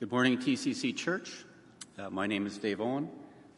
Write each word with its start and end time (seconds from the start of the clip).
Good 0.00 0.12
morning, 0.12 0.38
TCC 0.38 0.94
Church. 0.94 1.44
Uh, 1.98 2.08
my 2.08 2.28
name 2.28 2.46
is 2.46 2.56
Dave 2.56 2.80
Owen. 2.80 3.10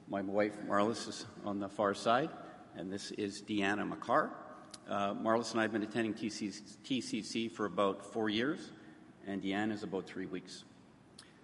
My 0.08 0.22
wife, 0.22 0.56
Marlis, 0.66 1.06
is 1.06 1.26
on 1.44 1.60
the 1.60 1.68
far 1.68 1.92
side, 1.92 2.30
and 2.74 2.90
this 2.90 3.10
is 3.10 3.42
Deanna 3.42 3.86
McCarr. 3.86 4.30
Uh, 4.88 5.12
Marlis 5.12 5.50
and 5.50 5.60
I 5.60 5.64
have 5.64 5.72
been 5.72 5.82
attending 5.82 6.14
TCC 6.14 7.52
for 7.52 7.66
about 7.66 8.06
four 8.06 8.30
years, 8.30 8.70
and 9.26 9.42
Deanna 9.42 9.72
is 9.72 9.82
about 9.82 10.06
three 10.06 10.24
weeks. 10.24 10.64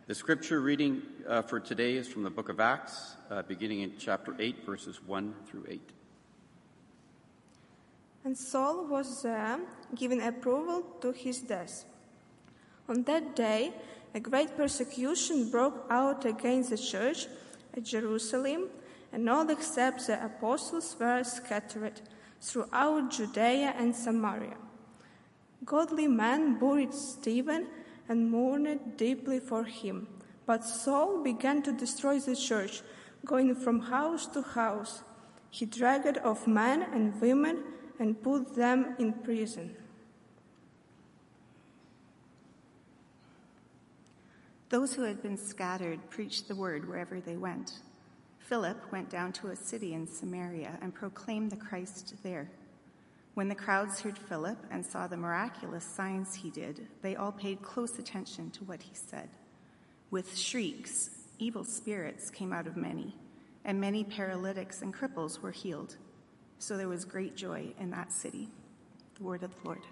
The 0.07 0.15
scripture 0.15 0.63
reading 0.63 1.03
uh, 1.29 1.43
for 1.43 1.61
today 1.61 1.97
is 1.97 2.09
from 2.09 2.23
the 2.23 2.31
book 2.31 2.49
of 2.49 2.59
Acts, 2.59 3.17
uh, 3.29 3.43
beginning 3.43 3.83
in 3.83 3.93
chapter 3.99 4.35
8, 4.39 4.65
verses 4.65 5.03
1 5.05 5.35
through 5.47 5.67
8. 5.69 5.91
And 8.25 8.39
Saul 8.39 8.87
was 8.87 9.23
there, 9.23 9.61
giving 9.95 10.23
approval 10.23 10.81
to 11.03 11.13
his 11.13 11.41
death. 11.41 11.85
On 12.89 13.03
that 13.03 13.37
day, 13.37 13.75
a 14.15 14.21
great 14.21 14.57
persecution 14.57 15.51
broke 15.51 15.87
out 15.91 16.25
against 16.25 16.71
the 16.71 16.79
church 16.79 17.27
at 17.77 17.85
Jerusalem, 17.85 18.69
and 19.13 19.29
all 19.29 19.49
except 19.51 20.07
the 20.07 20.25
apostles 20.25 20.97
were 20.99 21.23
scattered 21.25 22.01
throughout 22.41 23.11
Judea 23.11 23.75
and 23.77 23.95
Samaria. 23.95 24.57
Godly 25.65 26.07
men 26.07 26.59
buried 26.59 26.95
Stephen 26.95 27.67
and 28.09 28.31
mourned 28.31 28.97
deeply 28.97 29.41
for 29.41 29.65
him. 29.65 30.07
But 30.47 30.65
Saul 30.65 31.23
began 31.23 31.63
to 31.63 31.73
destroy 31.73 32.21
the 32.21 32.37
church, 32.37 32.83
going 33.25 33.55
from 33.55 33.81
house 33.81 34.27
to 34.29 34.43
house. 34.43 35.03
He 35.51 35.67
dragged 35.67 36.19
off 36.19 36.47
men 36.47 36.83
and 36.83 37.21
women 37.21 37.65
and 37.99 38.23
put 38.23 38.55
them 38.55 38.95
in 38.99 39.13
prison. 39.13 39.75
Those 44.69 44.95
who 44.95 45.03
had 45.03 45.23
been 45.23 45.37
scattered 45.37 46.11
preached 46.11 46.49
the 46.49 46.57
word 46.57 46.89
wherever 46.89 47.21
they 47.21 47.37
went. 47.37 47.73
Philip 48.41 48.93
went 48.93 49.11
down 49.11 49.33
to 49.35 49.49
a 49.49 49.57
city 49.57 49.95
in 49.95 50.07
Samaria 50.07 50.79
and 50.83 50.95
proclaimed 50.95 51.51
the 51.51 51.57
Christ 51.57 52.15
there. 52.23 52.51
When 53.35 53.49
the 53.49 53.55
crowds 53.55 54.01
heard 54.01 54.19
Philip 54.19 54.59
and 54.71 54.85
saw 54.85 55.07
the 55.07 55.17
miraculous 55.17 55.85
signs 55.85 56.35
he 56.35 56.51
did, 56.51 56.89
they 57.03 57.15
all 57.17 57.33
paid 57.33 57.63
close 57.63 57.99
attention 57.99 58.51
to 58.53 58.65
what 58.65 58.83
he 58.83 58.95
said. 58.95 59.29
With 60.11 60.37
shrieks, 60.37 61.11
evil 61.39 61.63
spirits 61.63 62.31
came 62.31 62.53
out 62.53 62.67
of 62.67 62.77
many, 62.77 63.15
and 63.65 63.81
many 63.81 64.05
paralytics 64.05 64.83
and 64.83 64.95
cripples 64.95 65.41
were 65.41 65.51
healed. 65.51 65.97
So 66.59 66.77
there 66.77 66.89
was 66.89 67.05
great 67.05 67.37
joy 67.37 67.75
in 67.79 67.91
that 67.91 68.13
city. 68.13 68.49
The 69.17 69.25
word 69.25 69.43
of 69.43 69.51
the 69.61 69.69
Lord. 69.69 69.83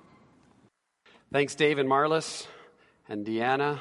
Thanks, 1.32 1.54
Dave 1.54 1.78
and 1.78 1.88
Marlis 1.88 2.46
and 3.08 3.26
Deanna 3.26 3.80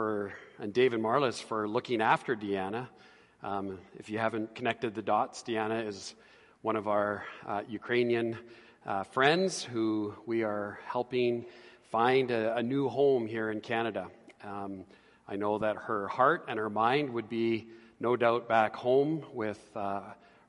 for, 0.00 0.32
and 0.58 0.72
David 0.72 0.98
Marlis 0.98 1.42
for 1.42 1.68
looking 1.68 2.00
after 2.00 2.34
Deanna. 2.34 2.88
Um, 3.42 3.78
if 3.98 4.08
you 4.08 4.16
haven't 4.16 4.54
connected 4.54 4.94
the 4.94 5.02
dots, 5.02 5.42
Deanna 5.42 5.86
is 5.86 6.14
one 6.62 6.74
of 6.74 6.88
our 6.88 7.26
uh, 7.46 7.60
Ukrainian 7.68 8.38
uh, 8.86 9.02
friends 9.02 9.62
who 9.62 10.14
we 10.24 10.42
are 10.42 10.80
helping 10.86 11.44
find 11.90 12.30
a, 12.30 12.56
a 12.56 12.62
new 12.62 12.88
home 12.88 13.26
here 13.26 13.50
in 13.50 13.60
Canada. 13.60 14.06
Um, 14.42 14.84
I 15.28 15.36
know 15.36 15.58
that 15.58 15.76
her 15.76 16.08
heart 16.08 16.46
and 16.48 16.58
her 16.58 16.70
mind 16.70 17.10
would 17.10 17.28
be 17.28 17.68
no 18.00 18.16
doubt 18.16 18.48
back 18.48 18.74
home 18.74 19.22
with 19.34 19.60
uh, 19.76 20.00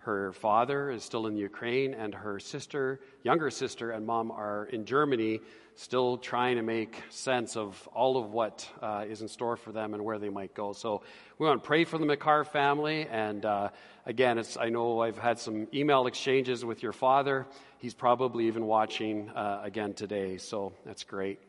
her 0.04 0.34
father 0.34 0.90
is 0.90 1.04
still 1.04 1.28
in 1.28 1.38
Ukraine, 1.38 1.94
and 1.94 2.14
her 2.14 2.40
sister, 2.40 3.00
younger 3.24 3.52
sister, 3.52 3.92
and 3.92 4.06
mom 4.06 4.32
are 4.32 4.66
in 4.66 4.86
Germany, 4.86 5.42
still 5.76 6.18
trying 6.18 6.56
to 6.56 6.64
make 6.64 7.02
sense 7.10 7.56
of 7.56 7.88
all 7.94 8.18
of 8.18 8.32
what 8.32 8.68
uh, 8.82 9.06
is 9.08 9.22
in 9.22 9.28
store 9.28 9.56
for 9.56 9.72
them 9.72 9.94
and 9.94 10.04
where 10.04 10.18
they 10.18 10.30
might 10.30 10.56
go. 10.56 10.74
So 10.74 11.04
we 11.38 11.46
want 11.46 11.62
to 11.62 11.68
pray 11.68 11.84
for 11.84 12.00
the 12.00 12.06
McCarr 12.06 12.48
family. 12.48 13.08
And 13.10 13.46
uh, 13.46 13.70
again, 14.06 14.44
I 14.60 14.70
know 14.70 15.02
I've 15.02 15.20
had 15.20 15.38
some 15.38 15.68
email 15.72 16.08
exchanges 16.08 16.66
with 16.66 16.82
your 16.82 16.94
father. 16.94 17.46
He's 17.78 17.94
probably 17.94 18.48
even 18.48 18.66
watching 18.66 19.30
uh, 19.30 19.62
again 19.64 19.94
today. 19.94 20.38
So 20.38 20.74
that's 20.84 21.04
great. 21.04 21.40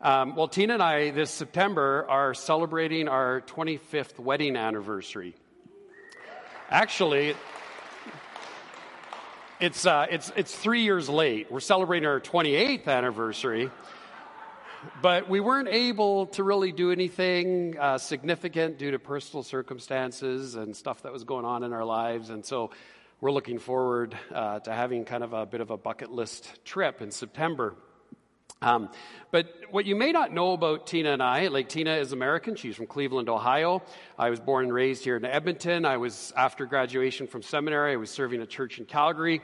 Um, 0.00 0.34
well, 0.34 0.48
Tina 0.48 0.74
and 0.74 0.82
I 0.82 1.12
this 1.12 1.30
September 1.30 2.06
are 2.08 2.34
celebrating 2.34 3.06
our 3.06 3.40
25th 3.42 4.18
wedding 4.18 4.56
anniversary. 4.56 5.36
Actually, 6.70 7.34
it's, 9.64 9.86
uh, 9.86 10.06
it's, 10.10 10.30
it's 10.36 10.54
three 10.54 10.82
years 10.82 11.08
late. 11.08 11.50
We're 11.50 11.60
celebrating 11.60 12.06
our 12.06 12.20
28th 12.20 12.86
anniversary, 12.86 13.70
but 15.00 15.30
we 15.30 15.40
weren't 15.40 15.68
able 15.68 16.26
to 16.26 16.44
really 16.44 16.70
do 16.70 16.92
anything 16.92 17.78
uh, 17.78 17.96
significant 17.96 18.76
due 18.76 18.90
to 18.90 18.98
personal 18.98 19.42
circumstances 19.42 20.54
and 20.54 20.76
stuff 20.76 21.00
that 21.04 21.14
was 21.14 21.24
going 21.24 21.46
on 21.46 21.62
in 21.62 21.72
our 21.72 21.86
lives. 21.86 22.28
And 22.28 22.44
so 22.44 22.72
we're 23.22 23.32
looking 23.32 23.58
forward 23.58 24.14
uh, 24.34 24.60
to 24.60 24.70
having 24.70 25.06
kind 25.06 25.24
of 25.24 25.32
a 25.32 25.46
bit 25.46 25.62
of 25.62 25.70
a 25.70 25.78
bucket 25.78 26.10
list 26.10 26.62
trip 26.66 27.00
in 27.00 27.10
September. 27.10 27.74
Um, 28.64 28.88
but 29.30 29.52
what 29.70 29.84
you 29.84 29.94
may 29.94 30.10
not 30.10 30.32
know 30.32 30.52
about 30.52 30.86
Tina 30.86 31.12
and 31.12 31.22
I, 31.22 31.48
like 31.48 31.68
Tina 31.68 31.96
is 31.96 32.12
American. 32.12 32.56
She's 32.56 32.74
from 32.74 32.86
Cleveland, 32.86 33.28
Ohio. 33.28 33.82
I 34.18 34.30
was 34.30 34.40
born 34.40 34.64
and 34.64 34.72
raised 34.72 35.04
here 35.04 35.18
in 35.18 35.24
Edmonton. 35.26 35.84
I 35.84 35.98
was, 35.98 36.32
after 36.34 36.64
graduation 36.64 37.26
from 37.26 37.42
seminary, 37.42 37.92
I 37.92 37.96
was 37.96 38.08
serving 38.08 38.40
a 38.40 38.46
church 38.46 38.78
in 38.78 38.86
Calgary. 38.86 39.42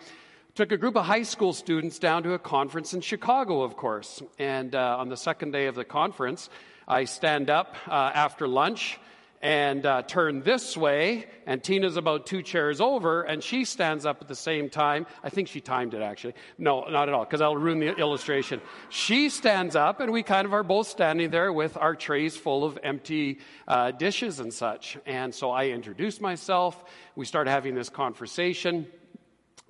Took 0.54 0.72
a 0.72 0.78
group 0.78 0.96
of 0.96 1.04
high 1.04 1.24
school 1.24 1.52
students 1.52 1.98
down 1.98 2.22
to 2.22 2.32
a 2.32 2.38
conference 2.38 2.94
in 2.94 3.02
Chicago, 3.02 3.60
of 3.60 3.76
course. 3.76 4.22
And 4.38 4.74
uh, 4.74 4.96
on 4.98 5.10
the 5.10 5.18
second 5.18 5.50
day 5.50 5.66
of 5.66 5.74
the 5.74 5.84
conference, 5.84 6.48
I 6.88 7.04
stand 7.04 7.50
up 7.50 7.76
uh, 7.86 7.92
after 7.92 8.48
lunch 8.48 8.98
and 9.42 9.86
uh, 9.86 10.02
turn 10.02 10.42
this 10.42 10.76
way, 10.76 11.26
and 11.46 11.62
Tina's 11.62 11.96
about 11.96 12.26
two 12.26 12.42
chairs 12.42 12.80
over, 12.80 13.22
and 13.22 13.42
she 13.42 13.64
stands 13.64 14.04
up 14.04 14.20
at 14.20 14.28
the 14.28 14.34
same 14.34 14.68
time. 14.68 15.06
I 15.24 15.30
think 15.30 15.48
she 15.48 15.62
timed 15.62 15.94
it 15.94 16.02
actually. 16.02 16.34
No, 16.58 16.84
not 16.84 17.08
at 17.08 17.14
all, 17.14 17.24
because 17.24 17.40
I'll 17.40 17.56
ruin 17.56 17.80
the 17.80 17.96
illustration. 17.96 18.60
She 18.90 19.30
stands 19.30 19.76
up, 19.76 20.00
and 20.00 20.12
we 20.12 20.22
kind 20.22 20.44
of 20.44 20.52
are 20.52 20.62
both 20.62 20.88
standing 20.88 21.30
there 21.30 21.52
with 21.52 21.76
our 21.78 21.94
trays 21.94 22.36
full 22.36 22.64
of 22.64 22.78
empty 22.82 23.38
uh, 23.66 23.92
dishes 23.92 24.40
and 24.40 24.52
such. 24.52 24.98
And 25.06 25.34
so 25.34 25.50
I 25.50 25.68
introduce 25.68 26.20
myself. 26.20 26.84
We 27.16 27.24
start 27.24 27.46
having 27.46 27.74
this 27.74 27.88
conversation, 27.88 28.86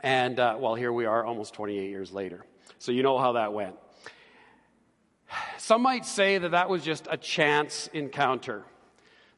and 0.01 0.41
uh, 0.41 0.57
well, 0.59 0.75
here 0.75 0.93
we 0.93 1.05
are 1.05 1.25
almost 1.25 1.55
28 1.55 1.89
years 1.89 2.11
later. 2.11 2.45
So 2.79 2.91
you 2.91 3.05
know 3.05 3.19
how 3.19 3.33
that 3.33 3.53
went. 3.53 3.77
Some 5.59 5.83
might 5.83 6.07
say 6.07 6.39
that 6.39 6.51
that 6.51 6.69
was 6.69 6.83
just 6.83 7.07
a 7.09 7.17
chance 7.17 7.89
encounter. 7.93 8.65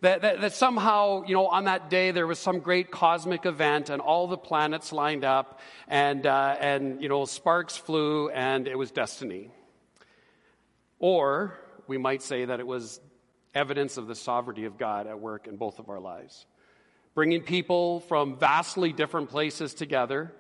That, 0.03 0.23
that, 0.23 0.41
that, 0.41 0.53
somehow, 0.53 1.23
you 1.27 1.35
know, 1.35 1.47
on 1.47 1.67
that 1.67 1.89
day 1.89 2.11
there 2.11 2.27
was 2.27 2.41
some 2.41 2.59
great 2.59 2.91
cosmic 2.91 3.47
event 3.47 3.89
and 3.89 4.03
all 4.03 4.27
the 4.27 4.37
planets 4.37 4.91
lined 4.91 5.25
up 5.25 5.61
and, 5.87 6.27
uh, 6.27 6.57
and 6.59 7.01
you 7.01 7.09
know, 7.09 7.25
sparks 7.25 7.77
flew 7.77 8.29
and 8.29 8.67
it 8.67 8.77
was 8.77 8.91
destiny. 8.91 9.53
Or 10.99 11.57
we 11.87 11.99
might 11.99 12.21
say 12.21 12.47
that 12.47 12.59
it 12.59 12.67
was 12.67 13.01
evidence 13.55 13.97
of 13.97 14.09
the 14.09 14.17
sovereignty 14.17 14.65
of 14.65 14.77
God 14.77 15.07
at 15.07 15.21
work 15.21 15.47
in 15.47 15.57
both 15.57 15.79
of 15.79 15.89
our 15.89 16.01
lives. 16.01 16.47
Bringing 17.15 17.43
people 17.43 18.01
from 18.01 18.37
vastly 18.37 18.93
different 18.93 19.31
places 19.31 19.73
together 19.73 20.33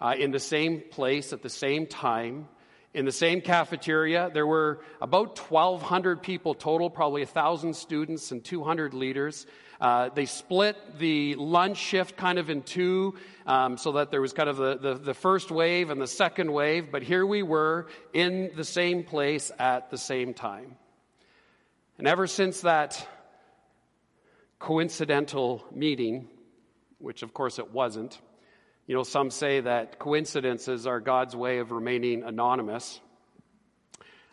uh, 0.00 0.14
in 0.18 0.30
the 0.30 0.40
same 0.40 0.80
place 0.90 1.34
at 1.34 1.42
the 1.42 1.50
same 1.50 1.86
time 1.86 2.48
in 2.92 3.04
the 3.04 3.12
same 3.12 3.40
cafeteria, 3.40 4.30
there 4.34 4.46
were 4.46 4.80
about 5.00 5.38
1,200 5.38 6.22
people 6.22 6.54
total, 6.54 6.90
probably 6.90 7.22
1,000 7.22 7.74
students 7.74 8.32
and 8.32 8.42
200 8.42 8.94
leaders. 8.94 9.46
Uh, 9.80 10.10
they 10.12 10.26
split 10.26 10.76
the 10.98 11.36
lunch 11.36 11.78
shift 11.78 12.16
kind 12.16 12.38
of 12.38 12.50
in 12.50 12.62
two 12.62 13.14
um, 13.46 13.78
so 13.78 13.92
that 13.92 14.10
there 14.10 14.20
was 14.20 14.32
kind 14.32 14.48
of 14.48 14.56
the, 14.56 14.76
the, 14.76 14.94
the 14.94 15.14
first 15.14 15.50
wave 15.50 15.90
and 15.90 16.00
the 16.00 16.06
second 16.06 16.52
wave, 16.52 16.90
but 16.90 17.02
here 17.02 17.24
we 17.24 17.42
were 17.42 17.86
in 18.12 18.50
the 18.56 18.64
same 18.64 19.04
place 19.04 19.52
at 19.58 19.90
the 19.90 19.98
same 19.98 20.34
time. 20.34 20.76
And 21.96 22.08
ever 22.08 22.26
since 22.26 22.62
that 22.62 23.06
coincidental 24.58 25.64
meeting, 25.72 26.28
which 26.98 27.22
of 27.22 27.32
course 27.32 27.58
it 27.58 27.72
wasn't, 27.72 28.18
you 28.90 28.96
know, 28.96 29.04
some 29.04 29.30
say 29.30 29.60
that 29.60 30.00
coincidences 30.00 30.84
are 30.84 30.98
God's 30.98 31.36
way 31.36 31.58
of 31.58 31.70
remaining 31.70 32.24
anonymous. 32.24 33.00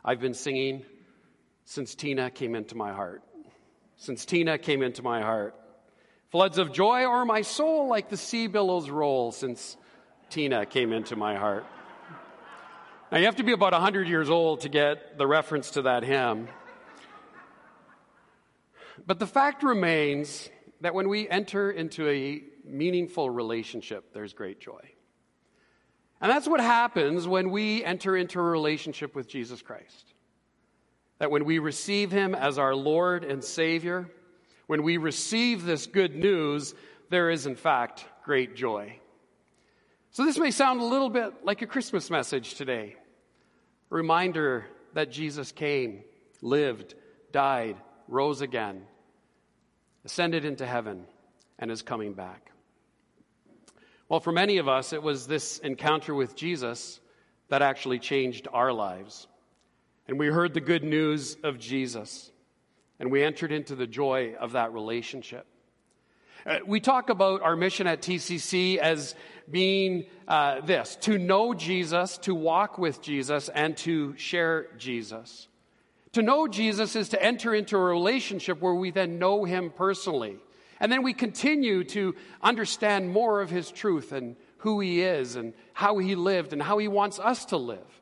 I've 0.04 0.19
been 0.19 0.33
singing 0.33 0.83
since 1.65 1.94
Tina 1.94 2.31
came 2.31 2.56
into 2.56 2.74
my 2.74 2.92
heart. 2.92 3.21
Since 3.98 4.25
Tina 4.25 4.57
came 4.57 4.81
into 4.81 5.04
my 5.04 5.21
heart. 5.21 5.54
Floods 6.31 6.57
of 6.57 6.74
joy 6.74 7.04
o'er 7.04 7.24
my 7.24 7.44
soul 7.44 7.88
like 7.88 8.09
the 8.09 8.18
sea 8.18 8.48
billows 8.48 8.89
roll 8.89 9.31
since 9.31 9.77
Tina 10.31 10.65
came 10.65 10.92
into 10.92 11.15
my 11.15 11.36
heart. 11.36 11.68
Now, 13.12 13.19
you 13.19 13.25
have 13.25 13.36
to 13.36 13.44
be 13.44 13.51
about 13.51 13.74
100 13.74 14.07
years 14.07 14.31
old 14.31 14.62
to 14.62 14.69
get 14.69 15.19
the 15.19 15.27
reference 15.27 15.69
to 15.71 15.83
that 15.83 16.01
hymn. 16.01 16.48
But 19.06 19.19
the 19.19 19.27
fact 19.27 19.62
remains 19.62 20.50
that 20.81 20.95
when 20.95 21.10
we 21.10 21.30
enter 21.30 21.69
into 21.69 22.10
a 22.10 22.42
meaningful 22.69 23.30
relationship, 23.30 24.14
there's 24.14 24.34
great 24.34 24.60
joy. 24.60 24.81
And 26.19 26.31
that's 26.31 26.48
what 26.48 26.60
happens 26.60 27.28
when 27.28 27.52
we 27.52 27.84
enter 27.84 28.18
into 28.18 28.40
a 28.40 28.44
relationship 28.44 29.16
with 29.16 29.28
Jesus 29.28 29.62
Christ. 29.62 30.14
That 31.19 31.31
when 31.31 31.46
we 31.46 31.60
receive 31.60 32.12
Him 32.12 32.34
as 32.36 32.58
our 32.58 32.75
Lord 32.75 33.24
and 33.24 33.44
Savior, 33.44 34.10
when 34.68 34.84
we 34.84 34.98
receive 34.98 35.64
this 35.64 35.88
good 35.88 36.16
news, 36.16 36.74
there 37.10 37.30
is 37.30 37.46
in 37.46 37.56
fact 37.56 38.06
great 38.24 38.56
joy. 38.56 39.00
So, 40.12 40.25
this 40.25 40.38
may 40.38 40.52
sound 40.52 40.81
a 40.81 40.86
little 40.86 41.10
bit 41.10 41.46
like 41.46 41.62
a 41.62 41.68
Christmas 41.68 42.10
message 42.10 42.56
today. 42.56 42.96
A 43.92 43.96
reminder 43.96 44.66
that 44.94 45.12
Jesus 45.12 45.52
came, 45.52 46.04
lived, 46.42 46.96
died, 47.31 47.78
rose 48.08 48.42
again, 48.42 48.84
ascended 50.06 50.44
into 50.44 50.66
heaven, 50.66 51.06
and 51.60 51.70
is 51.70 51.81
coming 51.81 52.13
back. 52.13 52.52
Well, 54.09 54.21
for 54.21 54.31
many 54.31 54.57
of 54.57 54.69
us, 54.69 54.94
it 54.94 55.04
was 55.04 55.27
this 55.27 55.59
encounter 55.59 56.15
with 56.15 56.36
Jesus 56.36 57.01
that 57.50 57.62
actually 57.62 58.00
changed 58.00 58.48
our 58.54 58.71
lives. 58.71 59.27
And 60.07 60.18
we 60.18 60.27
heard 60.27 60.54
the 60.54 60.62
good 60.62 60.83
news 60.83 61.36
of 61.44 61.59
Jesus, 61.59 62.31
and 63.00 63.12
we 63.12 63.24
entered 63.24 63.51
into 63.51 63.75
the 63.75 63.88
joy 63.88 64.36
of 64.39 64.54
that 64.54 64.71
relationship. 64.71 65.45
Uh, 66.45 66.59
we 66.65 66.80
talk 66.80 67.09
about 67.09 67.42
our 67.42 67.57
mission 67.57 67.88
at 67.88 68.01
TCC 68.01 68.77
as 68.77 69.15
being 69.51 70.06
uh, 70.30 70.62
this 70.62 70.95
to 71.01 71.18
know 71.18 71.53
Jesus, 71.53 72.18
to 72.19 72.33
walk 72.33 72.77
with 72.77 73.01
Jesus, 73.01 73.50
and 73.50 73.75
to 73.77 74.15
share 74.15 74.68
Jesus. 74.77 75.50
To 76.13 76.21
know 76.21 76.48
Jesus 76.48 76.95
is 76.95 77.10
to 77.10 77.21
enter 77.21 77.53
into 77.53 77.75
a 77.75 77.81
relationship 77.81 78.62
where 78.62 78.74
we 78.74 78.92
then 78.92 79.19
know 79.19 79.44
him 79.44 79.69
personally. 79.69 80.38
And 80.79 80.91
then 80.91 81.03
we 81.03 81.13
continue 81.13 81.83
to 81.85 82.15
understand 82.41 83.09
more 83.09 83.41
of 83.41 83.50
his 83.50 83.71
truth 83.71 84.12
and 84.12 84.35
who 84.59 84.79
he 84.79 85.01
is 85.01 85.35
and 85.35 85.53
how 85.74 85.97
he 85.97 86.15
lived 86.15 86.53
and 86.53 86.62
how 86.62 86.77
he 86.77 86.88
wants 86.88 87.19
us 87.19 87.45
to 87.45 87.57
live. 87.57 88.01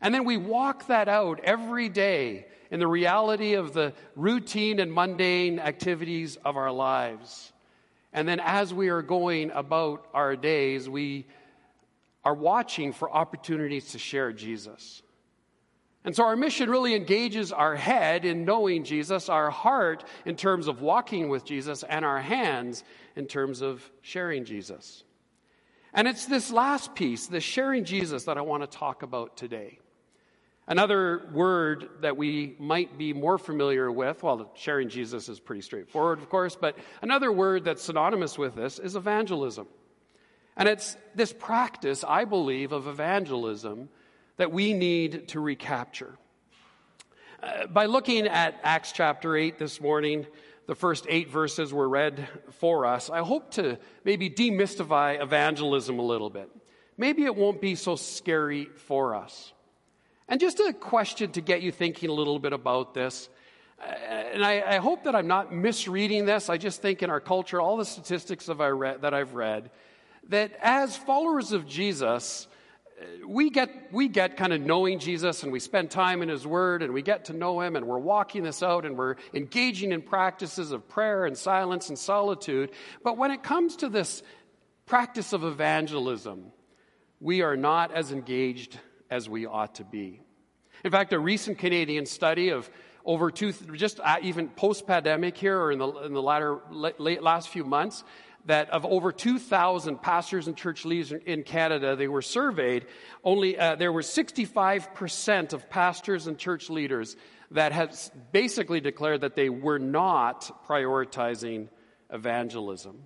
And 0.00 0.14
then 0.14 0.24
we 0.24 0.36
walk 0.36 0.88
that 0.88 1.08
out 1.08 1.40
every 1.42 1.88
day 1.88 2.46
in 2.70 2.80
the 2.80 2.86
reality 2.86 3.54
of 3.54 3.72
the 3.72 3.92
routine 4.14 4.80
and 4.80 4.92
mundane 4.92 5.58
activities 5.58 6.36
of 6.44 6.56
our 6.56 6.72
lives. 6.72 7.52
And 8.12 8.28
then 8.28 8.40
as 8.40 8.72
we 8.72 8.88
are 8.88 9.02
going 9.02 9.50
about 9.50 10.06
our 10.14 10.36
days, 10.36 10.88
we 10.88 11.26
are 12.24 12.34
watching 12.34 12.92
for 12.92 13.10
opportunities 13.10 13.92
to 13.92 13.98
share 13.98 14.32
Jesus. 14.32 15.02
And 16.06 16.14
so 16.14 16.24
our 16.24 16.36
mission 16.36 16.70
really 16.70 16.94
engages 16.94 17.50
our 17.50 17.74
head 17.74 18.24
in 18.24 18.44
knowing 18.44 18.84
Jesus, 18.84 19.28
our 19.28 19.50
heart 19.50 20.04
in 20.24 20.36
terms 20.36 20.68
of 20.68 20.80
walking 20.80 21.28
with 21.28 21.44
Jesus, 21.44 21.82
and 21.82 22.04
our 22.04 22.20
hands 22.20 22.84
in 23.16 23.26
terms 23.26 23.60
of 23.60 23.90
sharing 24.02 24.44
Jesus. 24.44 25.02
And 25.92 26.06
it's 26.06 26.26
this 26.26 26.52
last 26.52 26.94
piece, 26.94 27.26
the 27.26 27.40
sharing 27.40 27.84
Jesus, 27.84 28.24
that 28.24 28.38
I 28.38 28.42
want 28.42 28.62
to 28.62 28.78
talk 28.78 29.02
about 29.02 29.36
today. 29.36 29.80
Another 30.68 31.28
word 31.32 31.88
that 32.02 32.16
we 32.16 32.54
might 32.60 32.96
be 32.96 33.12
more 33.12 33.36
familiar 33.36 33.90
with, 33.90 34.22
well, 34.22 34.52
sharing 34.54 34.88
Jesus 34.88 35.28
is 35.28 35.40
pretty 35.40 35.62
straightforward, 35.62 36.20
of 36.20 36.28
course, 36.28 36.54
but 36.54 36.78
another 37.02 37.32
word 37.32 37.64
that's 37.64 37.82
synonymous 37.82 38.38
with 38.38 38.54
this 38.54 38.78
is 38.78 38.94
evangelism. 38.94 39.66
And 40.56 40.68
it's 40.68 40.96
this 41.16 41.32
practice, 41.32 42.04
I 42.06 42.26
believe, 42.26 42.70
of 42.70 42.86
evangelism 42.86 43.88
that 44.36 44.52
we 44.52 44.72
need 44.72 45.28
to 45.28 45.40
recapture. 45.40 46.16
Uh, 47.42 47.66
by 47.66 47.86
looking 47.86 48.26
at 48.26 48.58
Acts 48.62 48.92
chapter 48.92 49.36
8 49.36 49.58
this 49.58 49.80
morning, 49.80 50.26
the 50.66 50.74
first 50.74 51.06
eight 51.08 51.30
verses 51.30 51.72
were 51.72 51.88
read 51.88 52.28
for 52.58 52.86
us. 52.86 53.08
I 53.08 53.20
hope 53.20 53.52
to 53.52 53.78
maybe 54.04 54.28
demystify 54.28 55.22
evangelism 55.22 55.98
a 55.98 56.02
little 56.02 56.30
bit. 56.30 56.50
Maybe 56.98 57.24
it 57.24 57.36
won't 57.36 57.60
be 57.60 57.74
so 57.74 57.94
scary 57.94 58.64
for 58.64 59.14
us. 59.14 59.52
And 60.28 60.40
just 60.40 60.58
a 60.58 60.72
question 60.72 61.30
to 61.32 61.40
get 61.40 61.62
you 61.62 61.70
thinking 61.70 62.10
a 62.10 62.12
little 62.12 62.38
bit 62.38 62.52
about 62.52 62.94
this. 62.94 63.28
Uh, 63.80 63.84
and 63.84 64.44
I, 64.44 64.62
I, 64.66 64.76
hope 64.78 65.04
that 65.04 65.14
I'm 65.14 65.26
not 65.26 65.54
misreading 65.54 66.24
this. 66.24 66.48
I 66.48 66.56
just 66.56 66.80
think 66.80 67.02
in 67.02 67.10
our 67.10 67.20
culture, 67.20 67.60
all 67.60 67.76
the 67.76 67.84
statistics 67.84 68.48
I 68.48 68.70
that 69.02 69.12
I've 69.12 69.34
read, 69.34 69.70
that 70.30 70.52
as 70.62 70.96
followers 70.96 71.52
of 71.52 71.68
Jesus, 71.68 72.48
we 73.26 73.50
get, 73.50 73.92
we 73.92 74.08
get 74.08 74.36
kind 74.36 74.52
of 74.52 74.60
knowing 74.60 74.98
Jesus 74.98 75.42
and 75.42 75.52
we 75.52 75.60
spend 75.60 75.90
time 75.90 76.22
in 76.22 76.28
His 76.28 76.46
Word 76.46 76.82
and 76.82 76.94
we 76.94 77.02
get 77.02 77.26
to 77.26 77.32
know 77.32 77.60
Him 77.60 77.76
and 77.76 77.86
we're 77.86 77.98
walking 77.98 78.42
this 78.42 78.62
out 78.62 78.86
and 78.86 78.96
we're 78.96 79.16
engaging 79.34 79.92
in 79.92 80.02
practices 80.02 80.72
of 80.72 80.88
prayer 80.88 81.26
and 81.26 81.36
silence 81.36 81.88
and 81.88 81.98
solitude. 81.98 82.70
But 83.02 83.18
when 83.18 83.30
it 83.30 83.42
comes 83.42 83.76
to 83.76 83.88
this 83.88 84.22
practice 84.86 85.32
of 85.32 85.44
evangelism, 85.44 86.52
we 87.20 87.42
are 87.42 87.56
not 87.56 87.92
as 87.92 88.12
engaged 88.12 88.78
as 89.10 89.28
we 89.28 89.46
ought 89.46 89.76
to 89.76 89.84
be. 89.84 90.20
In 90.84 90.90
fact, 90.90 91.12
a 91.12 91.18
recent 91.18 91.58
Canadian 91.58 92.06
study 92.06 92.50
of 92.50 92.70
over 93.04 93.30
two, 93.30 93.52
just 93.74 94.00
uh, 94.00 94.16
even 94.22 94.48
post 94.48 94.86
pandemic 94.86 95.36
here 95.36 95.58
or 95.58 95.70
in 95.70 95.78
the, 95.78 95.88
in 96.00 96.12
the 96.12 96.22
latter, 96.22 96.58
late, 96.70 97.22
last 97.22 97.48
few 97.48 97.64
months, 97.64 98.02
that 98.46 98.70
of 98.70 98.84
over 98.86 99.12
2,000 99.12 100.00
pastors 100.00 100.46
and 100.46 100.56
church 100.56 100.84
leaders 100.84 101.12
in 101.12 101.42
Canada, 101.42 101.96
they 101.96 102.08
were 102.08 102.22
surveyed, 102.22 102.86
only 103.24 103.58
uh, 103.58 103.76
there 103.76 103.92
were 103.92 104.02
65% 104.02 105.52
of 105.52 105.68
pastors 105.68 106.26
and 106.26 106.38
church 106.38 106.70
leaders 106.70 107.16
that 107.50 107.72
have 107.72 107.96
basically 108.32 108.80
declared 108.80 109.20
that 109.20 109.36
they 109.36 109.48
were 109.48 109.78
not 109.78 110.64
prioritizing 110.66 111.68
evangelism. 112.10 113.02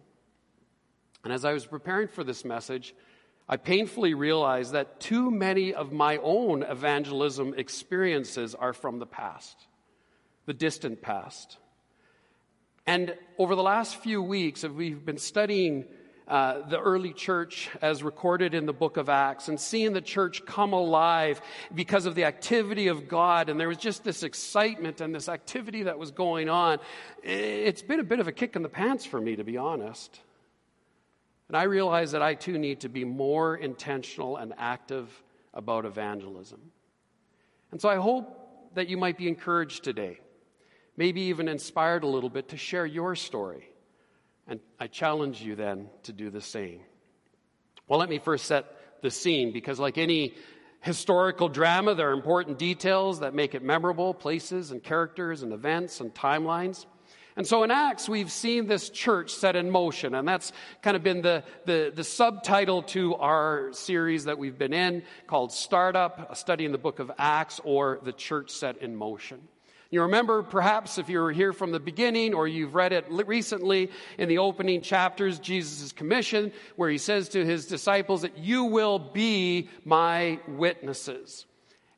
And 1.25 1.33
as 1.33 1.45
I 1.45 1.53
was 1.53 1.67
preparing 1.67 2.09
for 2.09 2.25
this 2.25 2.45
message, 2.45 2.95
I 3.49 3.57
painfully 3.57 4.15
realized 4.15 4.73
that 4.73 5.01
too 5.01 5.31
many 5.31 5.75
of 5.75 5.93
my 5.93 6.19
own 6.19 6.63
evangelism 6.63 7.55
experiences 7.57 8.55
are 8.55 8.73
from 8.73 8.99
the 8.99 9.07
past, 9.07 9.67
the 10.47 10.55
distant 10.55 11.03
past. 11.03 11.59
And 12.87 13.15
over 13.39 13.55
the 13.55 13.63
last 13.63 13.97
few 13.97 14.23
weeks, 14.23 14.65
we've 14.65 15.05
been 15.05 15.19
studying 15.19 15.85
uh, 16.31 16.67
the 16.69 16.79
early 16.79 17.13
church 17.13 17.69
as 17.83 18.05
recorded 18.05 18.55
in 18.55 18.65
the 18.65 18.73
book 18.73 18.97
of 18.97 19.09
Acts 19.09 19.49
and 19.49 19.59
seeing 19.59 19.93
the 19.93 20.01
church 20.01 20.47
come 20.47 20.73
alive 20.73 21.41
because 21.75 22.07
of 22.07 22.15
the 22.15 22.25
activity 22.25 22.87
of 22.87 23.09
God. 23.09 23.49
And 23.49 23.59
there 23.59 23.67
was 23.67 23.79
just 23.79 24.05
this 24.05 24.23
excitement 24.23 25.01
and 25.01 25.13
this 25.13 25.29
activity 25.29 25.83
that 25.83 25.99
was 25.99 26.13
going 26.13 26.49
on. 26.49 26.79
It's 27.23 27.83
been 27.83 27.99
a 27.99 28.05
bit 28.05 28.21
of 28.21 28.29
a 28.29 28.33
kick 28.33 28.55
in 28.55 28.63
the 28.63 28.69
pants 28.69 29.05
for 29.05 29.21
me, 29.21 29.35
to 29.37 29.45
be 29.45 29.57
honest. 29.57 30.21
And 31.49 31.57
I 31.57 31.65
realize 31.65 32.13
that 32.13 32.23
I 32.23 32.35
too 32.35 32.59
need 32.59 32.81
to 32.81 32.89
be 32.89 33.05
more 33.05 33.57
intentional 33.57 34.37
and 34.37 34.55
active 34.57 35.11
about 35.53 35.85
evangelism. 35.85 36.61
And 37.73 37.81
so 37.81 37.89
I 37.89 37.97
hope 37.97 38.75
that 38.75 38.89
you 38.89 38.97
might 38.97 39.19
be 39.19 39.27
encouraged 39.27 39.83
today 39.83 40.21
maybe 41.01 41.23
even 41.23 41.49
inspired 41.49 42.05
a 42.05 42.07
little 42.07 42.29
bit 42.29 42.51
to 42.51 42.59
share 42.59 42.85
your 42.85 43.17
story. 43.17 43.67
And 44.47 44.61
I 44.79 44.87
challenge 44.87 45.41
you 45.41 45.57
then 45.57 45.89
to 46.03 46.13
do 46.13 46.29
the 46.29 46.43
same. 46.43 46.81
Well, 47.89 47.99
let 47.99 48.11
me 48.11 48.19
first 48.19 48.45
set 48.45 48.67
the 49.01 49.11
scene 49.11 49.51
because, 49.51 49.81
like 49.81 49.97
any 49.97 50.35
historical 50.83 51.49
drama, 51.49 51.95
there 51.95 52.11
are 52.11 52.13
important 52.13 52.59
details 52.59 53.21
that 53.21 53.33
make 53.35 53.55
it 53.55 53.63
memorable 53.63 54.13
places 54.13 54.73
and 54.73 54.83
characters 54.83 55.43
and 55.43 55.55
events 55.55 56.03
and 56.03 56.15
timelines. 56.15 56.85
And 57.35 57.47
so 57.47 57.63
in 57.63 57.71
Acts, 57.71 58.07
we've 58.07 58.31
seen 58.31 58.67
this 58.67 58.91
church 58.91 59.33
set 59.33 59.57
in 59.57 59.71
motion, 59.71 60.15
and 60.15 60.29
that's 60.29 60.53
kind 60.83 60.99
of 60.99 61.03
been 61.03 61.23
the, 61.23 61.45
the, 61.65 61.93
the, 61.95 62.05
subtitle 62.05 62.83
to 62.83 63.15
our 63.15 63.73
series 63.73 64.25
that 64.25 64.37
we've 64.37 64.59
been 64.59 64.75
in 64.75 65.03
called 65.27 65.51
Startup, 65.51 66.31
a 66.31 66.37
study 66.37 66.67
in 66.67 66.73
the 66.73 66.79
book 66.79 66.99
of 66.99 67.11
Acts, 67.19 67.59
or 67.65 68.01
The 68.03 68.13
Church 68.13 68.51
Set 68.51 68.83
in 68.83 68.95
Motion. 68.95 69.41
You 69.91 70.03
remember, 70.03 70.45
perhaps, 70.45 70.99
if 70.99 71.09
you 71.09 71.19
were 71.19 71.33
here 71.33 71.53
from 71.53 71.73
the 71.73 71.81
beginning 71.81 72.33
or 72.33 72.47
you've 72.47 72.77
read 72.77 72.93
it 72.93 73.07
recently 73.09 73.91
in 74.19 74.29
the 74.29 74.39
opening 74.39 74.83
chapters, 74.83 75.41
Jesus' 75.41 75.91
commission, 75.91 76.53
where 76.77 76.89
he 76.89 76.99
says 76.99 77.31
to 77.31 77.45
his 77.45 77.67
disciples 77.67 78.23
that 78.23 78.39
you 78.39 78.65
will 78.65 79.01
be 79.01 79.69
my 79.85 80.39
witnesses. 80.47 81.45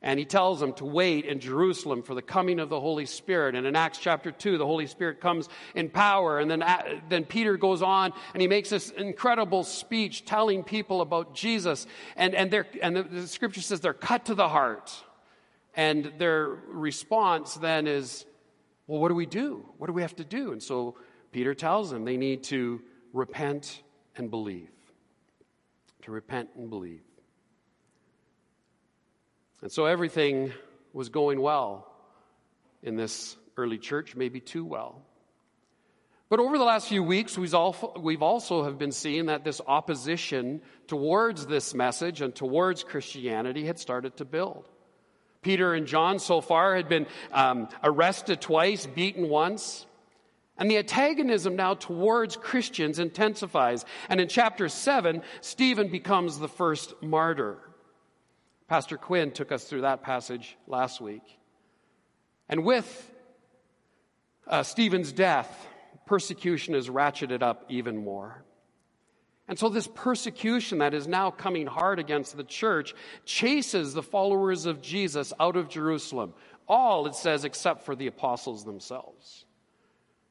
And 0.01 0.17
he 0.19 0.25
tells 0.25 0.59
them 0.59 0.73
to 0.73 0.85
wait 0.85 1.25
in 1.25 1.39
Jerusalem 1.39 2.01
for 2.01 2.15
the 2.15 2.21
coming 2.23 2.59
of 2.59 2.67
the 2.67 2.79
Holy 2.79 3.05
Spirit. 3.05 3.53
And 3.53 3.67
in 3.67 3.75
Acts 3.75 3.99
chapter 3.99 4.31
2, 4.31 4.57
the 4.57 4.65
Holy 4.65 4.87
Spirit 4.87 5.21
comes 5.21 5.47
in 5.75 5.89
power. 5.89 6.39
And 6.39 6.49
then, 6.49 6.63
uh, 6.63 6.99
then 7.09 7.23
Peter 7.25 7.57
goes 7.57 7.83
on 7.83 8.11
and 8.33 8.41
he 8.41 8.47
makes 8.47 8.69
this 8.69 8.89
incredible 8.89 9.63
speech 9.63 10.25
telling 10.25 10.63
people 10.63 10.99
about 11.01 11.35
Jesus. 11.35 11.85
And, 12.17 12.33
and, 12.33 12.53
and 12.81 12.95
the, 12.97 13.03
the 13.03 13.27
scripture 13.27 13.61
says 13.61 13.79
they're 13.79 13.93
cut 13.93 14.25
to 14.25 14.35
the 14.35 14.49
heart. 14.49 14.91
And 15.75 16.13
their 16.17 16.47
response 16.47 17.55
then 17.55 17.87
is, 17.87 18.25
well, 18.87 18.99
what 18.99 19.09
do 19.09 19.15
we 19.15 19.25
do? 19.25 19.65
What 19.77 19.87
do 19.87 19.93
we 19.93 20.01
have 20.03 20.15
to 20.17 20.23
do? 20.23 20.51
And 20.51 20.61
so 20.61 20.95
Peter 21.31 21.55
tells 21.55 21.89
them 21.89 22.05
they 22.05 22.17
need 22.17 22.43
to 22.45 22.81
repent 23.11 23.81
and 24.15 24.29
believe. 24.29 24.69
To 26.03 26.11
repent 26.11 26.49
and 26.55 26.69
believe. 26.69 27.01
And 29.61 29.71
so 29.71 29.85
everything 29.85 30.51
was 30.91 31.09
going 31.09 31.41
well 31.41 31.89
in 32.83 32.95
this 32.97 33.37
early 33.55 33.77
church, 33.77 34.15
maybe 34.15 34.41
too 34.41 34.65
well. 34.65 35.01
But 36.29 36.39
over 36.39 36.57
the 36.57 36.63
last 36.63 36.87
few 36.87 37.01
weeks, 37.03 37.37
we've 37.37 37.53
also 37.53 38.63
have 38.63 38.77
been 38.77 38.91
seeing 38.91 39.27
that 39.27 39.43
this 39.43 39.61
opposition 39.65 40.61
towards 40.87 41.45
this 41.45 41.73
message 41.73 42.21
and 42.21 42.35
towards 42.35 42.83
Christianity 42.83 43.65
had 43.65 43.79
started 43.79 44.17
to 44.17 44.25
build. 44.25 44.67
Peter 45.43 45.73
and 45.73 45.85
John 45.85 46.19
so 46.19 46.41
far 46.41 46.75
had 46.75 46.89
been 46.89 47.05
um, 47.31 47.69
arrested 47.83 48.41
twice, 48.41 48.85
beaten 48.85 49.29
once. 49.29 49.85
And 50.57 50.69
the 50.69 50.77
antagonism 50.77 51.55
now 51.55 51.73
towards 51.73 52.37
Christians 52.37 52.99
intensifies. 52.99 53.85
And 54.09 54.21
in 54.21 54.27
chapter 54.27 54.69
7, 54.69 55.21
Stephen 55.41 55.89
becomes 55.89 56.39
the 56.39 56.47
first 56.47 56.93
martyr. 57.01 57.57
Pastor 58.67 58.97
Quinn 58.97 59.31
took 59.31 59.51
us 59.51 59.65
through 59.65 59.81
that 59.81 60.03
passage 60.03 60.57
last 60.67 61.01
week. 61.01 61.23
And 62.49 62.63
with 62.63 63.11
uh, 64.47 64.63
Stephen's 64.63 65.11
death, 65.11 65.67
persecution 66.05 66.75
is 66.75 66.89
ratcheted 66.89 67.41
up 67.41 67.65
even 67.69 68.03
more. 68.03 68.43
And 69.47 69.59
so, 69.59 69.67
this 69.67 69.89
persecution 69.93 70.77
that 70.77 70.93
is 70.93 71.07
now 71.07 71.29
coming 71.29 71.67
hard 71.67 71.99
against 71.99 72.37
the 72.37 72.45
church 72.45 72.93
chases 73.25 73.93
the 73.93 74.03
followers 74.03 74.65
of 74.65 74.81
Jesus 74.81 75.33
out 75.39 75.57
of 75.57 75.67
Jerusalem. 75.67 76.33
All, 76.67 77.07
it 77.07 77.15
says, 77.15 77.43
except 77.43 77.83
for 77.83 77.93
the 77.93 78.07
apostles 78.07 78.63
themselves. 78.63 79.45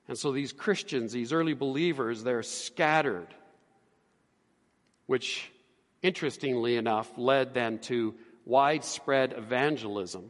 And 0.08 0.16
so, 0.16 0.32
these 0.32 0.52
Christians, 0.52 1.12
these 1.12 1.32
early 1.32 1.52
believers, 1.52 2.22
they're 2.22 2.42
scattered, 2.42 3.28
which, 5.06 5.50
interestingly 6.00 6.76
enough, 6.76 7.10
led 7.18 7.52
then 7.52 7.80
to 7.80 8.14
widespread 8.46 9.34
evangelism. 9.36 10.22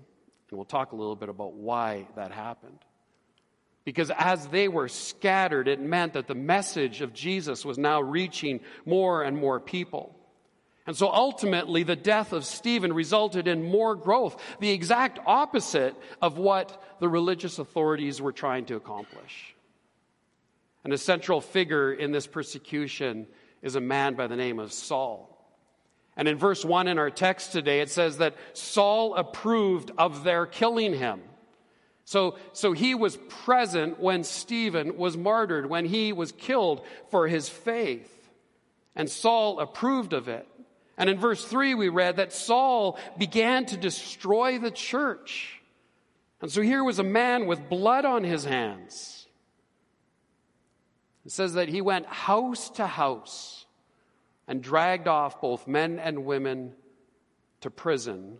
And 0.50 0.58
we'll 0.58 0.64
talk 0.64 0.90
a 0.90 0.96
little 0.96 1.16
bit 1.16 1.28
about 1.28 1.54
why 1.54 2.08
that 2.16 2.32
happened. 2.32 2.78
Because 3.84 4.12
as 4.16 4.46
they 4.48 4.68
were 4.68 4.88
scattered, 4.88 5.66
it 5.66 5.80
meant 5.80 6.12
that 6.12 6.28
the 6.28 6.34
message 6.34 7.00
of 7.00 7.12
Jesus 7.12 7.64
was 7.64 7.78
now 7.78 8.00
reaching 8.00 8.60
more 8.86 9.22
and 9.22 9.36
more 9.36 9.58
people. 9.58 10.14
And 10.86 10.96
so 10.96 11.08
ultimately, 11.08 11.84
the 11.84 11.96
death 11.96 12.32
of 12.32 12.44
Stephen 12.44 12.92
resulted 12.92 13.46
in 13.46 13.64
more 13.64 13.94
growth, 13.94 14.40
the 14.58 14.70
exact 14.70 15.20
opposite 15.26 15.94
of 16.20 16.38
what 16.38 16.82
the 17.00 17.08
religious 17.08 17.58
authorities 17.58 18.20
were 18.20 18.32
trying 18.32 18.64
to 18.66 18.76
accomplish. 18.76 19.54
And 20.84 20.92
a 20.92 20.98
central 20.98 21.40
figure 21.40 21.92
in 21.92 22.10
this 22.10 22.26
persecution 22.26 23.26
is 23.62 23.76
a 23.76 23.80
man 23.80 24.14
by 24.14 24.26
the 24.26 24.36
name 24.36 24.58
of 24.58 24.72
Saul. 24.72 25.28
And 26.16 26.26
in 26.26 26.36
verse 26.36 26.64
1 26.64 26.88
in 26.88 26.98
our 26.98 27.10
text 27.10 27.52
today, 27.52 27.80
it 27.80 27.88
says 27.88 28.18
that 28.18 28.36
Saul 28.52 29.14
approved 29.14 29.92
of 29.96 30.24
their 30.24 30.46
killing 30.46 30.94
him. 30.94 31.22
So, 32.12 32.36
so 32.52 32.72
he 32.72 32.94
was 32.94 33.16
present 33.16 33.98
when 33.98 34.22
Stephen 34.22 34.98
was 34.98 35.16
martyred, 35.16 35.70
when 35.70 35.86
he 35.86 36.12
was 36.12 36.30
killed 36.30 36.84
for 37.10 37.26
his 37.26 37.48
faith. 37.48 38.28
And 38.94 39.08
Saul 39.08 39.60
approved 39.60 40.12
of 40.12 40.28
it. 40.28 40.46
And 40.98 41.08
in 41.08 41.18
verse 41.18 41.42
3, 41.42 41.72
we 41.72 41.88
read 41.88 42.16
that 42.16 42.34
Saul 42.34 42.98
began 43.16 43.64
to 43.64 43.78
destroy 43.78 44.58
the 44.58 44.70
church. 44.70 45.62
And 46.42 46.52
so 46.52 46.60
here 46.60 46.84
was 46.84 46.98
a 46.98 47.02
man 47.02 47.46
with 47.46 47.70
blood 47.70 48.04
on 48.04 48.24
his 48.24 48.44
hands. 48.44 49.26
It 51.24 51.32
says 51.32 51.54
that 51.54 51.70
he 51.70 51.80
went 51.80 52.04
house 52.04 52.68
to 52.72 52.86
house 52.86 53.64
and 54.46 54.62
dragged 54.62 55.08
off 55.08 55.40
both 55.40 55.66
men 55.66 55.98
and 55.98 56.26
women 56.26 56.74
to 57.62 57.70
prison 57.70 58.36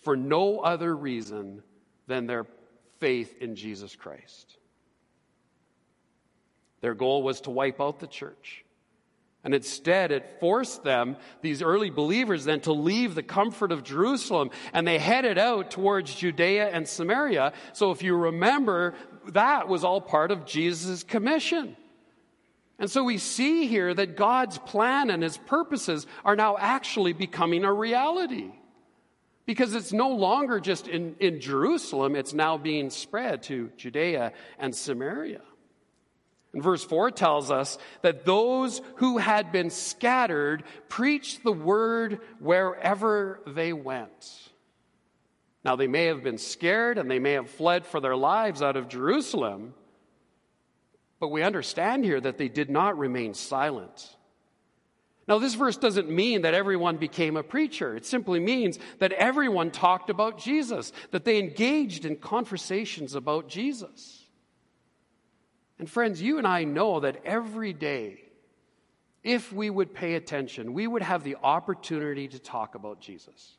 for 0.00 0.16
no 0.16 0.60
other 0.60 0.96
reason 0.96 1.62
than 2.06 2.26
their 2.26 2.46
faith 3.00 3.36
in 3.40 3.56
Jesus 3.56 3.96
Christ. 3.96 4.56
Their 6.80 6.94
goal 6.94 7.22
was 7.22 7.40
to 7.42 7.50
wipe 7.50 7.80
out 7.80 7.98
the 7.98 8.06
church. 8.06 8.64
And 9.42 9.54
instead, 9.54 10.12
it 10.12 10.36
forced 10.38 10.84
them, 10.84 11.16
these 11.40 11.62
early 11.62 11.88
believers, 11.88 12.44
then 12.44 12.60
to 12.60 12.72
leave 12.72 13.14
the 13.14 13.22
comfort 13.22 13.72
of 13.72 13.82
Jerusalem 13.82 14.50
and 14.74 14.86
they 14.86 14.98
headed 14.98 15.38
out 15.38 15.70
towards 15.70 16.14
Judea 16.14 16.68
and 16.68 16.86
Samaria. 16.86 17.54
So, 17.72 17.90
if 17.90 18.02
you 18.02 18.14
remember, 18.14 18.94
that 19.28 19.66
was 19.66 19.82
all 19.82 20.00
part 20.00 20.30
of 20.30 20.44
Jesus' 20.44 21.02
commission. 21.02 21.76
And 22.78 22.90
so 22.90 23.04
we 23.04 23.18
see 23.18 23.66
here 23.66 23.92
that 23.92 24.16
God's 24.16 24.56
plan 24.56 25.10
and 25.10 25.22
his 25.22 25.36
purposes 25.36 26.06
are 26.24 26.34
now 26.34 26.56
actually 26.58 27.12
becoming 27.12 27.64
a 27.64 27.72
reality. 27.72 28.52
Because 29.46 29.74
it's 29.74 29.92
no 29.92 30.10
longer 30.10 30.60
just 30.60 30.86
in, 30.86 31.16
in 31.18 31.40
Jerusalem, 31.40 32.14
it's 32.14 32.32
now 32.32 32.56
being 32.56 32.90
spread 32.90 33.42
to 33.44 33.70
Judea 33.76 34.32
and 34.58 34.74
Samaria. 34.74 35.42
And 36.52 36.62
verse 36.62 36.82
4 36.84 37.10
tells 37.12 37.50
us 37.50 37.78
that 38.02 38.24
those 38.24 38.80
who 38.96 39.18
had 39.18 39.52
been 39.52 39.70
scattered 39.70 40.64
preached 40.88 41.44
the 41.44 41.52
word 41.52 42.20
wherever 42.40 43.40
they 43.46 43.72
went. 43.72 44.50
Now, 45.64 45.76
they 45.76 45.86
may 45.86 46.06
have 46.06 46.22
been 46.22 46.38
scared 46.38 46.98
and 46.98 47.10
they 47.10 47.18
may 47.18 47.32
have 47.32 47.50
fled 47.50 47.84
for 47.84 48.00
their 48.00 48.16
lives 48.16 48.62
out 48.62 48.76
of 48.76 48.88
Jerusalem, 48.88 49.74
but 51.20 51.28
we 51.28 51.42
understand 51.42 52.04
here 52.04 52.20
that 52.20 52.38
they 52.38 52.48
did 52.48 52.70
not 52.70 52.98
remain 52.98 53.34
silent. 53.34 54.16
Now, 55.30 55.38
this 55.38 55.54
verse 55.54 55.76
doesn't 55.76 56.10
mean 56.10 56.42
that 56.42 56.54
everyone 56.54 56.96
became 56.96 57.36
a 57.36 57.44
preacher. 57.44 57.94
It 57.94 58.04
simply 58.04 58.40
means 58.40 58.80
that 58.98 59.12
everyone 59.12 59.70
talked 59.70 60.10
about 60.10 60.38
Jesus, 60.38 60.92
that 61.12 61.24
they 61.24 61.38
engaged 61.38 62.04
in 62.04 62.16
conversations 62.16 63.14
about 63.14 63.48
Jesus. 63.48 64.26
And 65.78 65.88
friends, 65.88 66.20
you 66.20 66.38
and 66.38 66.48
I 66.48 66.64
know 66.64 66.98
that 66.98 67.24
every 67.24 67.72
day, 67.72 68.24
if 69.22 69.52
we 69.52 69.70
would 69.70 69.94
pay 69.94 70.16
attention, 70.16 70.72
we 70.72 70.88
would 70.88 71.02
have 71.02 71.22
the 71.22 71.36
opportunity 71.44 72.26
to 72.26 72.40
talk 72.40 72.74
about 72.74 73.00
Jesus. 73.00 73.52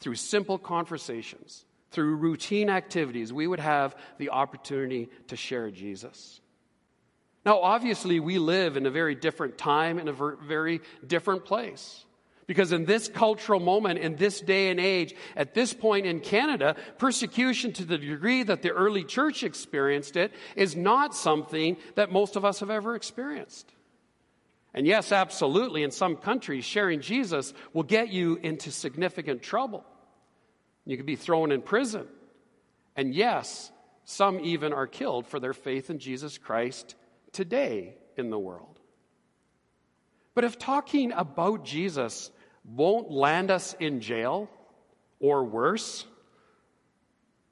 Through 0.00 0.16
simple 0.16 0.58
conversations, 0.58 1.64
through 1.92 2.16
routine 2.16 2.68
activities, 2.68 3.32
we 3.32 3.46
would 3.46 3.60
have 3.60 3.96
the 4.18 4.28
opportunity 4.28 5.08
to 5.28 5.36
share 5.36 5.70
Jesus. 5.70 6.41
Now, 7.44 7.60
obviously, 7.60 8.20
we 8.20 8.38
live 8.38 8.76
in 8.76 8.86
a 8.86 8.90
very 8.90 9.14
different 9.14 9.58
time, 9.58 9.98
in 9.98 10.08
a 10.08 10.12
very 10.12 10.80
different 11.06 11.44
place. 11.44 12.04
Because 12.46 12.72
in 12.72 12.84
this 12.84 13.08
cultural 13.08 13.60
moment, 13.60 13.98
in 13.98 14.16
this 14.16 14.40
day 14.40 14.70
and 14.70 14.78
age, 14.78 15.14
at 15.36 15.54
this 15.54 15.72
point 15.72 16.06
in 16.06 16.20
Canada, 16.20 16.76
persecution 16.98 17.72
to 17.74 17.84
the 17.84 17.98
degree 17.98 18.42
that 18.42 18.62
the 18.62 18.70
early 18.70 19.04
church 19.04 19.42
experienced 19.42 20.16
it 20.16 20.32
is 20.56 20.76
not 20.76 21.14
something 21.14 21.76
that 21.94 22.12
most 22.12 22.36
of 22.36 22.44
us 22.44 22.60
have 22.60 22.70
ever 22.70 22.94
experienced. 22.94 23.72
And 24.74 24.86
yes, 24.86 25.12
absolutely, 25.12 25.82
in 25.82 25.90
some 25.90 26.16
countries, 26.16 26.64
sharing 26.64 27.00
Jesus 27.00 27.54
will 27.72 27.82
get 27.82 28.08
you 28.08 28.36
into 28.42 28.70
significant 28.70 29.42
trouble. 29.42 29.84
You 30.84 30.96
could 30.96 31.06
be 31.06 31.16
thrown 31.16 31.52
in 31.52 31.62
prison. 31.62 32.06
And 32.96 33.14
yes, 33.14 33.70
some 34.04 34.40
even 34.40 34.72
are 34.72 34.86
killed 34.86 35.26
for 35.26 35.38
their 35.38 35.52
faith 35.52 35.90
in 35.90 35.98
Jesus 35.98 36.38
Christ 36.38 36.96
today 37.32 37.96
in 38.16 38.30
the 38.30 38.38
world. 38.38 38.78
But 40.34 40.44
if 40.44 40.58
talking 40.58 41.12
about 41.12 41.64
Jesus 41.64 42.30
won't 42.64 43.10
land 43.10 43.50
us 43.50 43.74
in 43.78 44.00
jail 44.00 44.48
or 45.20 45.44
worse, 45.44 46.06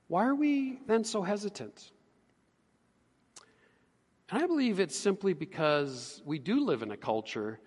why 0.08 0.26
are 0.26 0.34
we 0.34 0.78
then 0.86 1.04
so 1.04 1.22
hesitant? 1.22 1.90
And 4.30 4.42
I 4.42 4.46
believe 4.46 4.80
it's 4.80 4.96
simply 4.96 5.34
because 5.34 6.22
we 6.24 6.38
do 6.38 6.64
live 6.64 6.82
in 6.82 6.90
a 6.90 6.96
culture 6.96 7.58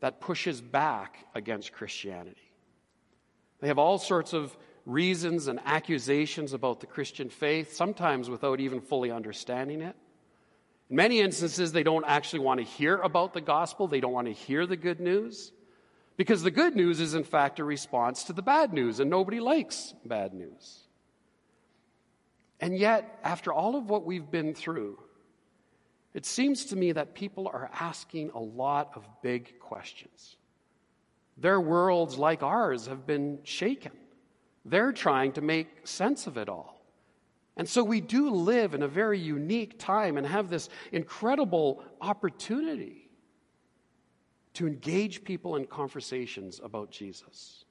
that 0.00 0.20
pushes 0.20 0.60
back 0.60 1.26
against 1.34 1.72
Christianity. 1.72 2.52
They 3.60 3.68
have 3.68 3.78
all 3.78 3.98
sorts 3.98 4.32
of 4.32 4.56
reasons 4.86 5.46
and 5.48 5.60
accusations 5.64 6.52
about 6.52 6.80
the 6.80 6.86
Christian 6.86 7.28
faith, 7.28 7.74
sometimes 7.74 8.30
without 8.30 8.60
even 8.60 8.80
fully 8.80 9.10
understanding 9.10 9.82
it. 9.82 9.96
In 10.90 10.96
many 10.96 11.20
instances, 11.20 11.72
they 11.72 11.84
don't 11.84 12.04
actually 12.06 12.40
want 12.40 12.58
to 12.58 12.66
hear 12.66 12.96
about 12.96 13.32
the 13.32 13.40
gospel, 13.40 13.86
they 13.86 14.00
don't 14.00 14.12
want 14.12 14.26
to 14.26 14.32
hear 14.32 14.66
the 14.66 14.76
good 14.76 15.00
news. 15.00 15.52
Because 16.16 16.42
the 16.42 16.50
good 16.50 16.76
news 16.76 17.00
is, 17.00 17.14
in 17.14 17.24
fact, 17.24 17.60
a 17.60 17.64
response 17.64 18.24
to 18.24 18.34
the 18.34 18.42
bad 18.42 18.74
news, 18.74 19.00
and 19.00 19.08
nobody 19.08 19.40
likes 19.40 19.94
bad 20.04 20.34
news. 20.34 20.80
And 22.60 22.76
yet, 22.76 23.18
after 23.24 23.52
all 23.52 23.76
of 23.76 23.88
what 23.88 24.04
we've 24.04 24.30
been 24.30 24.52
through, 24.52 24.98
it 26.12 26.26
seems 26.26 26.66
to 26.66 26.76
me 26.76 26.92
that 26.92 27.14
people 27.14 27.48
are 27.48 27.70
asking 27.72 28.32
a 28.34 28.40
lot 28.40 28.90
of 28.96 29.06
big 29.22 29.60
questions. 29.60 30.36
Their 31.38 31.60
worlds, 31.60 32.18
like 32.18 32.42
ours, 32.42 32.88
have 32.88 33.06
been 33.06 33.38
shaken. 33.44 33.92
They're 34.64 34.92
trying 34.92 35.32
to 35.32 35.40
make 35.40 35.86
sense 35.86 36.26
of 36.26 36.36
it 36.36 36.48
all. 36.50 36.79
And 37.56 37.68
so 37.68 37.84
we 37.84 38.00
do 38.00 38.30
live 38.30 38.74
in 38.74 38.82
a 38.82 38.88
very 38.88 39.18
unique 39.18 39.78
time 39.78 40.16
and 40.16 40.26
have 40.26 40.48
this 40.48 40.68
incredible 40.92 41.84
opportunity 42.00 43.10
to 44.54 44.66
engage 44.66 45.24
people 45.24 45.56
in 45.56 45.66
conversations 45.66 46.60
about 46.62 46.90
Jesus. 46.90 47.64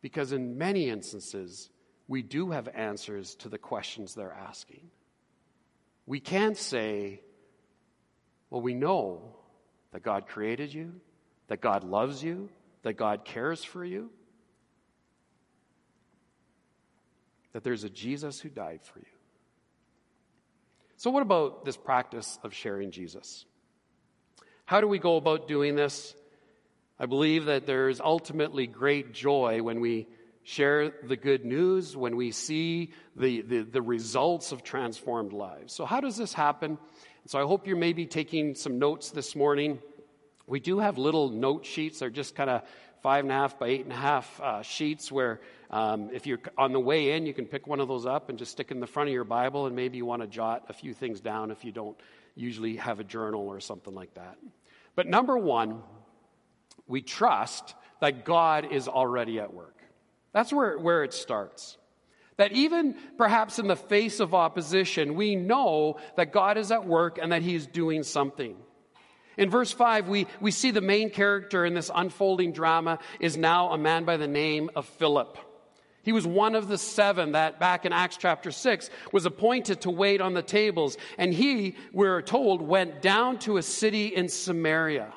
Because 0.00 0.32
in 0.32 0.58
many 0.58 0.88
instances, 0.88 1.70
we 2.08 2.22
do 2.22 2.50
have 2.50 2.68
answers 2.68 3.34
to 3.36 3.48
the 3.48 3.58
questions 3.58 4.14
they're 4.14 4.32
asking. 4.32 4.90
We 6.06 6.18
can't 6.18 6.56
say, 6.56 7.22
well, 8.50 8.60
we 8.60 8.74
know 8.74 9.36
that 9.92 10.02
God 10.02 10.26
created 10.26 10.74
you, 10.74 10.94
that 11.46 11.60
God 11.60 11.84
loves 11.84 12.22
you, 12.22 12.50
that 12.82 12.94
God 12.94 13.24
cares 13.24 13.62
for 13.62 13.84
you. 13.84 14.10
That 17.52 17.64
there's 17.64 17.84
a 17.84 17.90
Jesus 17.90 18.40
who 18.40 18.48
died 18.48 18.80
for 18.82 18.98
you. 18.98 19.06
So, 20.96 21.10
what 21.10 21.22
about 21.22 21.64
this 21.64 21.76
practice 21.76 22.38
of 22.42 22.54
sharing 22.54 22.90
Jesus? 22.90 23.44
How 24.64 24.80
do 24.80 24.86
we 24.86 24.98
go 24.98 25.16
about 25.16 25.48
doing 25.48 25.74
this? 25.74 26.14
I 26.98 27.06
believe 27.06 27.46
that 27.46 27.66
there's 27.66 28.00
ultimately 28.00 28.66
great 28.66 29.12
joy 29.12 29.62
when 29.62 29.80
we 29.80 30.06
share 30.44 30.92
the 31.02 31.16
good 31.16 31.44
news, 31.44 31.96
when 31.96 32.16
we 32.16 32.30
see 32.30 32.92
the, 33.16 33.42
the, 33.42 33.62
the, 33.62 33.82
results 33.82 34.52
of 34.52 34.62
transformed 34.62 35.32
lives. 35.32 35.72
So, 35.72 35.84
how 35.84 36.00
does 36.00 36.16
this 36.16 36.32
happen? 36.32 36.78
So, 37.26 37.40
I 37.40 37.46
hope 37.46 37.66
you're 37.66 37.76
maybe 37.76 38.06
taking 38.06 38.54
some 38.54 38.78
notes 38.78 39.10
this 39.10 39.34
morning. 39.34 39.80
We 40.46 40.60
do 40.60 40.78
have 40.78 40.98
little 40.98 41.28
note 41.30 41.66
sheets. 41.66 41.98
They're 41.98 42.10
just 42.10 42.34
kind 42.34 42.50
of 42.50 42.62
five 43.02 43.24
and 43.24 43.32
a 43.32 43.34
half 43.34 43.58
by 43.58 43.68
eight 43.68 43.82
and 43.82 43.92
a 43.92 43.96
half 43.96 44.40
uh, 44.40 44.62
sheets 44.62 45.10
where 45.10 45.40
um, 45.70 46.10
if 46.12 46.26
you're 46.26 46.38
on 46.56 46.72
the 46.72 46.80
way 46.80 47.12
in, 47.12 47.26
you 47.26 47.34
can 47.34 47.46
pick 47.46 47.66
one 47.66 47.80
of 47.80 47.88
those 47.88 48.06
up 48.06 48.28
and 48.28 48.38
just 48.38 48.52
stick 48.52 48.70
in 48.70 48.78
the 48.78 48.86
front 48.86 49.08
of 49.08 49.12
your 49.12 49.24
Bible, 49.24 49.66
and 49.66 49.74
maybe 49.74 49.96
you 49.96 50.06
want 50.06 50.22
to 50.22 50.28
jot 50.28 50.64
a 50.68 50.72
few 50.72 50.94
things 50.94 51.20
down 51.20 51.50
if 51.50 51.64
you 51.64 51.72
don't 51.72 51.96
usually 52.36 52.76
have 52.76 53.00
a 53.00 53.04
journal 53.04 53.48
or 53.48 53.60
something 53.60 53.94
like 53.94 54.14
that. 54.14 54.38
But 54.94 55.08
number 55.08 55.36
one, 55.36 55.82
we 56.86 57.02
trust 57.02 57.74
that 58.00 58.24
God 58.24 58.72
is 58.72 58.88
already 58.88 59.40
at 59.40 59.52
work. 59.52 59.76
That's 60.32 60.52
where, 60.52 60.78
where 60.78 61.02
it 61.04 61.12
starts. 61.12 61.76
That 62.36 62.52
even 62.52 62.96
perhaps 63.18 63.58
in 63.58 63.66
the 63.66 63.76
face 63.76 64.20
of 64.20 64.34
opposition, 64.34 65.14
we 65.14 65.36
know 65.36 65.98
that 66.16 66.32
God 66.32 66.56
is 66.56 66.70
at 66.70 66.86
work 66.86 67.18
and 67.20 67.32
that 67.32 67.42
He's 67.42 67.66
doing 67.66 68.02
something. 68.02 68.56
In 69.36 69.50
verse 69.50 69.72
5, 69.72 70.08
we, 70.08 70.26
we 70.40 70.50
see 70.50 70.70
the 70.70 70.80
main 70.80 71.10
character 71.10 71.64
in 71.64 71.74
this 71.74 71.90
unfolding 71.94 72.52
drama 72.52 72.98
is 73.20 73.36
now 73.36 73.72
a 73.72 73.78
man 73.78 74.04
by 74.04 74.16
the 74.16 74.28
name 74.28 74.70
of 74.76 74.86
Philip. 74.86 75.38
He 76.02 76.12
was 76.12 76.26
one 76.26 76.54
of 76.54 76.68
the 76.68 76.78
seven 76.78 77.32
that 77.32 77.60
back 77.60 77.86
in 77.86 77.92
Acts 77.92 78.16
chapter 78.16 78.50
6 78.50 78.90
was 79.12 79.24
appointed 79.24 79.82
to 79.82 79.90
wait 79.90 80.20
on 80.20 80.34
the 80.34 80.42
tables. 80.42 80.96
And 81.16 81.32
he, 81.32 81.76
we're 81.92 82.22
told, 82.22 82.60
went 82.60 83.02
down 83.02 83.38
to 83.40 83.56
a 83.56 83.62
city 83.62 84.08
in 84.08 84.28
Samaria. 84.28 85.12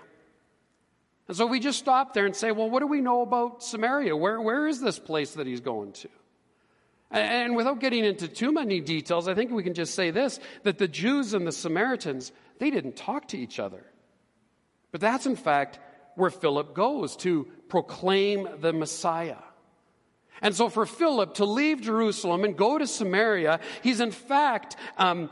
And 1.27 1.35
so 1.35 1.47
we 1.47 1.59
just 1.59 1.79
stop 1.79 2.13
there 2.13 2.27
and 2.27 2.35
say, 2.35 2.51
well, 2.51 2.69
what 2.69 2.81
do 2.81 2.87
we 2.87 3.01
know 3.01 3.23
about 3.23 3.63
Samaria? 3.63 4.15
Where, 4.15 4.39
where 4.39 4.67
is 4.67 4.79
this 4.79 4.99
place 4.99 5.31
that 5.33 5.47
he's 5.47 5.61
going 5.61 5.93
to? 5.93 6.09
And, 7.09 7.23
and 7.23 7.55
without 7.55 7.79
getting 7.79 8.05
into 8.05 8.27
too 8.27 8.51
many 8.51 8.79
details, 8.79 9.27
I 9.27 9.33
think 9.33 9.51
we 9.51 9.63
can 9.63 9.73
just 9.73 9.95
say 9.95 10.11
this 10.11 10.39
that 10.63 10.77
the 10.77 10.87
Jews 10.87 11.33
and 11.33 11.47
the 11.47 11.51
Samaritans, 11.51 12.31
they 12.59 12.69
didn't 12.69 12.95
talk 12.95 13.29
to 13.29 13.37
each 13.37 13.59
other. 13.59 13.83
But 14.95 15.01
that's 15.01 15.25
in 15.25 15.35
fact 15.35 15.77
where 16.15 16.29
Philip 16.29 16.73
goes 16.73 17.17
to 17.17 17.49
proclaim 17.67 18.47
the 18.61 18.71
Messiah. 18.71 19.43
And 20.41 20.55
so 20.55 20.69
for 20.69 20.85
Philip 20.85 21.33
to 21.33 21.43
leave 21.43 21.81
Jerusalem 21.81 22.45
and 22.45 22.55
go 22.55 22.77
to 22.77 22.87
Samaria, 22.87 23.59
he's 23.83 23.99
in 23.99 24.11
fact 24.11 24.77
um, 24.97 25.31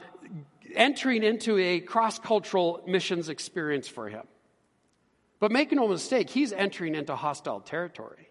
entering 0.75 1.23
into 1.23 1.57
a 1.57 1.79
cross 1.79 2.19
cultural 2.19 2.83
missions 2.85 3.29
experience 3.29 3.87
for 3.87 4.09
him. 4.09 4.27
But 5.39 5.53
make 5.53 5.71
no 5.71 5.87
mistake, 5.87 6.29
he's 6.29 6.51
entering 6.51 6.93
into 6.93 7.15
hostile 7.15 7.61
territory. 7.61 8.27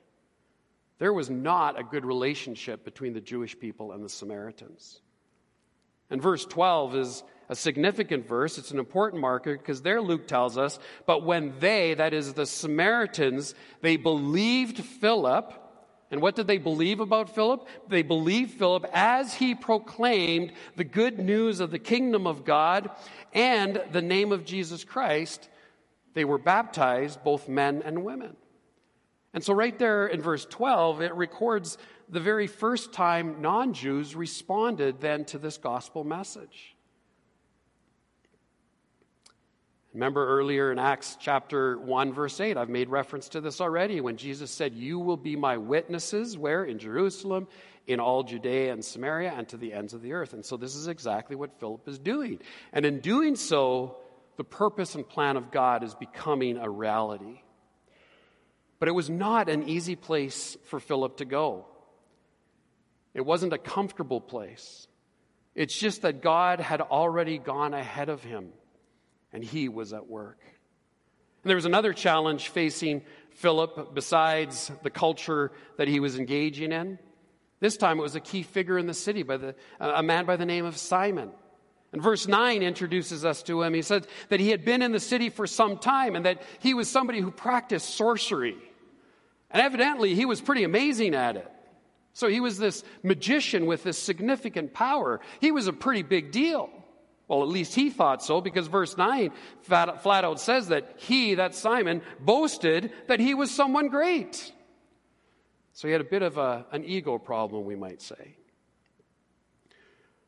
There 0.98 1.14
was 1.14 1.30
not 1.30 1.80
a 1.80 1.82
good 1.82 2.04
relationship 2.04 2.84
between 2.84 3.14
the 3.14 3.22
Jewish 3.22 3.58
people 3.58 3.92
and 3.92 4.04
the 4.04 4.10
Samaritans. 4.10 5.00
And 6.10 6.20
verse 6.20 6.44
12 6.44 6.94
is 6.94 7.22
a 7.48 7.54
significant 7.54 8.26
verse. 8.26 8.58
It's 8.58 8.70
an 8.70 8.78
important 8.78 9.20
marker 9.20 9.56
because 9.56 9.82
there 9.82 10.00
Luke 10.00 10.26
tells 10.26 10.56
us, 10.56 10.78
but 11.06 11.24
when 11.24 11.58
they, 11.58 11.94
that 11.94 12.14
is 12.14 12.34
the 12.34 12.46
Samaritans, 12.46 13.54
they 13.80 13.96
believed 13.96 14.84
Philip, 14.84 15.52
and 16.10 16.20
what 16.20 16.36
did 16.36 16.46
they 16.46 16.58
believe 16.58 17.00
about 17.00 17.34
Philip? 17.34 17.66
They 17.88 18.02
believed 18.02 18.58
Philip 18.58 18.84
as 18.92 19.34
he 19.34 19.54
proclaimed 19.54 20.52
the 20.76 20.84
good 20.84 21.18
news 21.18 21.60
of 21.60 21.70
the 21.70 21.78
kingdom 21.78 22.26
of 22.26 22.44
God 22.44 22.90
and 23.32 23.82
the 23.92 24.02
name 24.02 24.30
of 24.30 24.44
Jesus 24.44 24.84
Christ. 24.84 25.48
They 26.12 26.26
were 26.26 26.38
baptized, 26.38 27.24
both 27.24 27.48
men 27.48 27.82
and 27.82 28.04
women. 28.04 28.36
And 29.32 29.42
so, 29.42 29.54
right 29.54 29.78
there 29.78 30.06
in 30.06 30.20
verse 30.20 30.44
12, 30.44 31.00
it 31.00 31.14
records 31.14 31.78
the 32.10 32.20
very 32.20 32.46
first 32.46 32.92
time 32.92 33.40
non 33.40 33.72
Jews 33.72 34.14
responded 34.14 35.00
then 35.00 35.24
to 35.26 35.38
this 35.38 35.56
gospel 35.56 36.04
message. 36.04 36.76
Remember 39.94 40.26
earlier 40.26 40.72
in 40.72 40.78
Acts 40.78 41.18
chapter 41.20 41.78
1, 41.78 42.14
verse 42.14 42.40
8, 42.40 42.56
I've 42.56 42.70
made 42.70 42.88
reference 42.88 43.28
to 43.30 43.42
this 43.42 43.60
already 43.60 44.00
when 44.00 44.16
Jesus 44.16 44.50
said, 44.50 44.74
You 44.74 44.98
will 44.98 45.18
be 45.18 45.36
my 45.36 45.58
witnesses, 45.58 46.38
where? 46.38 46.64
In 46.64 46.78
Jerusalem, 46.78 47.46
in 47.86 48.00
all 48.00 48.22
Judea 48.22 48.72
and 48.72 48.82
Samaria, 48.82 49.34
and 49.36 49.46
to 49.48 49.58
the 49.58 49.74
ends 49.74 49.92
of 49.92 50.00
the 50.00 50.14
earth. 50.14 50.32
And 50.32 50.46
so 50.46 50.56
this 50.56 50.76
is 50.76 50.88
exactly 50.88 51.36
what 51.36 51.60
Philip 51.60 51.86
is 51.88 51.98
doing. 51.98 52.38
And 52.72 52.86
in 52.86 53.00
doing 53.00 53.36
so, 53.36 53.98
the 54.38 54.44
purpose 54.44 54.94
and 54.94 55.06
plan 55.06 55.36
of 55.36 55.50
God 55.50 55.82
is 55.82 55.94
becoming 55.94 56.56
a 56.56 56.70
reality. 56.70 57.42
But 58.78 58.88
it 58.88 58.92
was 58.92 59.10
not 59.10 59.50
an 59.50 59.68
easy 59.68 59.94
place 59.94 60.56
for 60.64 60.80
Philip 60.80 61.18
to 61.18 61.26
go. 61.26 61.66
It 63.12 63.26
wasn't 63.26 63.52
a 63.52 63.58
comfortable 63.58 64.22
place. 64.22 64.86
It's 65.54 65.78
just 65.78 66.00
that 66.00 66.22
God 66.22 66.60
had 66.60 66.80
already 66.80 67.36
gone 67.36 67.74
ahead 67.74 68.08
of 68.08 68.22
him 68.22 68.52
and 69.32 69.42
he 69.42 69.68
was 69.68 69.92
at 69.92 70.08
work. 70.08 70.38
And 71.42 71.48
there 71.48 71.56
was 71.56 71.64
another 71.64 71.92
challenge 71.92 72.48
facing 72.48 73.02
Philip 73.30 73.94
besides 73.94 74.70
the 74.82 74.90
culture 74.90 75.50
that 75.76 75.88
he 75.88 76.00
was 76.00 76.18
engaging 76.18 76.72
in. 76.72 76.98
This 77.60 77.76
time 77.76 77.98
it 77.98 78.02
was 78.02 78.14
a 78.14 78.20
key 78.20 78.42
figure 78.42 78.78
in 78.78 78.86
the 78.86 78.94
city, 78.94 79.22
by 79.22 79.36
the, 79.36 79.54
a 79.80 80.02
man 80.02 80.26
by 80.26 80.36
the 80.36 80.46
name 80.46 80.64
of 80.64 80.76
Simon. 80.76 81.30
And 81.92 82.02
verse 82.02 82.26
9 82.26 82.62
introduces 82.62 83.24
us 83.24 83.42
to 83.44 83.62
him. 83.62 83.74
He 83.74 83.82
said 83.82 84.06
that 84.30 84.40
he 84.40 84.50
had 84.50 84.64
been 84.64 84.82
in 84.82 84.92
the 84.92 85.00
city 85.00 85.28
for 85.28 85.46
some 85.46 85.78
time 85.78 86.16
and 86.16 86.24
that 86.24 86.42
he 86.60 86.74
was 86.74 86.88
somebody 86.88 87.20
who 87.20 87.30
practiced 87.30 87.94
sorcery. 87.94 88.56
And 89.50 89.60
evidently, 89.60 90.14
he 90.14 90.24
was 90.24 90.40
pretty 90.40 90.64
amazing 90.64 91.14
at 91.14 91.36
it. 91.36 91.50
So 92.14 92.28
he 92.28 92.40
was 92.40 92.58
this 92.58 92.82
magician 93.02 93.66
with 93.66 93.82
this 93.84 93.98
significant 93.98 94.72
power. 94.72 95.20
He 95.40 95.52
was 95.52 95.66
a 95.66 95.72
pretty 95.72 96.02
big 96.02 96.32
deal. 96.32 96.70
Well, 97.32 97.42
at 97.42 97.48
least 97.48 97.74
he 97.74 97.88
thought 97.88 98.22
so, 98.22 98.42
because 98.42 98.66
verse 98.66 98.94
9 98.98 99.32
flat, 99.62 100.02
flat 100.02 100.22
out 100.22 100.38
says 100.38 100.68
that 100.68 100.96
he, 100.98 101.36
that 101.36 101.54
Simon, 101.54 102.02
boasted 102.20 102.92
that 103.08 103.20
he 103.20 103.32
was 103.32 103.50
someone 103.50 103.88
great. 103.88 104.52
So 105.72 105.88
he 105.88 105.92
had 105.92 106.02
a 106.02 106.04
bit 106.04 106.20
of 106.20 106.36
a, 106.36 106.66
an 106.72 106.84
ego 106.84 107.16
problem, 107.16 107.64
we 107.64 107.74
might 107.74 108.02
say. 108.02 108.36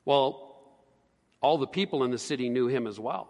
Well, 0.06 0.56
all 1.42 1.58
the 1.58 1.66
people 1.66 2.04
in 2.04 2.10
the 2.10 2.16
city 2.16 2.48
knew 2.48 2.68
him 2.68 2.86
as 2.86 2.98
well. 2.98 3.28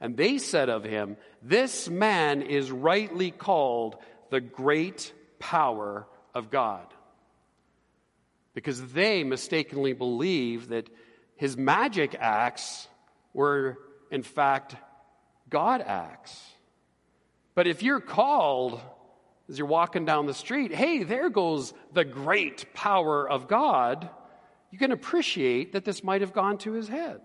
And 0.00 0.16
they 0.16 0.38
said 0.38 0.68
of 0.68 0.84
him, 0.84 1.16
This 1.42 1.88
man 1.88 2.40
is 2.40 2.70
rightly 2.70 3.32
called 3.32 3.96
the 4.30 4.40
great 4.40 5.12
power 5.40 6.06
of 6.36 6.50
God. 6.50 6.86
Because 8.54 8.92
they 8.92 9.24
mistakenly 9.24 9.92
believed 9.92 10.68
that 10.68 10.88
his 11.36 11.56
magic 11.56 12.16
acts 12.18 12.88
were, 13.32 13.78
in 14.10 14.22
fact, 14.22 14.74
God 15.48 15.80
acts. 15.80 16.42
But 17.54 17.66
if 17.66 17.82
you're 17.82 18.00
called 18.00 18.80
as 19.48 19.58
you're 19.58 19.68
walking 19.68 20.04
down 20.04 20.26
the 20.26 20.34
street, 20.34 20.74
hey, 20.74 21.04
there 21.04 21.30
goes 21.30 21.72
the 21.92 22.04
great 22.04 22.74
power 22.74 23.28
of 23.28 23.46
God, 23.46 24.08
you 24.70 24.78
can 24.78 24.92
appreciate 24.92 25.72
that 25.72 25.84
this 25.84 26.02
might 26.02 26.20
have 26.20 26.32
gone 26.32 26.58
to 26.58 26.72
his 26.72 26.88
head. 26.88 27.20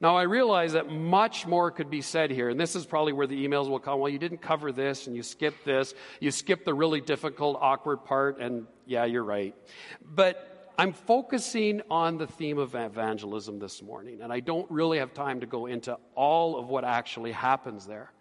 Now, 0.00 0.16
I 0.16 0.22
realize 0.22 0.74
that 0.74 0.88
much 0.88 1.44
more 1.44 1.72
could 1.72 1.90
be 1.90 2.02
said 2.02 2.30
here, 2.30 2.50
and 2.50 2.60
this 2.60 2.76
is 2.76 2.86
probably 2.86 3.12
where 3.12 3.26
the 3.26 3.48
emails 3.48 3.68
will 3.68 3.80
come. 3.80 3.98
Well, 3.98 4.10
you 4.10 4.18
didn't 4.18 4.38
cover 4.38 4.70
this, 4.70 5.08
and 5.08 5.16
you 5.16 5.24
skipped 5.24 5.64
this. 5.64 5.92
You 6.20 6.30
skipped 6.30 6.64
the 6.64 6.74
really 6.74 7.00
difficult, 7.00 7.58
awkward 7.60 8.04
part, 8.04 8.38
and 8.38 8.66
yeah, 8.86 9.06
you're 9.06 9.24
right. 9.24 9.56
But 10.04 10.57
I'm 10.80 10.92
focusing 10.92 11.82
on 11.90 12.18
the 12.18 12.28
theme 12.28 12.56
of 12.56 12.76
evangelism 12.76 13.58
this 13.58 13.82
morning, 13.82 14.20
and 14.22 14.32
I 14.32 14.38
don't 14.38 14.70
really 14.70 14.98
have 14.98 15.12
time 15.12 15.40
to 15.40 15.46
go 15.46 15.66
into 15.66 15.98
all 16.14 16.56
of 16.56 16.68
what 16.68 16.84
actually 16.84 17.32
happens 17.32 17.84
there. 17.84 18.12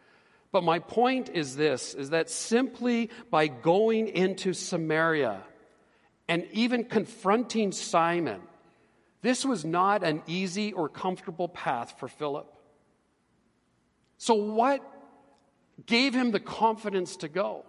But 0.52 0.63
my 0.63 0.80
point 0.80 1.30
is 1.30 1.56
this 1.56 1.93
is 1.93 2.10
that 2.10 2.32
simply 2.32 3.12
by 3.30 3.46
going 3.46 4.08
into 4.08 4.54
Samaria 4.54 5.43
and 6.28 6.48
even 6.52 6.86
confronting 6.86 7.72
Simon, 7.72 8.41
this 9.22 9.46
was 9.46 9.63
not 9.63 10.04
an 10.04 10.24
easy 10.26 10.74
or 10.74 10.89
comfortable 10.89 11.48
path 11.48 12.00
for 12.00 12.08
Philip. 12.08 12.52
So, 14.17 14.34
what 14.34 14.82
gave 15.86 16.15
him 16.15 16.32
the 16.32 16.39
confidence 16.39 17.17
to 17.17 17.28
go? 17.28 17.65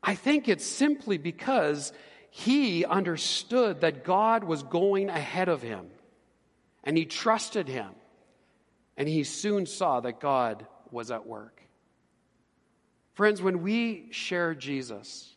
I 0.00 0.14
think 0.14 0.48
it's 0.48 0.64
simply 0.64 1.18
because 1.18 1.92
he 2.30 2.84
understood 2.84 3.80
that 3.80 4.04
God 4.04 4.44
was 4.44 4.62
going 4.62 5.10
ahead 5.10 5.48
of 5.48 5.62
him 5.62 5.86
and 6.84 6.96
he 6.96 7.04
trusted 7.04 7.68
him. 7.68 7.90
And 8.96 9.08
he 9.08 9.24
soon 9.24 9.66
saw 9.66 10.00
that 10.00 10.20
God 10.20 10.66
was 10.90 11.10
at 11.10 11.26
work. 11.26 11.62
Friends, 13.14 13.40
when 13.40 13.62
we 13.62 14.08
share 14.10 14.54
Jesus, 14.54 15.34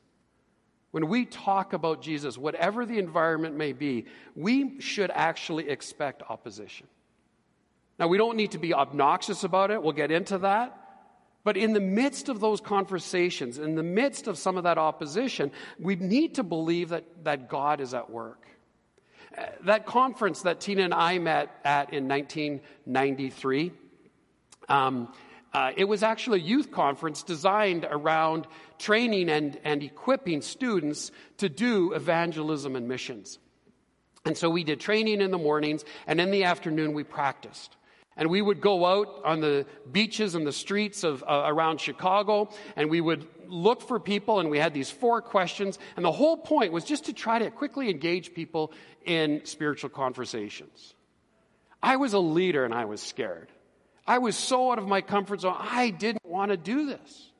when 0.91 1.07
we 1.07 1.25
talk 1.25 1.73
about 1.73 2.01
Jesus, 2.01 2.37
whatever 2.37 2.85
the 2.85 2.99
environment 2.99 3.55
may 3.55 3.71
be, 3.71 4.05
we 4.35 4.79
should 4.81 5.11
actually 5.11 5.69
expect 5.69 6.23
opposition. 6.29 6.87
Now, 7.97 8.07
we 8.07 8.17
don't 8.17 8.37
need 8.37 8.51
to 8.51 8.57
be 8.57 8.73
obnoxious 8.73 9.43
about 9.43 9.71
it, 9.71 9.81
we'll 9.81 9.93
get 9.93 10.11
into 10.11 10.39
that. 10.39 10.82
But 11.43 11.57
in 11.57 11.73
the 11.73 11.81
midst 11.81 12.29
of 12.29 12.39
those 12.39 12.61
conversations, 12.61 13.57
in 13.57 13.75
the 13.75 13.83
midst 13.83 14.27
of 14.27 14.37
some 14.37 14.57
of 14.57 14.63
that 14.63 14.77
opposition, 14.77 15.51
we 15.77 15.95
need 15.95 16.35
to 16.35 16.43
believe 16.43 16.89
that, 16.89 17.03
that 17.25 17.49
God 17.49 17.81
is 17.81 17.93
at 17.93 18.09
work. 18.09 18.47
Uh, 19.37 19.45
that 19.65 19.85
conference 19.85 20.43
that 20.43 20.61
Tina 20.61 20.83
and 20.83 20.93
I 20.93 21.17
met 21.19 21.49
at 21.65 21.93
in 21.93 22.07
1993, 22.07 23.71
um, 24.69 25.11
uh, 25.53 25.71
it 25.75 25.85
was 25.85 26.01
actually 26.01 26.39
a 26.39 26.43
youth 26.43 26.71
conference 26.71 27.23
designed 27.23 27.85
around 27.89 28.47
training 28.79 29.29
and, 29.29 29.59
and 29.63 29.83
equipping 29.83 30.41
students 30.41 31.11
to 31.37 31.49
do 31.49 31.93
evangelism 31.93 32.75
and 32.75 32.87
missions. 32.87 33.39
And 34.25 34.37
so 34.37 34.49
we 34.49 34.63
did 34.63 34.79
training 34.79 35.19
in 35.19 35.31
the 35.31 35.37
mornings, 35.37 35.83
and 36.07 36.21
in 36.21 36.31
the 36.31 36.45
afternoon 36.45 36.93
we 36.93 37.03
practiced. 37.03 37.75
And 38.15 38.29
we 38.29 38.41
would 38.41 38.61
go 38.61 38.85
out 38.85 39.21
on 39.25 39.41
the 39.41 39.65
beaches 39.91 40.35
and 40.35 40.45
the 40.45 40.51
streets 40.51 41.03
of 41.03 41.23
uh, 41.23 41.43
around 41.45 41.81
Chicago, 41.81 42.49
and 42.75 42.89
we 42.89 43.01
would 43.01 43.27
look 43.47 43.81
for 43.81 43.99
people, 43.99 44.39
and 44.39 44.49
we 44.49 44.59
had 44.59 44.73
these 44.73 44.91
four 44.91 45.21
questions. 45.21 45.79
And 45.95 46.05
the 46.05 46.11
whole 46.11 46.37
point 46.37 46.71
was 46.71 46.83
just 46.83 47.05
to 47.05 47.13
try 47.13 47.39
to 47.39 47.49
quickly 47.49 47.89
engage 47.89 48.33
people 48.33 48.71
in 49.05 49.41
spiritual 49.45 49.89
conversations. 49.89 50.93
I 51.81 51.97
was 51.97 52.13
a 52.13 52.19
leader, 52.19 52.65
and 52.65 52.73
I 52.73 52.85
was 52.85 53.01
scared. 53.01 53.49
I 54.05 54.19
was 54.19 54.35
so 54.35 54.71
out 54.71 54.77
of 54.77 54.87
my 54.87 55.01
comfort 55.01 55.41
zone. 55.41 55.55
I 55.57 55.89
didn't 55.89 56.25
want 56.25 56.51
to 56.51 56.57
do 56.57 56.85
this. 56.85 57.31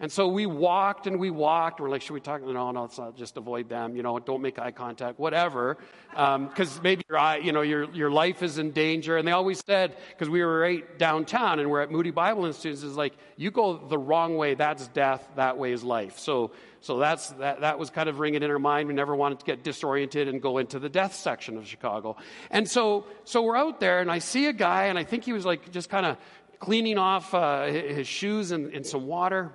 And 0.00 0.12
so 0.12 0.28
we 0.28 0.46
walked 0.46 1.08
and 1.08 1.18
we 1.18 1.30
walked. 1.30 1.80
We're 1.80 1.88
like, 1.90 2.02
should 2.02 2.12
we 2.12 2.20
talk? 2.20 2.40
No, 2.42 2.70
no, 2.70 2.84
it's 2.84 2.98
not. 2.98 3.16
Just 3.16 3.36
avoid 3.36 3.68
them. 3.68 3.96
You 3.96 4.04
know, 4.04 4.20
don't 4.20 4.40
make 4.40 4.56
eye 4.56 4.70
contact. 4.70 5.18
Whatever, 5.18 5.76
because 6.10 6.76
um, 6.76 6.82
maybe 6.84 7.02
your 7.08 7.18
eye, 7.18 7.38
you 7.38 7.50
know, 7.50 7.62
your 7.62 7.90
your 7.90 8.08
life 8.08 8.44
is 8.44 8.58
in 8.58 8.70
danger. 8.70 9.16
And 9.16 9.26
they 9.26 9.32
always 9.32 9.60
said, 9.66 9.96
because 10.10 10.28
we 10.28 10.40
were 10.44 10.60
right 10.60 10.98
downtown 10.98 11.58
and 11.58 11.68
we're 11.68 11.80
at 11.80 11.90
Moody 11.90 12.12
Bible 12.12 12.44
Institute, 12.46 12.74
is 12.74 12.96
like, 12.96 13.14
you 13.36 13.50
go 13.50 13.76
the 13.76 13.98
wrong 13.98 14.36
way, 14.36 14.54
that's 14.54 14.86
death. 14.88 15.28
That 15.34 15.58
way 15.58 15.72
is 15.72 15.82
life. 15.82 16.20
So 16.20 16.52
so 16.80 16.98
that's 16.98 17.30
that. 17.30 17.62
That 17.62 17.80
was 17.80 17.90
kind 17.90 18.08
of 18.08 18.20
ringing 18.20 18.44
in 18.44 18.50
our 18.52 18.58
mind. 18.60 18.86
We 18.86 18.94
never 18.94 19.16
wanted 19.16 19.40
to 19.40 19.46
get 19.46 19.64
disoriented 19.64 20.28
and 20.28 20.40
go 20.40 20.58
into 20.58 20.78
the 20.78 20.88
death 20.88 21.14
section 21.16 21.56
of 21.56 21.66
Chicago. 21.66 22.16
And 22.52 22.70
so 22.70 23.06
so 23.24 23.42
we're 23.42 23.56
out 23.56 23.80
there, 23.80 23.98
and 24.00 24.12
I 24.12 24.20
see 24.20 24.46
a 24.46 24.52
guy, 24.52 24.86
and 24.86 24.96
I 24.96 25.02
think 25.02 25.24
he 25.24 25.32
was 25.32 25.44
like 25.44 25.72
just 25.72 25.90
kind 25.90 26.06
of 26.06 26.18
cleaning 26.60 26.98
off 26.98 27.34
uh, 27.34 27.66
his 27.66 28.06
shoes 28.06 28.52
in, 28.52 28.70
in 28.70 28.84
some 28.84 29.08
water. 29.08 29.52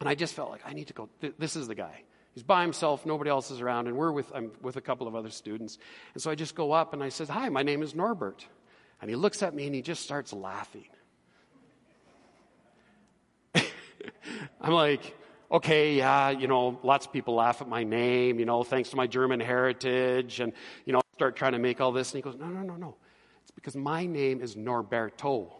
And 0.00 0.08
I 0.08 0.14
just 0.14 0.34
felt 0.34 0.50
like 0.50 0.62
I 0.64 0.72
need 0.72 0.88
to 0.88 0.94
go. 0.94 1.08
This 1.38 1.56
is 1.56 1.66
the 1.68 1.74
guy. 1.74 2.02
He's 2.34 2.44
by 2.44 2.62
himself, 2.62 3.04
nobody 3.04 3.30
else 3.30 3.50
is 3.50 3.60
around, 3.60 3.88
and 3.88 3.96
we're 3.96 4.12
with, 4.12 4.30
I'm 4.32 4.52
with 4.62 4.76
a 4.76 4.80
couple 4.80 5.08
of 5.08 5.16
other 5.16 5.30
students. 5.30 5.78
And 6.14 6.22
so 6.22 6.30
I 6.30 6.36
just 6.36 6.54
go 6.54 6.70
up 6.70 6.92
and 6.92 7.02
I 7.02 7.08
said, 7.08 7.28
Hi, 7.28 7.48
my 7.48 7.64
name 7.64 7.82
is 7.82 7.94
Norbert. 7.94 8.46
And 9.00 9.10
he 9.10 9.16
looks 9.16 9.42
at 9.42 9.54
me 9.54 9.66
and 9.66 9.74
he 9.74 9.82
just 9.82 10.02
starts 10.02 10.32
laughing. 10.32 10.88
I'm 14.60 14.72
like, 14.72 15.16
okay, 15.50 15.94
yeah, 15.94 16.30
you 16.30 16.46
know, 16.48 16.78
lots 16.82 17.06
of 17.06 17.12
people 17.12 17.34
laugh 17.34 17.60
at 17.60 17.68
my 17.68 17.84
name, 17.84 18.38
you 18.38 18.44
know, 18.44 18.62
thanks 18.62 18.90
to 18.90 18.96
my 18.96 19.06
German 19.06 19.40
heritage, 19.40 20.40
and, 20.40 20.52
you 20.84 20.92
know, 20.92 21.00
start 21.14 21.36
trying 21.36 21.52
to 21.52 21.58
make 21.58 21.80
all 21.80 21.92
this. 21.92 22.12
And 22.12 22.18
he 22.18 22.22
goes, 22.22 22.38
no, 22.38 22.46
no, 22.46 22.62
no, 22.62 22.76
no. 22.76 22.96
It's 23.42 23.50
because 23.50 23.76
my 23.76 24.06
name 24.06 24.40
is 24.40 24.56
Norberto. 24.56 25.52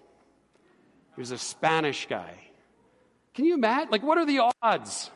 He 1.14 1.20
was 1.20 1.30
a 1.30 1.38
Spanish 1.38 2.06
guy. 2.06 2.47
Can 3.34 3.44
you 3.44 3.54
imagine? 3.54 3.90
Like, 3.90 4.02
what 4.02 4.18
are 4.18 4.26
the 4.26 4.52
odds 4.62 5.10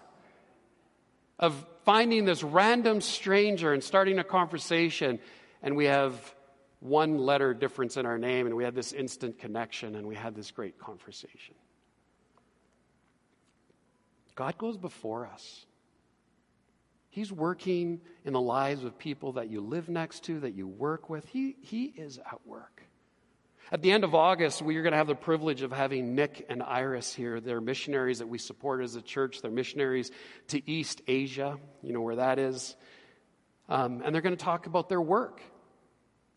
of 1.39 1.67
finding 1.85 2.25
this 2.25 2.43
random 2.43 3.01
stranger 3.01 3.73
and 3.73 3.83
starting 3.83 4.19
a 4.19 4.25
conversation, 4.25 5.19
and 5.63 5.77
we 5.77 5.87
have 5.87 6.35
one 6.81 7.19
letter 7.19 7.55
difference 7.55 7.97
in 7.97 8.07
our 8.07 8.19
name, 8.19 8.47
and 8.47 8.57
we 8.57 8.65
had 8.65 8.75
this 8.75 8.93
instant 8.93 9.39
connection, 9.39 9.97
and 9.97 10.07
we 10.07 10.15
had 10.15 10.35
this 10.35 10.51
great 10.51 10.79
conversation? 10.79 11.55
God 14.35 14.57
goes 14.59 14.77
before 14.77 15.27
us. 15.27 15.67
He's 17.11 17.31
working 17.31 18.01
in 18.25 18.33
the 18.33 18.41
lives 18.41 18.85
of 18.85 18.99
people 18.99 19.33
that 19.33 19.51
you 19.51 19.61
live 19.61 19.89
next 19.91 20.25
to, 20.25 20.41
that 20.41 20.55
you 20.55 20.67
work 20.67 21.11
with. 21.11 21.27
He, 21.27 21.57
he 21.61 21.85
is 21.85 22.19
at 22.19 22.47
work. 22.47 22.83
At 23.71 23.81
the 23.81 23.93
end 23.93 24.05
of 24.05 24.15
August, 24.15 24.61
we 24.61 24.77
are 24.77 24.83
going 24.83 24.93
to 24.93 24.99
have 24.99 25.07
the 25.07 25.15
privilege 25.15 25.63
of 25.63 25.73
having 25.73 26.15
Nick 26.15 26.47
and 26.49 26.63
Iris 26.63 27.15
here. 27.15 27.41
They're 27.41 27.61
missionaries 27.61 28.19
that 28.19 28.29
we 28.29 28.39
support 28.39 28.83
as 28.83 28.97
a 28.97 29.03
church. 29.03 29.41
They're 29.41 29.51
missionaries 29.51 30.11
to 30.49 30.71
East 30.71 31.01
Asia, 31.07 31.59
you 31.83 31.93
know 31.93 32.01
where 32.01 32.17
that 32.17 32.39
is. 32.39 32.77
Um, 33.69 34.03
and 34.05 34.15
they're 34.15 34.23
going 34.23 34.37
to 34.37 34.45
talk 34.45 34.67
about 34.67 34.89
their 34.89 35.01
work. 35.01 35.41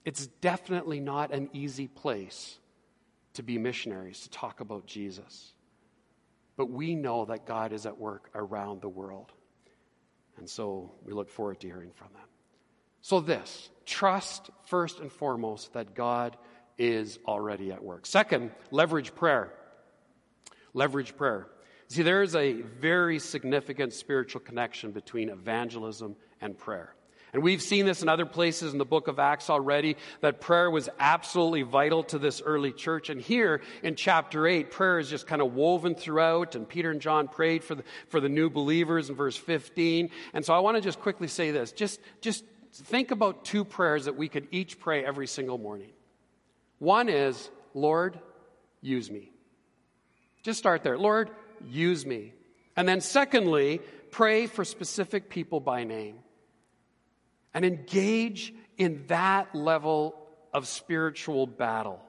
It's 0.06 0.28
definitely 0.28 1.00
not 1.00 1.34
an 1.34 1.50
easy 1.52 1.88
place 1.88 2.58
to 3.34 3.44
be 3.44 3.58
missionaries, 3.58 4.22
to 4.22 4.30
talk 4.30 4.60
about 4.60 4.86
Jesus. 4.86 5.52
But 6.58 6.70
we 6.70 6.96
know 6.96 7.26
that 7.26 7.46
God 7.46 7.74
is 7.74 7.86
at 7.86 7.98
work 7.98 8.30
around 8.34 8.82
the 8.82 8.88
world. 8.88 9.32
And 10.38 10.50
so 10.50 10.94
we 11.04 11.12
look 11.14 11.30
forward 11.30 11.60
to 11.62 11.68
hearing 11.68 11.92
from 11.92 12.10
them. 12.14 12.22
So, 13.02 13.20
this 13.20 13.70
trust 13.86 14.50
first 14.66 15.00
and 15.00 15.12
foremost 15.12 15.74
that 15.74 15.94
God 15.94 16.38
is 16.78 17.20
already 17.26 17.72
at 17.72 17.84
work. 17.84 18.06
Second, 18.06 18.52
leverage 18.72 19.16
prayer. 19.16 19.52
Leverage 20.74 21.16
prayer. 21.16 21.48
See, 21.88 22.02
there 22.04 22.24
is 22.24 22.36
a 22.36 22.54
very 22.54 23.20
significant 23.20 23.94
spiritual 23.94 24.42
connection 24.42 24.92
between 24.92 25.30
evangelism 25.30 26.16
and 26.42 26.58
prayer. 26.58 26.96
And 27.36 27.44
we've 27.44 27.62
seen 27.62 27.86
this 27.86 28.02
in 28.02 28.08
other 28.08 28.26
places 28.26 28.72
in 28.72 28.78
the 28.78 28.86
book 28.86 29.10
of 29.10 29.20
Acts 29.20 29.50
already, 29.50 29.98
that 30.22 30.40
prayer 30.40 30.72
was 30.72 30.88
absolutely 31.00 31.64
vital 31.64 32.02
to 32.06 32.18
this 32.18 32.42
early 32.42 32.72
church. 32.72 33.10
And 33.10 33.20
here 33.20 33.60
in 33.84 33.96
chapter 33.96 34.48
8, 34.48 34.72
prayer 34.72 35.00
is 35.00 35.10
just 35.10 35.28
kind 35.28 35.42
of 35.42 35.54
woven 35.54 35.96
throughout, 35.96 36.56
and 36.56 36.68
Peter 36.68 36.92
and 36.92 37.02
John 37.02 37.28
prayed 37.28 37.62
for 37.62 37.76
the, 37.76 37.84
for 38.08 38.22
the 38.22 38.30
new 38.30 38.50
believers 38.50 39.10
in 39.10 39.18
verse 39.18 39.36
15. 39.36 40.12
And 40.34 40.46
so 40.46 40.54
I 40.54 40.60
want 40.60 40.78
to 40.78 40.82
just 40.82 41.02
quickly 41.02 41.28
say 41.28 41.52
this. 41.52 41.74
Just, 41.74 42.00
just 42.22 42.46
think 42.72 43.12
about 43.12 43.44
two 43.44 43.66
prayers 43.66 44.06
that 44.06 44.16
we 44.16 44.30
could 44.30 44.48
each 44.52 44.80
pray 44.80 45.04
every 45.04 45.28
single 45.28 45.58
morning. 45.58 45.92
One 46.80 47.10
is, 47.10 47.50
Lord, 47.74 48.20
use 48.82 49.10
me. 49.10 49.32
Just 50.44 50.60
start 50.60 50.84
there. 50.84 50.98
Lord, 50.98 51.32
use 51.68 52.06
me. 52.06 52.34
And 52.76 52.88
then, 52.88 53.02
secondly, 53.02 53.82
pray 54.12 54.48
for 54.48 54.64
specific 54.66 55.30
people 55.30 55.60
by 55.60 55.84
name 55.84 56.18
and 57.54 57.66
engage 57.66 58.54
in 58.78 59.06
that 59.08 59.56
level 59.56 60.16
of 60.54 60.68
spiritual 60.68 61.48
battle. 61.48 62.02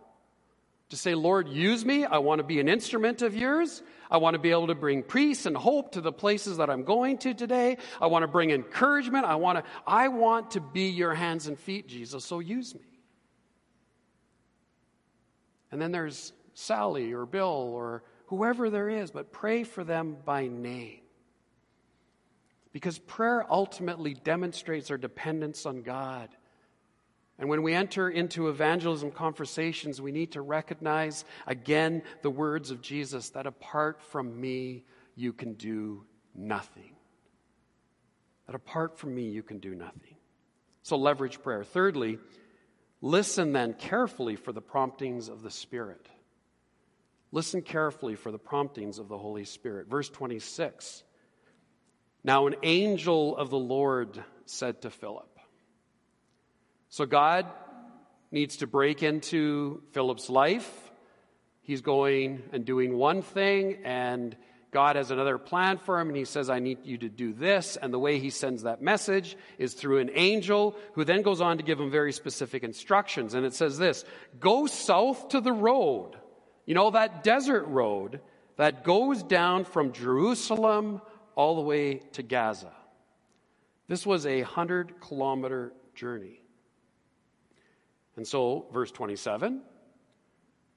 To 0.90 0.96
say, 0.96 1.14
Lord, 1.14 1.48
use 1.48 1.84
me. 1.84 2.04
I 2.04 2.18
want 2.18 2.38
to 2.38 2.44
be 2.44 2.60
an 2.60 2.68
instrument 2.68 3.22
of 3.22 3.34
yours. 3.34 3.82
I 4.08 4.18
want 4.18 4.34
to 4.34 4.38
be 4.38 4.50
able 4.50 4.68
to 4.68 4.74
bring 4.74 5.02
peace 5.02 5.46
and 5.46 5.56
hope 5.56 5.92
to 5.92 6.00
the 6.00 6.12
places 6.12 6.58
that 6.58 6.70
I'm 6.70 6.84
going 6.84 7.18
to 7.18 7.34
today. 7.34 7.78
I 8.00 8.06
want 8.06 8.22
to 8.22 8.28
bring 8.28 8.50
encouragement. 8.50 9.24
I 9.24 9.34
want 9.34 9.58
to, 9.58 9.64
I 9.84 10.08
want 10.08 10.52
to 10.52 10.60
be 10.60 10.88
your 10.88 11.12
hands 11.12 11.48
and 11.48 11.58
feet, 11.58 11.88
Jesus, 11.88 12.24
so 12.24 12.38
use 12.38 12.74
me. 12.74 12.95
And 15.70 15.80
then 15.80 15.92
there's 15.92 16.32
Sally 16.54 17.12
or 17.12 17.26
Bill 17.26 17.46
or 17.46 18.02
whoever 18.26 18.70
there 18.70 18.88
is, 18.88 19.10
but 19.10 19.32
pray 19.32 19.64
for 19.64 19.84
them 19.84 20.16
by 20.24 20.46
name. 20.48 21.00
Because 22.72 22.98
prayer 22.98 23.44
ultimately 23.48 24.14
demonstrates 24.14 24.90
our 24.90 24.98
dependence 24.98 25.64
on 25.64 25.82
God. 25.82 26.28
And 27.38 27.48
when 27.48 27.62
we 27.62 27.74
enter 27.74 28.08
into 28.08 28.48
evangelism 28.48 29.10
conversations, 29.10 30.00
we 30.00 30.12
need 30.12 30.32
to 30.32 30.42
recognize 30.42 31.24
again 31.46 32.02
the 32.22 32.30
words 32.30 32.70
of 32.70 32.80
Jesus 32.80 33.30
that 33.30 33.46
apart 33.46 34.00
from 34.02 34.40
me, 34.40 34.84
you 35.14 35.32
can 35.32 35.54
do 35.54 36.04
nothing. 36.34 36.94
That 38.46 38.54
apart 38.54 38.98
from 38.98 39.14
me, 39.14 39.24
you 39.24 39.42
can 39.42 39.58
do 39.58 39.74
nothing. 39.74 40.16
So 40.82 40.96
leverage 40.96 41.42
prayer. 41.42 41.64
Thirdly, 41.64 42.18
Listen 43.02 43.52
then 43.52 43.74
carefully 43.74 44.36
for 44.36 44.52
the 44.52 44.62
promptings 44.62 45.28
of 45.28 45.42
the 45.42 45.50
Spirit. 45.50 46.08
Listen 47.32 47.60
carefully 47.60 48.14
for 48.14 48.32
the 48.32 48.38
promptings 48.38 48.98
of 48.98 49.08
the 49.08 49.18
Holy 49.18 49.44
Spirit. 49.44 49.88
Verse 49.88 50.08
26. 50.08 51.02
Now, 52.24 52.46
an 52.46 52.56
angel 52.62 53.36
of 53.36 53.50
the 53.50 53.58
Lord 53.58 54.22
said 54.46 54.82
to 54.82 54.90
Philip. 54.90 55.28
So, 56.88 57.04
God 57.04 57.46
needs 58.30 58.56
to 58.58 58.66
break 58.66 59.02
into 59.02 59.82
Philip's 59.92 60.30
life. 60.30 60.90
He's 61.62 61.82
going 61.82 62.42
and 62.52 62.64
doing 62.64 62.96
one 62.96 63.22
thing, 63.22 63.78
and 63.84 64.36
God 64.70 64.96
has 64.96 65.10
another 65.10 65.38
plan 65.38 65.78
for 65.78 65.98
him, 66.00 66.08
and 66.08 66.16
he 66.16 66.24
says, 66.24 66.50
I 66.50 66.58
need 66.58 66.78
you 66.84 66.98
to 66.98 67.08
do 67.08 67.32
this. 67.32 67.76
And 67.76 67.92
the 67.92 67.98
way 67.98 68.18
he 68.18 68.30
sends 68.30 68.64
that 68.64 68.82
message 68.82 69.36
is 69.58 69.74
through 69.74 69.98
an 69.98 70.10
angel 70.12 70.76
who 70.94 71.04
then 71.04 71.22
goes 71.22 71.40
on 71.40 71.58
to 71.58 71.62
give 71.62 71.80
him 71.80 71.90
very 71.90 72.12
specific 72.12 72.62
instructions. 72.62 73.34
And 73.34 73.46
it 73.46 73.54
says 73.54 73.78
this 73.78 74.04
Go 74.40 74.66
south 74.66 75.28
to 75.30 75.40
the 75.40 75.52
road, 75.52 76.12
you 76.66 76.74
know, 76.74 76.90
that 76.90 77.22
desert 77.22 77.64
road 77.66 78.20
that 78.56 78.84
goes 78.84 79.22
down 79.22 79.64
from 79.64 79.92
Jerusalem 79.92 81.00
all 81.34 81.56
the 81.56 81.62
way 81.62 81.96
to 82.12 82.22
Gaza. 82.22 82.72
This 83.88 84.04
was 84.04 84.26
a 84.26 84.42
100 84.42 85.00
kilometer 85.00 85.72
journey. 85.94 86.40
And 88.16 88.26
so, 88.26 88.66
verse 88.72 88.90
27 88.90 89.62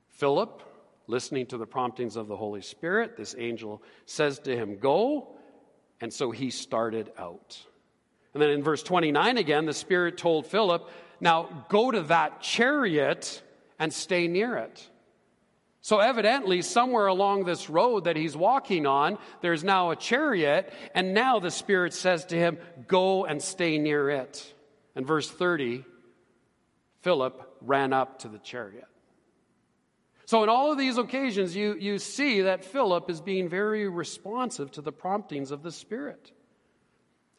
Philip, 0.09 0.61
listening 1.09 1.47
to 1.47 1.57
the 1.57 1.65
promptings 1.65 2.15
of 2.15 2.27
the 2.27 2.37
Holy 2.37 2.61
Spirit, 2.61 3.17
this 3.17 3.35
angel 3.37 3.81
says 4.05 4.39
to 4.39 4.55
him, 4.55 4.77
Go. 4.77 5.35
And 5.99 6.13
so 6.13 6.31
he 6.31 6.51
started 6.51 7.11
out. 7.17 7.59
And 8.33 8.41
then 8.41 8.51
in 8.51 8.63
verse 8.63 8.83
29 8.83 9.37
again, 9.37 9.65
the 9.65 9.73
Spirit 9.73 10.17
told 10.17 10.45
Philip, 10.45 10.87
Now 11.19 11.65
go 11.67 11.89
to 11.91 12.03
that 12.03 12.41
chariot 12.41 13.41
and 13.79 13.91
stay 13.91 14.27
near 14.27 14.55
it. 14.57 14.87
So, 15.81 15.99
evidently, 15.99 16.61
somewhere 16.61 17.07
along 17.07 17.45
this 17.45 17.69
road 17.69 18.03
that 18.03 18.17
he's 18.17 18.35
walking 18.35 18.85
on, 18.85 19.17
there's 19.41 19.63
now 19.63 19.91
a 19.91 19.95
chariot, 19.95 20.71
and 20.93 21.13
now 21.13 21.39
the 21.39 21.49
Spirit 21.49 21.93
says 21.93 22.25
to 22.25 22.35
him, 22.35 22.57
Go 22.87 23.25
and 23.25 23.41
stay 23.41 23.77
near 23.77 24.09
it. 24.09 24.53
And 24.95 25.07
verse 25.07 25.31
30, 25.31 25.85
Philip 27.01 27.57
ran 27.61 27.93
up 27.93 28.19
to 28.19 28.27
the 28.27 28.39
chariot. 28.39 28.88
So, 30.29 30.43
in 30.43 30.49
all 30.49 30.71
of 30.71 30.77
these 30.77 30.99
occasions, 30.99 31.55
you, 31.55 31.73
you 31.79 31.97
see 31.97 32.41
that 32.41 32.63
Philip 32.63 33.09
is 33.09 33.19
being 33.19 33.49
very 33.49 33.89
responsive 33.89 34.69
to 34.73 34.81
the 34.81 34.91
promptings 34.91 35.49
of 35.49 35.63
the 35.63 35.71
Spirit. 35.71 36.31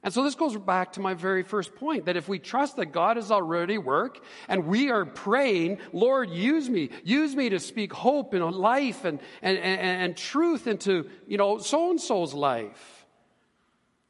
And 0.03 0.13
so 0.13 0.25
this 0.25 0.35
goes 0.35 0.59
back 0.59 0.95
to 0.95 1.01
my 1.01 1.15
very 1.15 1.45
first 1.45 1.77
point 1.77 2.07
that 2.07 2.17
if 2.17 2.29
we 2.29 2.41
trust 2.41 2.75
that 2.79 2.87
God 2.87 3.17
is 3.17 3.31
already 3.31 3.79
work 3.79 4.25
and 4.49 4.67
we 4.67 4.91
are 4.91 5.05
praying, 5.05 5.79
Lord, 5.93 6.31
use 6.31 6.69
me, 6.69 6.91
use 7.05 7.37
me 7.37 7.51
to 7.51 7.61
speak 7.61 7.93
hope 7.93 8.35
and 8.35 8.45
life 8.53 9.05
and, 9.05 9.21
and, 9.41 9.57
and, 9.57 10.03
and 10.03 10.17
truth 10.17 10.67
into, 10.67 11.09
you 11.29 11.39
know, 11.39 11.59
so 11.59 11.91
and 11.91 12.01
so's 12.01 12.35
life, 12.35 13.07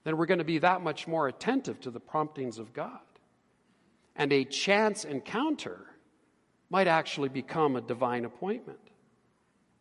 then 0.04 0.16
we're 0.16 0.24
going 0.24 0.38
to 0.38 0.44
be 0.44 0.60
that 0.60 0.80
much 0.80 1.06
more 1.06 1.28
attentive 1.28 1.80
to 1.80 1.90
the 1.90 2.00
promptings 2.00 2.56
of 2.56 2.72
God. 2.72 2.98
And 4.16 4.32
a 4.32 4.46
chance 4.46 5.04
encounter 5.04 5.89
might 6.70 6.86
actually 6.86 7.28
become 7.28 7.76
a 7.76 7.80
divine 7.80 8.24
appointment. 8.24 8.78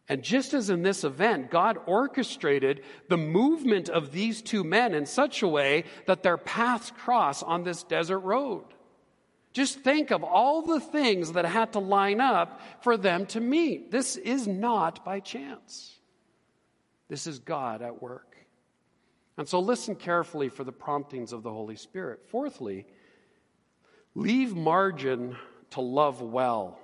And 0.09 0.23
just 0.23 0.55
as 0.55 0.71
in 0.71 0.81
this 0.81 1.03
event, 1.03 1.51
God 1.51 1.77
orchestrated 1.85 2.81
the 3.09 3.17
movement 3.17 3.89
of 3.89 4.11
these 4.11 4.41
two 4.41 4.63
men 4.63 4.95
in 4.95 5.05
such 5.05 5.43
a 5.43 5.47
way 5.47 5.83
that 6.07 6.23
their 6.23 6.37
paths 6.37 6.91
cross 6.97 7.43
on 7.43 7.63
this 7.63 7.83
desert 7.83 8.19
road. 8.19 8.65
Just 9.53 9.81
think 9.81 10.09
of 10.09 10.23
all 10.23 10.63
the 10.63 10.79
things 10.79 11.33
that 11.33 11.45
had 11.45 11.73
to 11.73 11.79
line 11.79 12.21
up 12.21 12.59
for 12.81 12.97
them 12.97 13.27
to 13.27 13.39
meet. 13.39 13.91
This 13.91 14.15
is 14.15 14.47
not 14.47 15.05
by 15.05 15.19
chance. 15.19 15.99
This 17.07 17.27
is 17.27 17.37
God 17.37 17.83
at 17.83 18.01
work. 18.01 18.35
And 19.37 19.47
so 19.47 19.59
listen 19.59 19.95
carefully 19.95 20.49
for 20.49 20.63
the 20.63 20.71
promptings 20.71 21.33
of 21.33 21.43
the 21.43 21.51
Holy 21.51 21.75
Spirit. 21.75 22.25
Fourthly, 22.29 22.87
leave 24.15 24.55
margin 24.55 25.37
to 25.71 25.81
love 25.81 26.21
well. 26.21 26.78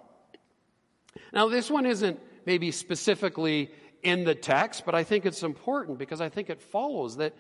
Now, 1.34 1.50
this 1.50 1.70
one 1.70 1.86
isn't 1.86 2.20
maybe 2.46 2.72
specifically 2.72 3.72
in 4.04 4.24
the 4.24 4.36
text, 4.36 4.86
but 4.86 4.96
I 4.96 5.04
think 5.04 5.26
it's 5.26 5.44
important 5.44 5.98
because 5.98 6.22
I 6.22 6.30
think 6.30 6.50
it 6.50 6.62
follows 6.62 7.18
that 7.18 7.34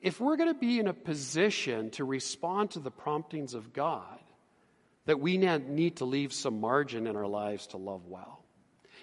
if 0.00 0.20
we're 0.20 0.36
going 0.36 0.52
to 0.52 0.58
be 0.58 0.78
in 0.78 0.86
a 0.86 0.94
position 0.94 1.90
to 1.90 2.04
respond 2.04 2.70
to 2.72 2.80
the 2.80 2.90
promptings 2.90 3.54
of 3.54 3.72
God, 3.72 4.18
that 5.06 5.20
we 5.20 5.38
need 5.38 5.96
to 5.96 6.04
leave 6.04 6.32
some 6.32 6.60
margin 6.60 7.06
in 7.06 7.16
our 7.16 7.26
lives 7.26 7.68
to 7.68 7.76
love 7.76 8.06
well. 8.06 8.44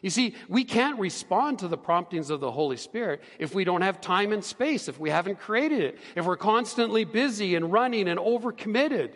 You 0.01 0.09
see, 0.09 0.35
we 0.49 0.63
can't 0.63 0.99
respond 0.99 1.59
to 1.59 1.67
the 1.67 1.77
promptings 1.77 2.29
of 2.29 2.39
the 2.39 2.51
Holy 2.51 2.77
Spirit 2.77 3.23
if 3.39 3.55
we 3.55 3.63
don't 3.63 3.81
have 3.81 4.01
time 4.01 4.33
and 4.33 4.43
space, 4.43 4.87
if 4.87 4.99
we 4.99 5.09
haven't 5.09 5.39
created 5.39 5.81
it, 5.81 5.99
if 6.15 6.25
we're 6.25 6.37
constantly 6.37 7.05
busy 7.05 7.55
and 7.55 7.71
running 7.71 8.07
and 8.07 8.19
overcommitted. 8.19 9.13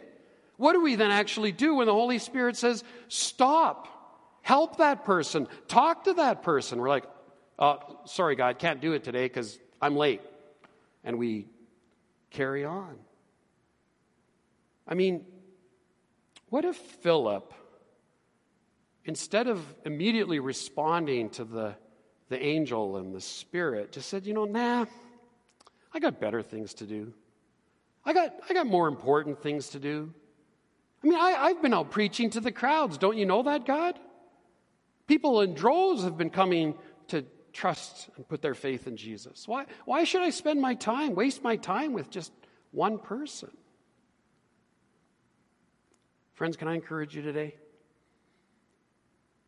What 0.58 0.74
do 0.74 0.82
we 0.82 0.96
then 0.96 1.12
actually 1.12 1.52
do 1.52 1.76
when 1.76 1.88
the 1.88 1.94
Holy 1.94 2.18
Spirit 2.18 2.58
says, 2.58 2.84
stop? 3.08 3.88
Help 4.42 4.78
that 4.78 5.06
person. 5.06 5.48
Talk 5.68 6.06
to 6.06 6.14
that 6.14 6.44
person. 6.44 6.80
We're 6.80 6.90
like, 6.90 7.06
uh, 7.58 7.78
sorry, 8.06 8.36
God, 8.36 8.58
can't 8.60 8.82
do 8.82 8.94
it 8.94 9.04
today 9.04 9.26
because 9.26 9.60
I'm 9.82 9.96
late. 9.96 10.22
And 11.04 11.18
we 11.18 11.48
carry 12.32 12.66
on. 12.66 12.96
I 14.88 14.96
mean, 14.96 15.26
what 16.50 16.66
if 16.66 16.76
Philip, 16.76 17.54
instead 19.06 19.48
of 19.48 19.64
immediately 19.86 20.40
responding 20.40 21.30
to 21.32 21.44
the, 21.44 21.76
the 22.30 22.42
angel 22.44 22.98
and 22.98 23.14
the 23.14 23.22
spirit, 23.22 23.92
just 23.92 24.10
said, 24.10 24.26
you 24.26 24.34
know, 24.34 24.46
nah, 24.46 24.86
I 25.94 26.00
got 26.00 26.20
better 26.20 26.42
things 26.42 26.74
to 26.76 26.86
do. 26.86 27.14
I 28.06 28.14
got, 28.14 28.34
I 28.50 28.54
got 28.54 28.66
more 28.66 28.88
important 28.88 29.42
things 29.42 29.70
to 29.70 29.80
do. 29.80 30.12
I 31.04 31.08
mean, 31.08 31.20
I, 31.20 31.36
I've 31.38 31.62
been 31.62 31.74
out 31.74 31.92
preaching 31.92 32.30
to 32.32 32.40
the 32.40 32.52
crowds. 32.52 32.98
Don't 32.98 33.18
you 33.18 33.26
know 33.26 33.44
that, 33.44 33.66
God? 33.66 34.00
People 35.10 35.42
in 35.42 35.56
droves 35.56 36.04
have 36.04 36.20
been 36.20 36.30
coming 36.30 36.76
to 37.08 37.26
trust 37.52 38.12
and 38.16 38.28
put 38.28 38.44
their 38.44 38.54
faith 38.54 38.86
in 38.86 38.96
Jesus. 38.96 39.48
Why, 39.48 39.66
why 39.86 40.04
should 40.04 40.22
I 40.22 40.30
spend 40.30 40.62
my 40.62 40.76
time, 40.76 41.16
waste 41.16 41.42
my 41.42 41.56
time 41.56 41.94
with 41.94 42.12
just 42.12 42.32
one 42.70 43.00
person? 43.00 43.50
Friends, 46.36 46.58
can 46.58 46.68
I 46.68 46.76
encourage 46.76 47.16
you 47.16 47.24
today? 47.24 47.56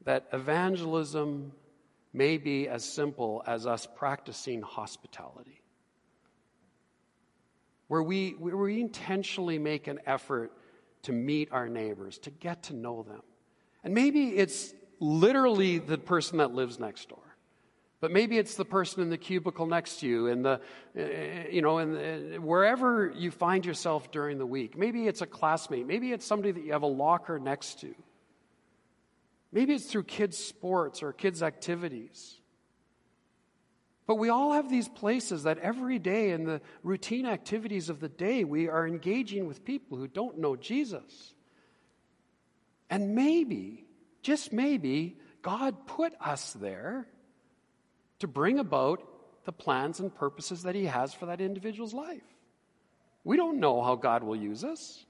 That 0.05 0.27
evangelism 0.33 1.51
may 2.11 2.39
be 2.39 2.67
as 2.67 2.83
simple 2.83 3.43
as 3.45 3.67
us 3.67 3.87
practicing 3.95 4.63
hospitality, 4.63 5.61
where 7.87 8.01
we, 8.01 8.31
where 8.31 8.57
we 8.57 8.81
intentionally 8.81 9.59
make 9.59 9.85
an 9.85 9.99
effort 10.07 10.53
to 11.03 11.11
meet 11.11 11.51
our 11.51 11.69
neighbors, 11.69 12.17
to 12.17 12.31
get 12.31 12.63
to 12.63 12.73
know 12.73 13.03
them. 13.03 13.21
And 13.83 13.93
maybe 13.93 14.29
it's 14.29 14.73
literally 15.01 15.79
the 15.79 15.97
person 15.97 16.37
that 16.37 16.53
lives 16.53 16.79
next 16.79 17.09
door. 17.09 17.17
But 17.99 18.11
maybe 18.11 18.37
it's 18.37 18.55
the 18.55 18.65
person 18.65 19.03
in 19.03 19.09
the 19.09 19.17
cubicle 19.17 19.65
next 19.67 19.99
to 19.99 20.07
you, 20.07 20.27
and 20.27 20.45
the, 20.45 20.61
eh, 20.95 21.47
you 21.51 21.61
know, 21.61 21.79
and 21.79 22.43
wherever 22.43 23.11
you 23.15 23.29
find 23.29 23.65
yourself 23.65 24.11
during 24.11 24.37
the 24.37 24.45
week. 24.45 24.77
Maybe 24.77 25.07
it's 25.07 25.21
a 25.21 25.27
classmate. 25.27 25.85
Maybe 25.85 26.11
it's 26.11 26.25
somebody 26.25 26.51
that 26.51 26.63
you 26.63 26.71
have 26.71 26.81
a 26.81 26.87
locker 26.87 27.37
next 27.37 27.81
to. 27.81 27.93
Maybe 29.51 29.73
it's 29.73 29.85
through 29.85 30.05
kids' 30.05 30.37
sports 30.37 31.03
or 31.03 31.13
kids' 31.13 31.43
activities. 31.43 32.39
But 34.07 34.15
we 34.15 34.29
all 34.29 34.53
have 34.53 34.69
these 34.69 34.89
places 34.89 35.43
that 35.43 35.59
every 35.59 35.99
day 35.99 36.31
in 36.31 36.45
the 36.45 36.61
routine 36.83 37.25
activities 37.25 37.89
of 37.89 37.99
the 37.99 38.09
day, 38.09 38.43
we 38.43 38.67
are 38.67 38.87
engaging 38.87 39.47
with 39.47 39.63
people 39.63 39.97
who 39.97 40.07
don't 40.07 40.39
know 40.39 40.55
Jesus. 40.55 41.33
And 42.89 43.13
maybe 43.13 43.85
just 44.21 44.53
maybe 44.53 45.17
God 45.41 45.87
put 45.87 46.13
us 46.19 46.53
there 46.53 47.07
to 48.19 48.27
bring 48.27 48.59
about 48.59 49.03
the 49.45 49.51
plans 49.51 49.99
and 49.99 50.13
purposes 50.13 50.63
that 50.63 50.75
He 50.75 50.85
has 50.85 51.13
for 51.13 51.25
that 51.27 51.41
individual's 51.41 51.93
life. 51.93 52.21
We 53.23 53.37
don't 53.37 53.59
know 53.59 53.81
how 53.81 53.95
God 53.95 54.23
will 54.23 54.35
use 54.35 54.63
us. 54.63 55.05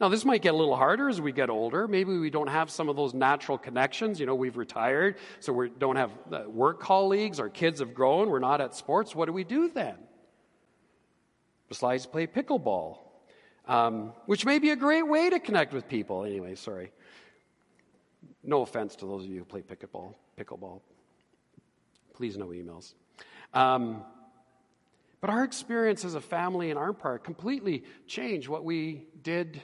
Now, 0.00 0.08
this 0.08 0.24
might 0.24 0.40
get 0.40 0.54
a 0.54 0.56
little 0.56 0.76
harder 0.76 1.10
as 1.10 1.20
we 1.20 1.30
get 1.30 1.50
older. 1.50 1.86
Maybe 1.86 2.16
we 2.16 2.30
don't 2.30 2.48
have 2.48 2.70
some 2.70 2.88
of 2.88 2.96
those 2.96 3.12
natural 3.12 3.58
connections. 3.58 4.18
You 4.18 4.24
know, 4.24 4.34
we've 4.34 4.56
retired, 4.56 5.16
so 5.40 5.52
we 5.52 5.68
don't 5.68 5.96
have 5.96 6.10
uh, 6.32 6.44
work 6.48 6.80
colleagues. 6.80 7.38
Our 7.38 7.50
kids 7.50 7.80
have 7.80 7.92
grown. 7.92 8.30
We're 8.30 8.38
not 8.38 8.62
at 8.62 8.74
sports. 8.74 9.14
What 9.14 9.26
do 9.26 9.32
we 9.32 9.44
do 9.44 9.68
then? 9.68 9.96
Besides 11.68 12.06
play 12.06 12.26
pickleball, 12.26 12.98
um, 13.68 14.14
which 14.24 14.46
may 14.46 14.58
be 14.58 14.70
a 14.70 14.76
great 14.76 15.06
way 15.06 15.28
to 15.28 15.38
connect 15.38 15.74
with 15.74 15.86
people. 15.86 16.24
Anyway, 16.24 16.54
sorry. 16.54 16.92
No 18.42 18.62
offense 18.62 18.96
to 18.96 19.06
those 19.06 19.24
of 19.24 19.30
you 19.30 19.40
who 19.40 19.44
play 19.44 19.62
pickleball. 19.62 20.14
Pickleball. 20.38 20.80
Please, 22.14 22.36
no 22.36 22.48
emails. 22.48 22.94
Um, 23.52 24.02
but 25.20 25.30
our 25.30 25.44
experience 25.44 26.04
as 26.04 26.14
a 26.14 26.20
family 26.20 26.70
in 26.70 26.76
our 26.76 26.92
part 26.92 27.24
completely 27.24 27.84
changed 28.06 28.48
what 28.48 28.64
we 28.64 29.06
did 29.22 29.62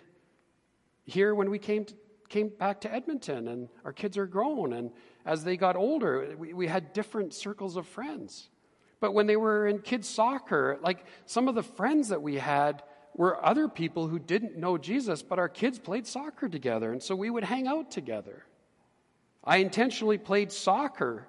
here 1.05 1.35
when 1.35 1.51
we 1.51 1.59
came 1.59 1.85
to, 1.87 1.95
came 2.29 2.49
back 2.49 2.81
to 2.83 2.93
Edmonton, 2.93 3.49
and 3.49 3.69
our 3.85 3.93
kids 3.93 4.19
are 4.19 4.27
grown. 4.27 4.73
And 4.73 4.91
as 5.25 5.45
they 5.45 5.57
got 5.57 5.77
older, 5.77 6.35
we, 6.37 6.53
we 6.53 6.67
had 6.67 6.93
different 6.93 7.33
circles 7.33 7.77
of 7.77 7.87
friends. 7.87 8.49
But 9.01 9.15
when 9.15 9.27
they 9.27 9.37
were 9.37 9.67
in 9.67 9.79
kids' 9.81 10.09
soccer, 10.09 10.79
like 10.83 11.05
some 11.27 11.49
of 11.49 11.55
the 11.55 11.63
friends 11.63 12.09
that 12.09 12.23
we 12.23 12.37
had 12.37 12.83
were 13.15 13.45
other 13.45 13.69
people 13.69 14.09
who 14.09 14.19
didn't 14.19 14.59
know 14.59 14.77
Jesus, 14.77 15.23
but 15.23 15.39
our 15.39 15.49
kids 15.49 15.79
played 15.79 16.07
soccer 16.07 16.49
together, 16.49 16.93
and 16.93 17.03
so 17.03 17.15
we 17.15 17.31
would 17.31 17.45
hang 17.45 17.67
out 17.67 17.91
together. 17.91 18.45
I 19.47 19.59
intentionally 19.59 20.19
played 20.19 20.51
soccer 20.51 21.29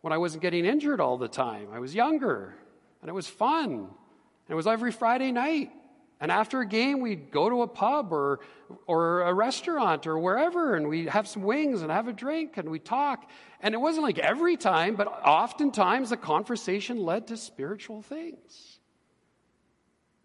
when 0.00 0.12
I 0.12 0.18
wasn't 0.18 0.42
getting 0.42 0.64
injured 0.64 1.00
all 1.00 1.18
the 1.18 1.28
time. 1.28 1.68
I 1.72 1.80
was 1.80 1.94
younger, 1.94 2.54
and 3.02 3.08
it 3.08 3.12
was 3.12 3.26
fun. 3.26 3.72
And 3.72 4.54
it 4.54 4.54
was 4.54 4.66
every 4.66 4.92
Friday 4.92 5.32
night. 5.32 5.72
And 6.20 6.32
after 6.32 6.60
a 6.60 6.66
game, 6.66 7.00
we'd 7.00 7.30
go 7.30 7.48
to 7.48 7.62
a 7.62 7.68
pub 7.68 8.12
or, 8.12 8.40
or 8.86 9.22
a 9.22 9.34
restaurant 9.34 10.06
or 10.06 10.18
wherever, 10.18 10.74
and 10.74 10.88
we'd 10.88 11.08
have 11.08 11.28
some 11.28 11.42
wings 11.42 11.82
and 11.82 11.92
have 11.92 12.08
a 12.08 12.12
drink 12.12 12.56
and 12.56 12.68
we'd 12.68 12.84
talk. 12.84 13.30
And 13.60 13.74
it 13.74 13.78
wasn't 13.78 14.04
like 14.04 14.18
every 14.18 14.56
time, 14.56 14.96
but 14.96 15.06
oftentimes 15.06 16.10
the 16.10 16.16
conversation 16.16 16.98
led 16.98 17.28
to 17.28 17.36
spiritual 17.36 18.02
things. 18.02 18.80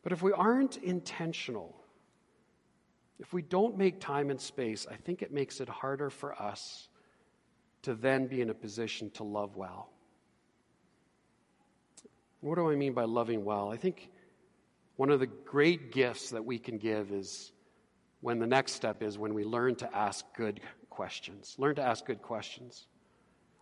But 0.01 0.13
if 0.13 0.21
we 0.23 0.31
aren't 0.31 0.77
intentional, 0.77 1.75
if 3.19 3.31
we 3.31 3.43
don't 3.43 3.77
make 3.77 3.99
time 3.99 4.31
and 4.31 4.41
space, 4.41 4.87
I 4.89 4.95
think 4.95 5.21
it 5.21 5.31
makes 5.31 5.61
it 5.61 5.69
harder 5.69 6.09
for 6.09 6.33
us 6.41 6.89
to 7.83 7.93
then 7.93 8.27
be 8.27 8.41
in 8.41 8.49
a 8.49 8.53
position 8.53 9.09
to 9.11 9.23
love 9.23 9.55
well. 9.55 9.89
What 12.41 12.55
do 12.55 12.69
I 12.69 12.75
mean 12.75 12.93
by 12.93 13.03
loving 13.03 13.45
well? 13.45 13.71
I 13.71 13.77
think 13.77 14.09
one 14.95 15.09
of 15.09 15.19
the 15.19 15.27
great 15.27 15.91
gifts 15.91 16.31
that 16.31 16.43
we 16.43 16.59
can 16.59 16.77
give 16.77 17.11
is 17.11 17.51
when 18.21 18.39
the 18.39 18.47
next 18.47 18.73
step 18.73 19.01
is 19.01 19.17
when 19.17 19.33
we 19.33 19.43
learn 19.43 19.75
to 19.75 19.95
ask 19.95 20.25
good 20.35 20.61
questions. 20.89 21.55
Learn 21.57 21.75
to 21.75 21.81
ask 21.81 22.05
good 22.05 22.21
questions. 22.21 22.87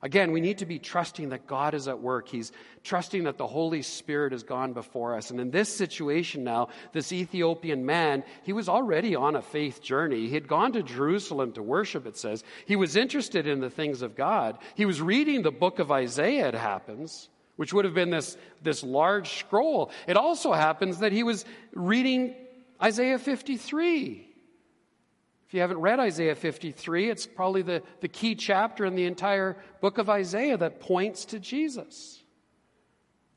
Again, 0.03 0.31
we 0.31 0.41
need 0.41 0.57
to 0.59 0.65
be 0.65 0.79
trusting 0.79 1.29
that 1.29 1.45
God 1.45 1.75
is 1.75 1.87
at 1.87 2.01
work. 2.01 2.27
He's 2.27 2.51
trusting 2.83 3.25
that 3.25 3.37
the 3.37 3.45
Holy 3.45 3.83
Spirit 3.83 4.31
has 4.31 4.41
gone 4.41 4.73
before 4.73 5.15
us. 5.15 5.29
And 5.29 5.39
in 5.39 5.51
this 5.51 5.69
situation 5.75 6.43
now, 6.43 6.69
this 6.91 7.11
Ethiopian 7.11 7.85
man, 7.85 8.23
he 8.41 8.51
was 8.51 8.67
already 8.67 9.15
on 9.15 9.35
a 9.35 9.43
faith 9.43 9.79
journey. 9.83 10.27
He 10.27 10.33
had 10.33 10.47
gone 10.47 10.71
to 10.73 10.81
Jerusalem 10.81 11.51
to 11.51 11.61
worship, 11.61 12.07
it 12.07 12.17
says. 12.17 12.43
He 12.65 12.75
was 12.75 12.95
interested 12.95 13.45
in 13.45 13.59
the 13.59 13.69
things 13.69 14.01
of 14.01 14.15
God. 14.15 14.57
He 14.73 14.85
was 14.85 14.99
reading 15.01 15.43
the 15.43 15.51
book 15.51 15.77
of 15.77 15.91
Isaiah, 15.91 16.47
it 16.47 16.55
happens, 16.55 17.29
which 17.57 17.71
would 17.71 17.85
have 17.85 17.93
been 17.93 18.09
this, 18.09 18.37
this 18.63 18.83
large 18.83 19.37
scroll. 19.37 19.91
It 20.07 20.17
also 20.17 20.51
happens 20.51 20.99
that 20.99 21.11
he 21.11 21.21
was 21.21 21.45
reading 21.73 22.33
Isaiah 22.81 23.19
53. 23.19 24.30
If 25.51 25.55
you 25.55 25.59
haven't 25.59 25.79
read 25.81 25.99
Isaiah 25.99 26.35
53, 26.35 27.09
it's 27.09 27.27
probably 27.27 27.61
the, 27.61 27.83
the 27.99 28.07
key 28.07 28.35
chapter 28.35 28.85
in 28.85 28.95
the 28.95 29.03
entire 29.03 29.57
book 29.81 29.97
of 29.97 30.09
Isaiah 30.09 30.55
that 30.55 30.79
points 30.79 31.25
to 31.25 31.39
Jesus. 31.39 32.23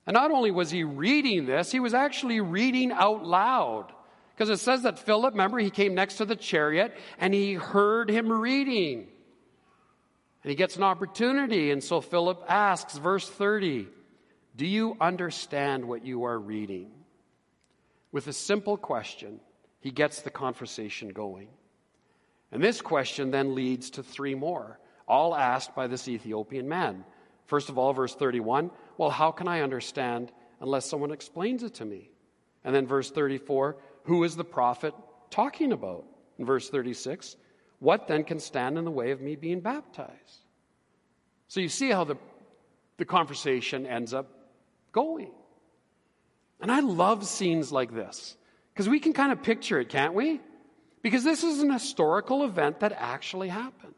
And 0.07 0.15
not 0.15 0.31
only 0.31 0.53
was 0.53 0.71
he 0.71 0.85
reading 0.85 1.45
this, 1.45 1.73
he 1.73 1.81
was 1.81 1.93
actually 1.93 2.41
reading 2.41 2.93
out 2.93 3.27
loud. 3.27 3.93
Because 4.31 4.49
it 4.49 4.63
says 4.63 4.85
that 4.85 5.01
Philip, 5.01 5.35
remember, 5.35 5.59
he 5.59 5.71
came 5.71 5.97
next 5.97 6.19
to 6.19 6.25
the 6.25 6.37
chariot 6.37 6.97
and 7.19 7.35
he 7.35 7.55
heard 7.55 8.09
him 8.09 8.31
reading. 8.31 9.09
And 10.45 10.51
he 10.51 10.55
gets 10.55 10.77
an 10.77 10.85
opportunity. 10.85 11.73
And 11.73 11.83
so 11.83 12.01
Philip 12.01 12.45
asks, 12.49 12.97
verse 12.97 13.29
30, 13.29 13.89
Do 14.55 14.67
you 14.67 14.97
understand 15.01 15.85
what 15.85 16.07
you 16.07 16.23
are 16.23 16.39
reading? 16.39 16.93
With 18.13 18.29
a 18.29 18.33
simple 18.33 18.77
question, 18.77 19.41
he 19.81 19.91
gets 19.91 20.23
the 20.23 20.31
conversation 20.31 21.09
going. 21.09 21.49
And 22.55 22.63
this 22.63 22.81
question 22.81 23.33
then 23.33 23.57
leads 23.57 23.91
to 23.91 24.03
three 24.03 24.37
more, 24.37 24.79
all 25.09 25.35
asked 25.35 25.75
by 25.75 25.89
this 25.89 26.07
Ethiopian 26.07 26.69
man. 26.69 27.05
First 27.47 27.69
of 27.69 27.77
all, 27.77 27.93
verse 27.93 28.15
31 28.15 28.71
well, 28.97 29.11
how 29.11 29.33
can 29.33 29.49
I 29.49 29.63
understand 29.63 30.31
unless 30.61 30.87
someone 30.87 31.11
explains 31.11 31.65
it 31.65 31.75
to 31.75 31.85
me? 31.85 32.13
And 32.63 32.73
then 32.73 32.87
verse 32.87 33.11
34 33.11 33.77
who 34.05 34.23
is 34.23 34.37
the 34.37 34.45
prophet 34.45 34.95
talking 35.31 35.73
about? 35.73 36.07
In 36.39 36.47
verse 36.47 36.71
36 36.71 37.37
what 37.81 38.07
then 38.07 38.23
can 38.23 38.39
stand 38.39 38.79
in 38.79 38.85
the 38.85 38.91
way 38.91 39.11
of 39.11 39.21
me 39.21 39.35
being 39.35 39.61
baptized? 39.61 40.45
So 41.49 41.59
you 41.61 41.69
see 41.69 41.91
how 41.91 42.05
the, 42.05 42.17
the 42.99 43.05
conversation 43.05 43.85
ends 43.85 44.15
up 44.15 44.31
going. 44.93 45.33
And 46.61 46.71
I 46.71 46.81
love 46.81 47.27
scenes 47.27 47.73
like 47.73 47.93
this 47.93 48.37
because 48.73 48.89
we 48.89 49.01
can 49.01 49.13
kind 49.13 49.33
of 49.33 49.43
picture 49.43 49.81
it, 49.81 49.89
can't 49.89 50.15
we? 50.15 50.41
Because 51.05 51.23
this 51.23 51.45
is 51.45 51.61
an 51.61 51.71
historical 51.71 52.45
event 52.45 52.81
that 52.81 52.93
actually 52.97 53.51
happened. 53.51 53.93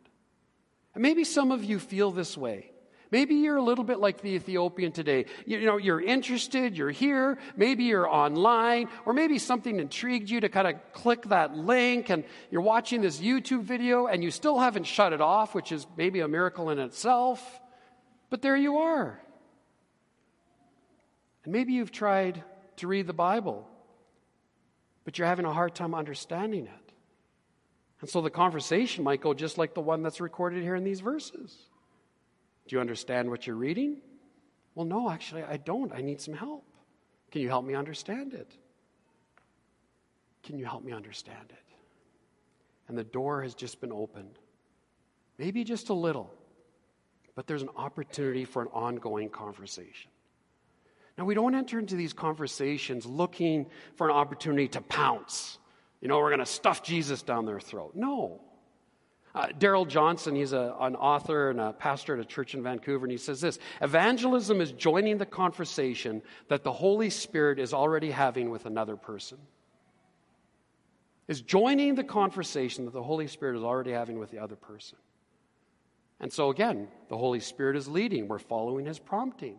And 0.93 1.01
maybe 1.01 1.23
some 1.23 1.53
of 1.53 1.63
you 1.63 1.79
feel 1.79 2.11
this 2.11 2.37
way. 2.37 2.73
Maybe 3.13 3.37
you're 3.37 3.59
a 3.59 3.63
little 3.63 3.85
bit 3.85 4.01
like 4.01 4.23
the 4.23 4.31
Ethiopian 4.31 4.91
today. 4.91 5.27
You, 5.47 5.59
you, 5.59 5.67
know, 5.67 5.77
you're 5.77 6.01
interested, 6.01 6.77
you're 6.77 6.91
here, 6.91 7.39
maybe 7.57 7.85
you're 7.85 8.09
online, 8.09 8.89
or 9.05 9.13
maybe 9.13 9.39
something 9.39 9.79
intrigued 9.79 10.29
you 10.29 10.41
to 10.41 10.49
kind 10.49 10.67
of 10.67 10.75
click 10.93 11.23
that 11.27 11.57
link 11.57 12.11
and 12.11 12.25
you're 12.51 12.61
watching 12.61 13.03
this 13.03 13.21
YouTube 13.21 13.63
video 13.63 14.09
and 14.09 14.25
you 14.25 14.33
still 14.33 14.59
haven't 14.59 14.89
shut 14.89 15.13
it 15.13 15.21
off, 15.21 15.55
which 15.55 15.71
is 15.71 15.87
maybe 15.97 16.19
a 16.19 16.27
miracle 16.27 16.71
in 16.71 16.81
itself. 16.81 17.61
But 18.31 18.43
there 18.43 18.57
you 18.57 18.79
are. 18.79 19.21
And 21.45 21.53
maybe 21.53 21.75
you've 21.75 21.93
tried 21.93 22.43
to 22.79 22.89
read 22.89 23.07
the 23.07 23.13
Bible, 23.13 23.65
but 25.05 25.19
you're 25.19 25.29
having 25.29 25.47
a 25.47 25.53
hard 25.53 25.73
time 25.73 25.95
understanding 25.95 26.67
it. 26.67 26.86
And 28.01 28.11
so 28.11 28.21
the 28.21 28.31
conversation 28.31 29.05
might 29.05 29.21
go 29.21 29.33
just 29.35 29.59
like 29.59 29.75
the 29.75 29.81
one 29.81 30.03
that's 30.03 30.21
recorded 30.21 30.63
here 30.63 30.75
in 30.75 30.85
these 30.85 31.01
verses. 31.01 31.57
Do 32.69 32.77
you 32.77 32.81
understand 32.81 33.31
what 33.31 33.47
you're 33.47 33.57
reading? 33.57 34.03
Well, 34.75 34.87
no, 34.87 35.11
actually, 35.11 35.43
I 35.43 35.57
don't. 35.57 35.93
I 35.93 36.03
need 36.03 36.21
some 36.21 36.35
help. 36.35 36.65
Can 37.31 37.41
you 37.41 37.49
help 37.49 37.65
me 37.65 37.75
understand 37.75 38.35
it? 38.35 38.51
Can 40.43 40.59
you 40.59 40.67
help 40.67 40.85
me 40.85 40.93
understand 40.93 41.47
it? 41.51 41.65
And 42.89 42.97
the 42.97 43.05
door 43.05 43.43
has 43.43 43.55
just 43.55 43.81
been 43.81 43.93
opened. 43.93 44.39
Maybe 45.39 45.65
just 45.65 45.89
a 45.89 45.95
little, 45.95 46.33
but 47.35 47.47
there's 47.47 47.63
an 47.63 47.71
opportunity 47.77 48.45
for 48.45 48.63
an 48.63 48.69
ongoing 48.73 49.29
conversation. 49.29 50.11
Now, 51.19 51.25
we 51.25 51.35
don't 51.35 51.55
enter 51.55 51.79
into 51.79 51.97
these 51.97 52.13
conversations 52.13 53.07
looking 53.07 53.67
for 53.97 54.09
an 54.09 54.15
opportunity 54.15 54.69
to 54.69 54.83
pounce 54.83 55.59
you 56.01 56.09
know, 56.09 56.19
we're 56.19 56.31
going 56.31 56.41
to 56.41 56.47
stuff 56.47 56.83
Jesus 56.83 57.23
down 57.23 57.47
their 57.47 57.61
throat. 57.61 57.93
No. 57.95 58.41
Uh, 59.35 59.49
Darrell 59.59 59.85
Johnson, 59.85 60.35
he's 60.35 60.55
a, 60.55 60.75
an 60.81 60.97
author 60.97 61.51
and 61.51 61.61
a 61.61 61.73
pastor 61.75 62.15
at 62.15 62.21
a 62.21 62.25
church 62.25 62.55
in 62.55 62.63
Vancouver, 62.63 63.05
and 63.05 63.13
he 63.13 63.19
says 63.19 63.41
this 63.41 63.59
Evangelism 63.83 64.63
is 64.63 64.73
joining 64.73 65.19
the 65.19 65.27
conversation 65.27 66.23
that 66.49 66.65
the 66.65 66.73
Holy 66.73 67.11
Spirit 67.11 67.59
is 67.59 67.75
already 67.75 68.11
having 68.11 68.49
with 68.51 68.65
another 68.65 68.97
person. 68.97 69.37
Is 71.29 71.43
joining 71.43 71.97
the 71.97 72.05
conversation 72.05 72.85
that 72.87 72.95
the 72.95 73.03
Holy 73.03 73.27
Spirit 73.27 73.57
is 73.57 73.65
already 73.65 73.91
having 73.91 74.19
with 74.19 74.31
the 74.31 74.39
other 74.39 74.57
person. 74.57 74.97
And 76.21 76.33
so, 76.33 76.51
again, 76.51 76.89
the 77.09 77.17
Holy 77.19 77.41
Spirit 77.41 77.77
is 77.77 77.89
leading. 77.89 78.29
We're 78.29 78.39
following 78.39 78.87
his 78.87 78.99
prompting. 78.99 79.59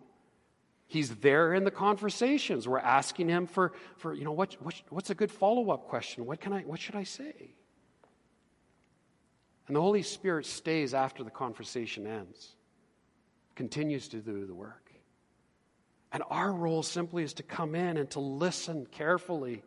He's 0.88 1.15
there 1.17 1.54
in 1.54 1.65
the 1.65 1.71
conversations. 1.71 2.67
We're 2.67 2.80
asking 2.80 3.28
him 3.28 3.45
for, 3.45 3.73
for 3.97 4.13
you 4.13 4.23
know, 4.23 4.32
what, 4.32 4.56
what 4.62 4.82
what's 4.89 5.10
a 5.10 5.15
good 5.15 5.32
follow 5.32 5.69
up 5.71 5.89
question? 5.89 6.26
What, 6.26 6.39
can 6.39 6.54
I, 6.54 6.62
what 6.62 6.80
should 6.80 6.95
I 6.95 7.04
say? 7.04 7.56
And 9.67 9.76
the 9.76 9.82
Holy 9.82 10.02
Spirit 10.02 10.45
stays 10.45 10.93
after 10.93 11.23
the 11.23 11.30
conversation 11.30 12.08
ends, 12.08 12.56
continues 13.56 14.08
to 14.10 14.17
do 14.17 14.45
the 14.45 14.56
work. 14.56 14.93
And 16.13 16.23
our 16.30 16.54
role 16.54 16.84
simply 16.84 17.23
is 17.23 17.34
to 17.34 17.43
come 17.43 17.76
in 17.76 17.97
and 17.97 18.10
to 18.12 18.21
listen 18.21 18.88
carefully, 18.89 19.63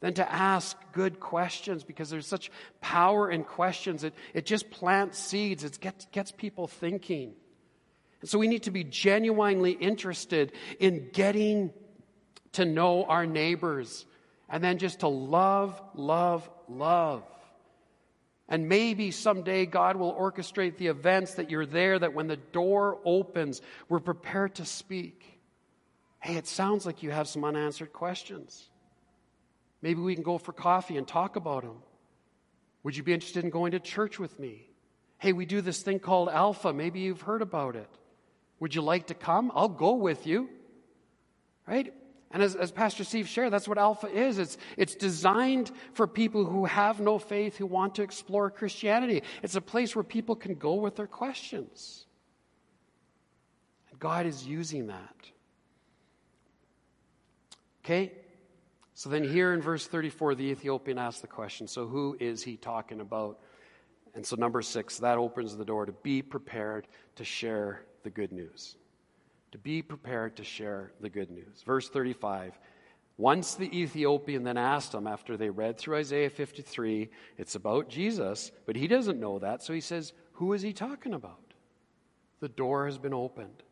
then 0.00 0.12
to 0.14 0.30
ask 0.30 0.76
good 0.92 1.18
questions 1.18 1.82
because 1.82 2.10
there's 2.10 2.26
such 2.26 2.50
power 2.82 3.30
in 3.30 3.42
questions. 3.42 4.04
It, 4.04 4.12
it 4.34 4.44
just 4.44 4.70
plants 4.70 5.18
seeds, 5.18 5.64
it 5.64 5.80
gets, 5.80 6.04
gets 6.12 6.30
people 6.30 6.68
thinking. 6.68 7.32
And 8.20 8.28
so 8.28 8.38
we 8.38 8.48
need 8.48 8.64
to 8.64 8.70
be 8.70 8.84
genuinely 8.84 9.72
interested 9.72 10.52
in 10.80 11.10
getting 11.12 11.72
to 12.52 12.64
know 12.64 13.04
our 13.04 13.26
neighbors 13.26 14.06
and 14.48 14.64
then 14.64 14.78
just 14.78 15.00
to 15.00 15.08
love, 15.08 15.80
love, 15.94 16.48
love. 16.68 17.22
And 18.48 18.68
maybe 18.68 19.10
someday 19.10 19.66
God 19.66 19.96
will 19.96 20.14
orchestrate 20.14 20.78
the 20.78 20.86
events 20.86 21.34
that 21.34 21.50
you're 21.50 21.66
there, 21.66 21.98
that 21.98 22.14
when 22.14 22.28
the 22.28 22.38
door 22.38 22.98
opens, 23.04 23.60
we're 23.88 24.00
prepared 24.00 24.54
to 24.56 24.64
speak. 24.64 25.22
Hey, 26.20 26.36
it 26.36 26.46
sounds 26.46 26.86
like 26.86 27.02
you 27.02 27.10
have 27.10 27.28
some 27.28 27.44
unanswered 27.44 27.92
questions. 27.92 28.70
Maybe 29.82 30.00
we 30.00 30.14
can 30.14 30.24
go 30.24 30.38
for 30.38 30.52
coffee 30.52 30.96
and 30.96 31.06
talk 31.06 31.36
about 31.36 31.62
them. 31.62 31.76
Would 32.82 32.96
you 32.96 33.02
be 33.02 33.12
interested 33.12 33.44
in 33.44 33.50
going 33.50 33.72
to 33.72 33.80
church 33.80 34.18
with 34.18 34.38
me? 34.40 34.66
Hey, 35.18 35.32
we 35.32 35.44
do 35.44 35.60
this 35.60 35.82
thing 35.82 35.98
called 35.98 36.28
Alpha. 36.28 36.72
Maybe 36.72 37.00
you've 37.00 37.20
heard 37.20 37.42
about 37.42 37.76
it. 37.76 37.88
Would 38.60 38.74
you 38.74 38.82
like 38.82 39.06
to 39.08 39.14
come? 39.14 39.52
I'll 39.54 39.68
go 39.68 39.94
with 39.94 40.26
you. 40.26 40.48
Right? 41.66 41.92
And 42.30 42.42
as, 42.42 42.54
as 42.56 42.70
Pastor 42.70 43.04
Steve 43.04 43.26
shared, 43.28 43.52
that's 43.52 43.68
what 43.68 43.78
Alpha 43.78 44.06
is. 44.06 44.38
It's, 44.38 44.58
it's 44.76 44.94
designed 44.94 45.70
for 45.94 46.06
people 46.06 46.44
who 46.44 46.66
have 46.66 47.00
no 47.00 47.18
faith, 47.18 47.56
who 47.56 47.66
want 47.66 47.94
to 47.96 48.02
explore 48.02 48.50
Christianity. 48.50 49.22
It's 49.42 49.54
a 49.54 49.60
place 49.60 49.96
where 49.96 50.02
people 50.02 50.36
can 50.36 50.54
go 50.54 50.74
with 50.74 50.96
their 50.96 51.06
questions. 51.06 52.06
And 53.90 53.98
God 53.98 54.26
is 54.26 54.46
using 54.46 54.88
that. 54.88 55.14
Okay? 57.84 58.12
So 58.92 59.08
then, 59.08 59.24
here 59.24 59.54
in 59.54 59.62
verse 59.62 59.86
34, 59.86 60.34
the 60.34 60.44
Ethiopian 60.44 60.98
asks 60.98 61.20
the 61.20 61.28
question 61.28 61.66
so, 61.68 61.86
who 61.86 62.16
is 62.20 62.42
he 62.42 62.56
talking 62.56 63.00
about? 63.00 63.38
And 64.14 64.26
so, 64.26 64.36
number 64.36 64.60
six, 64.60 64.98
that 64.98 65.16
opens 65.16 65.56
the 65.56 65.64
door 65.64 65.86
to 65.86 65.92
be 65.92 66.20
prepared 66.20 66.88
to 67.14 67.24
share 67.24 67.84
the 68.08 68.14
good 68.14 68.32
news. 68.32 68.76
To 69.52 69.58
be 69.58 69.82
prepared 69.82 70.36
to 70.36 70.44
share 70.44 70.92
the 71.02 71.10
good 71.10 71.30
news. 71.30 71.62
Verse 71.64 71.90
35. 71.90 72.58
Once 73.18 73.54
the 73.54 73.70
Ethiopian 73.78 74.44
then 74.44 74.56
asked 74.56 74.94
him, 74.94 75.06
after 75.06 75.36
they 75.36 75.50
read 75.50 75.76
through 75.76 75.96
Isaiah 75.96 76.30
53, 76.30 77.10
it's 77.36 77.54
about 77.54 77.90
Jesus, 77.90 78.50
but 78.64 78.76
he 78.76 78.86
doesn't 78.86 79.20
know 79.20 79.38
that, 79.40 79.62
so 79.62 79.74
he 79.74 79.82
says, 79.82 80.14
Who 80.32 80.54
is 80.54 80.62
he 80.62 80.72
talking 80.72 81.12
about? 81.12 81.52
The 82.40 82.48
door 82.48 82.86
has 82.86 82.96
been 82.96 83.12
opened. 83.12 83.62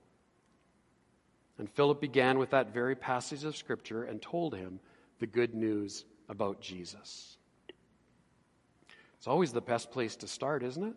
And 1.58 1.70
Philip 1.70 2.02
began 2.02 2.38
with 2.38 2.50
that 2.50 2.74
very 2.74 2.94
passage 2.94 3.44
of 3.44 3.56
Scripture 3.56 4.04
and 4.04 4.20
told 4.20 4.54
him 4.54 4.80
the 5.18 5.26
good 5.26 5.54
news 5.54 6.04
about 6.28 6.60
Jesus. 6.60 7.38
It's 9.16 9.28
always 9.28 9.52
the 9.52 9.62
best 9.62 9.90
place 9.90 10.14
to 10.16 10.28
start, 10.28 10.62
isn't 10.62 10.84
it? 10.84 10.94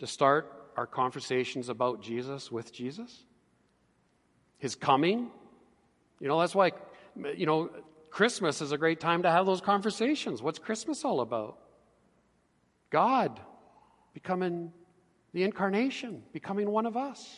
To 0.00 0.06
start 0.06 0.59
our 0.80 0.86
conversations 0.86 1.68
about 1.68 2.00
Jesus 2.00 2.50
with 2.50 2.72
Jesus, 2.72 3.22
His 4.56 4.74
coming. 4.74 5.30
You 6.20 6.28
know, 6.28 6.40
that's 6.40 6.54
why, 6.54 6.72
you 7.36 7.44
know, 7.44 7.68
Christmas 8.08 8.62
is 8.62 8.72
a 8.72 8.78
great 8.78 8.98
time 8.98 9.24
to 9.24 9.30
have 9.30 9.44
those 9.44 9.60
conversations. 9.60 10.42
What's 10.42 10.58
Christmas 10.58 11.04
all 11.04 11.20
about? 11.20 11.58
God 12.88 13.38
becoming 14.14 14.72
the 15.34 15.42
incarnation, 15.42 16.22
becoming 16.32 16.70
one 16.70 16.86
of 16.86 16.96
us. 16.96 17.28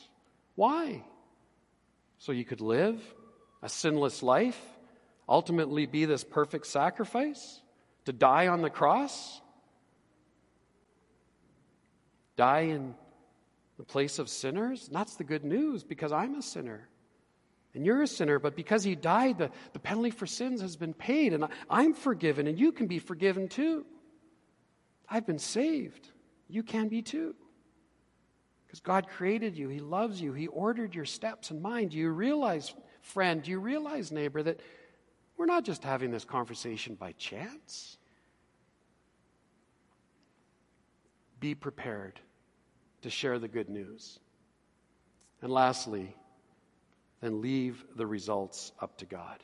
Why? 0.54 1.02
So 2.18 2.30
you 2.30 2.44
could 2.44 2.60
live 2.60 3.02
a 3.60 3.68
sinless 3.68 4.22
life, 4.22 4.60
ultimately 5.28 5.86
be 5.86 6.04
this 6.04 6.22
perfect 6.22 6.68
sacrifice, 6.68 7.60
to 8.04 8.12
die 8.12 8.46
on 8.46 8.62
the 8.62 8.70
cross, 8.70 9.40
die 12.36 12.60
in 12.60 12.94
the 13.82 13.86
place 13.86 14.20
of 14.20 14.28
sinners. 14.28 14.88
That's 14.92 15.16
the 15.16 15.24
good 15.24 15.44
news 15.44 15.82
because 15.82 16.12
I'm 16.12 16.36
a 16.36 16.42
sinner. 16.42 16.88
And 17.74 17.84
you're 17.84 18.02
a 18.02 18.06
sinner, 18.06 18.38
but 18.38 18.54
because 18.54 18.84
he 18.84 18.94
died, 18.94 19.38
the, 19.38 19.50
the 19.72 19.80
penalty 19.80 20.10
for 20.10 20.24
sins 20.24 20.60
has 20.60 20.76
been 20.76 20.94
paid, 20.94 21.32
and 21.32 21.44
I, 21.44 21.48
I'm 21.68 21.92
forgiven, 21.92 22.46
and 22.46 22.56
you 22.56 22.70
can 22.70 22.86
be 22.86 23.00
forgiven 23.00 23.48
too. 23.48 23.84
I've 25.08 25.26
been 25.26 25.40
saved. 25.40 26.10
You 26.48 26.62
can 26.62 26.86
be 26.86 27.02
too. 27.02 27.34
Because 28.64 28.78
God 28.78 29.08
created 29.08 29.58
you, 29.58 29.68
He 29.68 29.80
loves 29.80 30.20
you, 30.20 30.32
He 30.32 30.46
ordered 30.46 30.94
your 30.94 31.04
steps 31.04 31.50
and 31.50 31.60
mine. 31.60 31.88
Do 31.88 31.98
you 31.98 32.10
realize, 32.10 32.72
friend, 33.00 33.42
do 33.42 33.50
you 33.50 33.58
realize, 33.58 34.12
neighbor, 34.12 34.44
that 34.44 34.60
we're 35.36 35.46
not 35.46 35.64
just 35.64 35.82
having 35.82 36.12
this 36.12 36.24
conversation 36.24 36.94
by 36.94 37.12
chance? 37.18 37.96
Be 41.40 41.56
prepared 41.56 42.20
to 43.02 43.10
share 43.10 43.38
the 43.38 43.48
good 43.48 43.68
news. 43.68 44.18
And 45.40 45.52
lastly, 45.52 46.14
then 47.20 47.40
leave 47.40 47.84
the 47.96 48.06
results 48.06 48.72
up 48.80 48.98
to 48.98 49.06
God. 49.06 49.38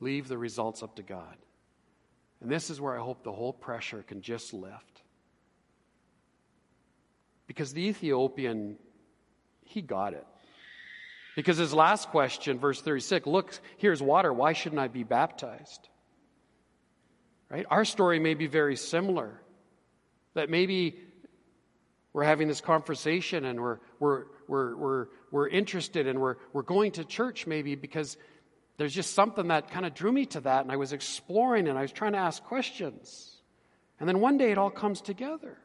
Leave 0.00 0.28
the 0.28 0.38
results 0.38 0.82
up 0.82 0.96
to 0.96 1.02
God. 1.02 1.36
And 2.40 2.50
this 2.50 2.68
is 2.68 2.80
where 2.80 2.98
I 2.98 3.02
hope 3.02 3.22
the 3.22 3.32
whole 3.32 3.52
pressure 3.52 4.02
can 4.02 4.20
just 4.20 4.52
lift. 4.52 5.02
Because 7.46 7.72
the 7.72 7.86
Ethiopian, 7.86 8.76
he 9.64 9.80
got 9.80 10.12
it. 10.12 10.26
Because 11.36 11.58
his 11.58 11.72
last 11.72 12.08
question, 12.08 12.58
verse 12.58 12.80
36, 12.80 13.26
look, 13.26 13.58
here's 13.76 14.02
water. 14.02 14.32
Why 14.32 14.52
shouldn't 14.52 14.80
I 14.80 14.88
be 14.88 15.04
baptized? 15.04 15.88
Right? 17.50 17.66
Our 17.70 17.84
story 17.84 18.18
may 18.18 18.34
be 18.34 18.46
very 18.46 18.76
similar. 18.76 19.40
That 20.34 20.50
maybe 20.50 20.98
we're 22.16 22.24
having 22.24 22.48
this 22.48 22.62
conversation 22.62 23.44
and 23.44 23.60
we're, 23.60 23.78
we're, 24.00 24.24
we're, 24.48 24.74
we're, 24.74 25.06
we're 25.30 25.48
interested 25.48 26.06
and 26.06 26.18
we're, 26.18 26.36
we're 26.54 26.62
going 26.62 26.92
to 26.92 27.04
church 27.04 27.46
maybe 27.46 27.74
because 27.74 28.16
there's 28.78 28.94
just 28.94 29.12
something 29.12 29.48
that 29.48 29.70
kind 29.70 29.84
of 29.84 29.92
drew 29.92 30.10
me 30.10 30.24
to 30.24 30.40
that 30.40 30.62
and 30.62 30.72
I 30.72 30.76
was 30.76 30.94
exploring 30.94 31.68
and 31.68 31.76
I 31.76 31.82
was 31.82 31.92
trying 31.92 32.12
to 32.12 32.18
ask 32.18 32.42
questions. 32.42 33.36
And 34.00 34.08
then 34.08 34.20
one 34.20 34.38
day 34.38 34.50
it 34.50 34.56
all 34.56 34.70
comes 34.70 35.02
together. 35.02 35.58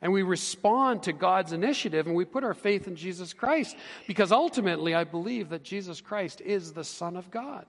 And 0.00 0.14
we 0.14 0.22
respond 0.22 1.02
to 1.02 1.12
God's 1.12 1.52
initiative 1.52 2.06
and 2.06 2.16
we 2.16 2.24
put 2.24 2.42
our 2.42 2.54
faith 2.54 2.88
in 2.88 2.96
Jesus 2.96 3.34
Christ 3.34 3.76
because 4.06 4.32
ultimately 4.32 4.94
I 4.94 5.04
believe 5.04 5.50
that 5.50 5.62
Jesus 5.62 6.00
Christ 6.00 6.40
is 6.40 6.72
the 6.72 6.84
Son 6.84 7.18
of 7.18 7.30
God. 7.30 7.66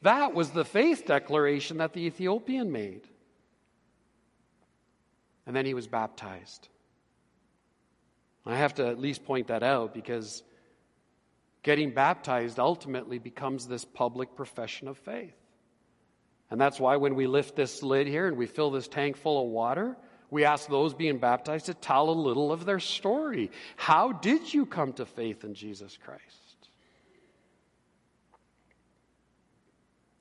That 0.00 0.32
was 0.32 0.52
the 0.52 0.64
faith 0.64 1.04
declaration 1.04 1.76
that 1.76 1.92
the 1.92 2.06
Ethiopian 2.06 2.72
made. 2.72 3.02
And 5.46 5.54
then 5.54 5.66
he 5.66 5.74
was 5.74 5.86
baptized. 5.86 6.70
I 8.46 8.56
have 8.56 8.74
to 8.74 8.86
at 8.86 8.98
least 8.98 9.24
point 9.24 9.48
that 9.48 9.62
out 9.62 9.92
because 9.92 10.42
getting 11.62 11.90
baptized 11.90 12.58
ultimately 12.58 13.18
becomes 13.18 13.66
this 13.66 13.84
public 13.84 14.36
profession 14.36 14.88
of 14.88 14.96
faith. 14.98 15.36
And 16.50 16.60
that's 16.60 16.80
why 16.80 16.96
when 16.96 17.14
we 17.14 17.26
lift 17.26 17.56
this 17.56 17.82
lid 17.82 18.06
here 18.06 18.26
and 18.26 18.36
we 18.36 18.46
fill 18.46 18.70
this 18.70 18.88
tank 18.88 19.16
full 19.16 19.42
of 19.44 19.50
water, 19.50 19.96
we 20.30 20.44
ask 20.44 20.68
those 20.68 20.94
being 20.94 21.18
baptized 21.18 21.66
to 21.66 21.74
tell 21.74 22.10
a 22.10 22.12
little 22.12 22.52
of 22.52 22.64
their 22.64 22.80
story. 22.80 23.50
How 23.76 24.12
did 24.12 24.52
you 24.52 24.66
come 24.66 24.92
to 24.94 25.06
faith 25.06 25.44
in 25.44 25.54
Jesus 25.54 25.98
Christ? 26.02 26.22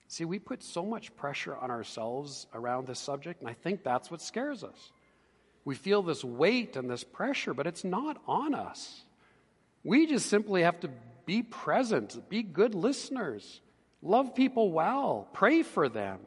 See, 0.10 0.26
we 0.26 0.40
put 0.40 0.64
so 0.64 0.84
much 0.84 1.16
pressure 1.16 1.56
on 1.56 1.70
ourselves 1.70 2.48
around 2.54 2.88
this 2.88 3.00
subject, 3.00 3.42
and 3.42 3.50
I 3.50 3.54
think 3.54 3.84
that's 3.84 4.10
what 4.10 4.22
scares 4.22 4.64
us. 4.64 4.92
We 5.68 5.76
feel 5.76 6.02
this 6.02 6.24
weight 6.24 6.78
and 6.78 6.90
this 6.90 7.04
pressure, 7.04 7.54
but 7.54 7.68
it's 7.68 7.84
not 7.84 8.22
on 8.26 8.56
us. 8.56 9.04
We 9.84 10.08
just 10.08 10.28
simply 10.28 10.64
have 10.64 10.80
to 10.80 10.90
be 11.26 11.44
present, 11.44 12.30
be 12.30 12.42
good 12.42 12.74
listeners, 12.74 13.60
love 14.02 14.34
people 14.34 14.72
well, 14.72 15.28
pray 15.34 15.64
for 15.64 15.90
them 15.90 16.20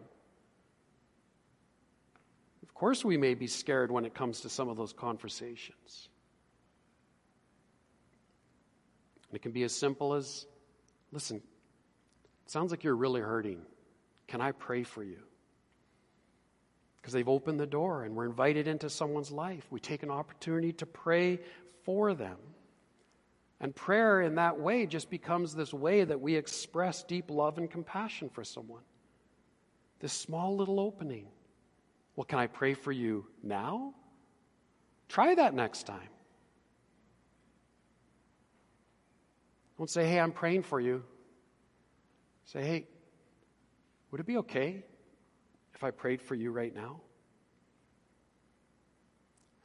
Of 2.62 2.74
course, 2.74 3.02
we 3.02 3.16
may 3.16 3.32
be 3.32 3.46
scared 3.46 3.90
when 3.90 4.04
it 4.04 4.14
comes 4.14 4.40
to 4.40 4.50
some 4.50 4.68
of 4.68 4.76
those 4.76 4.92
conversations. 4.92 6.10
It 9.32 9.40
can 9.40 9.52
be 9.52 9.62
as 9.62 9.72
simple 9.74 10.12
as 10.12 10.44
listen, 11.10 11.40
sounds 12.44 12.70
like 12.70 12.84
you're 12.84 12.94
really 12.94 13.22
hurting. 13.22 13.62
Can 14.28 14.42
I 14.42 14.52
pray 14.52 14.82
for 14.82 15.02
you? 15.02 15.29
Because 17.10 17.14
they've 17.18 17.28
opened 17.28 17.58
the 17.58 17.66
door 17.66 18.04
and 18.04 18.14
we're 18.14 18.26
invited 18.26 18.68
into 18.68 18.88
someone's 18.88 19.32
life. 19.32 19.66
We 19.68 19.80
take 19.80 20.04
an 20.04 20.12
opportunity 20.12 20.72
to 20.74 20.86
pray 20.86 21.40
for 21.82 22.14
them. 22.14 22.36
And 23.58 23.74
prayer 23.74 24.20
in 24.20 24.36
that 24.36 24.60
way 24.60 24.86
just 24.86 25.10
becomes 25.10 25.52
this 25.52 25.74
way 25.74 26.04
that 26.04 26.20
we 26.20 26.36
express 26.36 27.02
deep 27.02 27.28
love 27.28 27.58
and 27.58 27.68
compassion 27.68 28.28
for 28.28 28.44
someone. 28.44 28.84
This 29.98 30.12
small 30.12 30.56
little 30.56 30.78
opening. 30.78 31.26
Well, 32.14 32.26
can 32.26 32.38
I 32.38 32.46
pray 32.46 32.74
for 32.74 32.92
you 32.92 33.26
now? 33.42 33.92
Try 35.08 35.34
that 35.34 35.52
next 35.52 35.88
time. 35.88 36.10
Don't 39.78 39.90
say, 39.90 40.06
hey, 40.06 40.20
I'm 40.20 40.30
praying 40.30 40.62
for 40.62 40.78
you. 40.78 41.02
Say, 42.44 42.62
hey, 42.62 42.86
would 44.12 44.20
it 44.20 44.28
be 44.28 44.36
okay 44.36 44.84
if 45.80 45.84
I 45.84 45.92
prayed 45.92 46.20
for 46.20 46.34
you 46.34 46.52
right 46.52 46.74
now? 46.74 47.00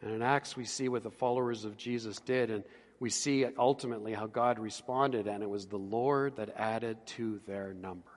And 0.02 0.14
in 0.14 0.22
Acts, 0.22 0.56
we 0.56 0.64
see 0.64 0.88
what 0.88 1.04
the 1.04 1.12
followers 1.12 1.66
of 1.66 1.76
Jesus 1.76 2.22
did, 2.22 2.52
and 2.52 2.64
we 3.02 3.10
see 3.10 3.46
ultimately 3.60 4.14
how 4.14 4.26
God 4.26 4.58
responded, 4.58 5.28
and 5.28 5.44
it 5.44 5.50
was 5.50 5.66
the 5.66 5.78
Lord 5.78 6.38
that 6.38 6.56
added 6.56 7.06
to 7.18 7.42
their 7.46 7.74
number. 7.74 8.12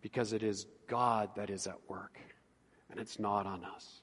Because 0.00 0.32
it 0.32 0.44
is 0.44 0.66
God 0.86 1.30
that 1.34 1.50
is 1.50 1.66
at 1.66 1.76
work 1.88 2.16
and 2.88 3.00
it's 3.00 3.18
not 3.18 3.46
on 3.46 3.64
us. 3.64 4.00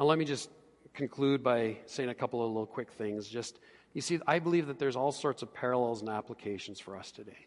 Now, 0.00 0.06
let 0.06 0.18
me 0.18 0.24
just 0.24 0.50
conclude 0.94 1.44
by 1.44 1.76
saying 1.86 2.08
a 2.08 2.14
couple 2.14 2.44
of 2.44 2.50
little 2.50 2.66
quick 2.66 2.90
things. 2.90 3.28
Just, 3.28 3.60
you 3.94 4.00
see, 4.00 4.18
I 4.26 4.40
believe 4.40 4.66
that 4.66 4.80
there's 4.80 4.96
all 4.96 5.12
sorts 5.12 5.42
of 5.42 5.54
parallels 5.54 6.00
and 6.00 6.10
applications 6.10 6.80
for 6.80 6.96
us 6.96 7.12
today. 7.12 7.46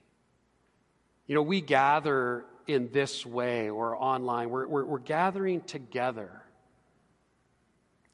You 1.27 1.35
know, 1.35 1.41
we 1.41 1.59
gather 1.59 2.45
in 2.67 2.91
this 2.91 3.25
way 3.25 3.69
or 3.69 3.95
online, 3.95 4.49
we're, 4.49 4.67
we're, 4.67 4.85
we're 4.85 4.99
gathering 4.99 5.61
together 5.61 6.41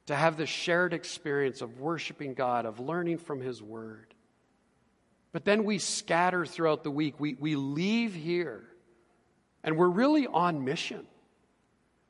to 0.08 0.16
have 0.16 0.38
this 0.38 0.50
shared 0.50 0.94
experience 0.94 1.62
of 1.62 1.80
worshiping 1.80 2.34
God, 2.34 2.66
of 2.66 2.80
learning 2.80 3.20
from 3.20 3.42
His 3.42 3.62
Word. 3.62 4.14
But 5.32 5.46
then 5.46 5.64
we 5.64 5.78
scatter 5.78 6.46
throughout 6.46 6.84
the 6.84 6.92
week. 6.92 7.20
We, 7.20 7.36
we 7.36 7.56
leave 7.56 8.16
here 8.16 8.64
and 9.64 9.78
we're 9.78 9.90
really 9.90 10.26
on 10.28 10.64
mission. 10.64 11.06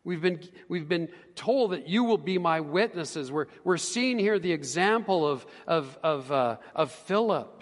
We've 0.03 0.21
been, 0.21 0.39
we've 0.67 0.87
been 0.87 1.09
told 1.35 1.71
that 1.71 1.87
you 1.87 2.03
will 2.03 2.17
be 2.17 2.37
my 2.37 2.61
witnesses. 2.61 3.31
We're, 3.31 3.47
we're 3.63 3.77
seeing 3.77 4.17
here 4.17 4.39
the 4.39 4.53
example 4.53 5.27
of, 5.27 5.45
of, 5.67 5.97
of, 6.01 6.31
uh, 6.31 6.57
of 6.73 6.91
Philip. 6.91 7.58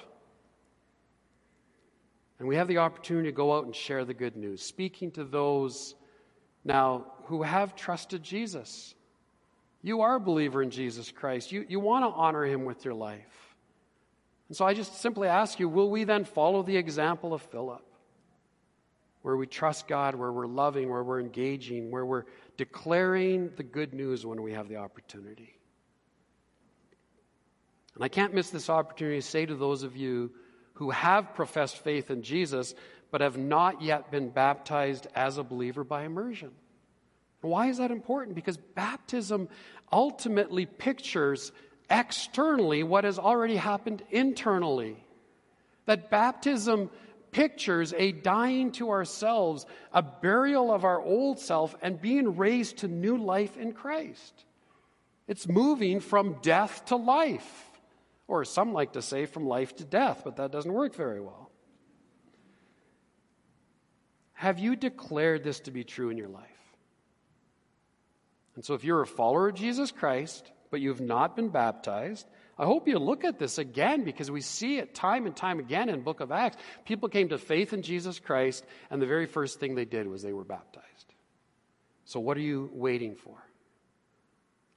And 2.40 2.48
we 2.48 2.56
have 2.56 2.68
the 2.68 2.78
opportunity 2.78 3.30
to 3.30 3.36
go 3.36 3.56
out 3.56 3.66
and 3.66 3.76
share 3.76 4.06
the 4.06 4.14
good 4.14 4.36
news, 4.36 4.62
speaking 4.62 5.12
to 5.12 5.24
those 5.24 5.96
now 6.64 7.06
who 7.26 7.42
have 7.44 7.76
trusted 7.76 8.24
Jesus. 8.24 8.94
You 9.82 10.02
are 10.02 10.16
a 10.16 10.20
believer 10.20 10.62
in 10.62 10.70
Jesus 10.70 11.12
Christ. 11.12 11.52
You, 11.52 11.66
you 11.68 11.80
want 11.80 12.06
to 12.06 12.10
honor 12.10 12.46
him 12.46 12.66
with 12.66 12.86
your 12.86 12.94
life. 12.94 13.56
And 14.50 14.56
so 14.56 14.66
I 14.66 14.74
just 14.74 15.02
simply 15.02 15.28
ask 15.28 15.60
you 15.60 15.68
will 15.68 15.90
we 15.90 16.04
then 16.04 16.26
follow 16.26 16.64
the 16.64 16.78
example 16.78 17.34
of 17.34 17.42
Philip? 17.42 17.84
where 19.28 19.36
we 19.36 19.46
trust 19.46 19.90
God, 19.90 20.16
where 20.16 20.32
we're 20.32 20.48
loving, 20.48 20.90
where 20.90 21.04
we're 21.04 21.20
engaging, 21.20 21.92
where 21.92 22.06
we're 22.06 22.24
declaring 22.56 23.52
the 23.58 23.64
good 23.64 23.94
news 23.94 24.26
when 24.26 24.42
we 24.42 24.54
have 24.54 24.70
the 24.70 24.78
opportunity. 24.78 25.60
And 27.96 28.06
I 28.06 28.08
can't 28.08 28.34
miss 28.34 28.52
this 28.52 28.70
opportunity 28.70 29.18
to 29.20 29.28
say 29.28 29.46
to 29.46 29.56
those 29.56 29.84
of 29.84 29.98
you 29.98 30.32
who 30.78 30.92
have 30.92 31.34
professed 31.34 31.78
faith 31.78 32.10
in 32.12 32.22
Jesus 32.22 32.76
but 33.10 33.22
have 33.22 33.38
not 33.38 33.82
yet 33.82 34.12
been 34.12 34.30
baptized 34.30 35.08
as 35.16 35.38
a 35.38 35.44
believer 35.44 35.84
by 35.84 36.04
immersion. 36.04 36.52
Why 37.42 37.68
is 37.68 37.78
that 37.78 37.92
important? 37.92 38.36
Because 38.36 38.58
baptism 38.58 39.48
ultimately 39.92 40.66
pictures 40.66 41.52
externally 41.90 42.84
what 42.84 43.06
has 43.06 43.18
already 43.18 43.56
happened 43.56 44.04
internally. 44.12 45.04
That 45.86 46.10
baptism 46.10 46.90
pictures 47.32 47.94
a 47.98 48.12
dying 48.12 48.72
to 48.74 48.90
ourselves, 48.90 49.66
a 49.94 50.02
burial 50.02 50.72
of 50.72 50.84
our 50.84 51.02
old 51.02 51.40
self, 51.40 51.76
and 51.82 52.02
being 52.02 52.36
raised 52.36 52.78
to 52.78 52.88
new 52.88 53.18
life 53.18 53.58
in 53.58 53.72
Christ. 53.72 54.46
It's 55.28 55.48
moving 55.48 56.00
from 56.00 56.38
death 56.42 56.86
to 56.86 56.96
life. 56.96 57.68
Or 58.28 58.44
some 58.44 58.74
like 58.74 58.94
to 58.94 59.02
say 59.02 59.26
from 59.26 59.48
life 59.48 59.76
to 59.78 59.86
death, 59.86 60.22
but 60.24 60.38
that 60.38 60.52
doesn't 60.52 60.72
work 60.72 60.96
very 60.96 61.22
well. 61.22 61.50
Have 64.34 64.60
you 64.60 64.76
declared 64.76 65.44
this 65.44 65.62
to 65.62 65.72
be 65.72 65.84
true 65.84 66.10
in 66.10 66.18
your 66.18 66.28
life? 66.28 66.44
And 68.56 68.66
so, 68.66 68.74
if 68.74 68.84
you're 68.84 69.02
a 69.02 69.08
follower 69.08 69.50
of 69.50 69.56
Jesus 69.56 69.92
Christ, 69.92 70.52
but 70.70 70.82
you've 70.82 71.02
not 71.02 71.36
been 71.36 71.50
baptized, 71.50 72.28
I 72.60 72.66
hope 72.66 72.88
you 72.88 72.98
look 72.98 73.24
at 73.24 73.40
this 73.40 73.60
again 73.60 74.04
because 74.04 74.32
we 74.32 74.42
see 74.42 74.78
it 74.78 74.96
time 74.96 75.26
and 75.26 75.36
time 75.36 75.60
again 75.60 75.90
in 75.90 76.02
book 76.02 76.22
of 76.22 76.32
Acts. 76.32 76.58
People 76.86 77.08
came 77.08 77.30
to 77.30 77.38
faith 77.38 77.72
in 77.72 77.84
Jesus 77.84 78.20
Christ, 78.20 78.66
and 78.90 79.02
the 79.02 79.06
very 79.06 79.28
first 79.28 79.60
thing 79.60 79.76
they 79.76 79.86
did 79.86 80.08
was 80.08 80.24
they 80.24 80.34
were 80.34 80.44
baptized. 80.44 81.14
So, 82.06 82.20
what 82.20 82.38
are 82.38 82.42
you 82.42 82.70
waiting 82.74 83.16
for? 83.16 83.36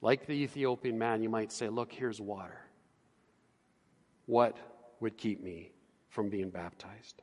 Like 0.03 0.27
the 0.27 0.33
Ethiopian 0.33 0.99
man, 0.99 1.23
you 1.23 1.29
might 1.29 1.53
say, 1.53 1.69
Look, 1.69 1.93
here's 1.93 2.21
water. 2.21 2.61
What 4.31 4.57
would 5.01 5.19
keep 5.19 5.43
me 5.43 5.73
from 6.09 6.29
being 6.29 6.51
baptized? 6.51 7.21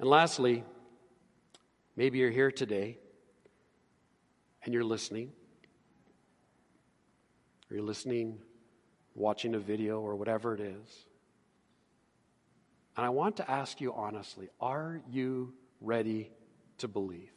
And 0.00 0.08
lastly, 0.08 0.64
maybe 1.94 2.18
you're 2.18 2.32
here 2.32 2.50
today 2.50 2.98
and 4.64 4.74
you're 4.74 4.82
listening. 4.82 5.30
Or 7.70 7.76
you're 7.76 7.86
listening, 7.86 8.40
watching 9.14 9.54
a 9.54 9.60
video, 9.60 10.00
or 10.00 10.16
whatever 10.16 10.52
it 10.52 10.60
is. 10.60 11.06
And 12.96 13.06
I 13.06 13.10
want 13.10 13.36
to 13.36 13.48
ask 13.48 13.80
you 13.80 13.94
honestly 13.94 14.48
are 14.60 15.00
you 15.08 15.54
ready 15.80 16.32
to 16.78 16.88
believe? 16.88 17.30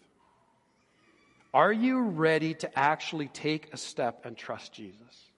Are 1.54 1.72
you 1.72 2.02
ready 2.02 2.56
to 2.56 2.80
actually 2.80 3.28
take 3.28 3.72
a 3.72 3.78
step 3.78 4.26
and 4.26 4.36
trust 4.36 4.74
Jesus? 4.74 5.30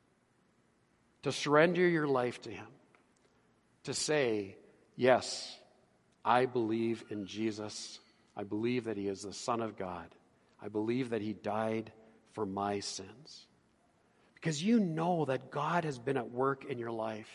To 1.23 1.33
surrender 1.33 1.85
your 1.85 2.07
life 2.07 2.41
to 2.43 2.49
Him? 2.49 2.67
To 3.85 3.93
say, 3.93 4.57
Yes, 4.95 5.57
I 6.23 6.45
believe 6.45 7.03
in 7.09 7.25
Jesus. 7.25 7.99
I 8.35 8.43
believe 8.43 8.85
that 8.85 8.97
He 8.97 9.07
is 9.07 9.23
the 9.23 9.33
Son 9.33 9.61
of 9.61 9.77
God. 9.77 10.07
I 10.61 10.67
believe 10.67 11.11
that 11.11 11.21
He 11.21 11.33
died 11.33 11.91
for 12.33 12.45
my 12.45 12.79
sins. 12.79 13.47
Because 14.35 14.61
you 14.61 14.79
know 14.79 15.25
that 15.25 15.51
God 15.51 15.85
has 15.85 15.97
been 15.97 16.17
at 16.17 16.29
work 16.29 16.65
in 16.65 16.77
your 16.77 16.91
life. 16.91 17.29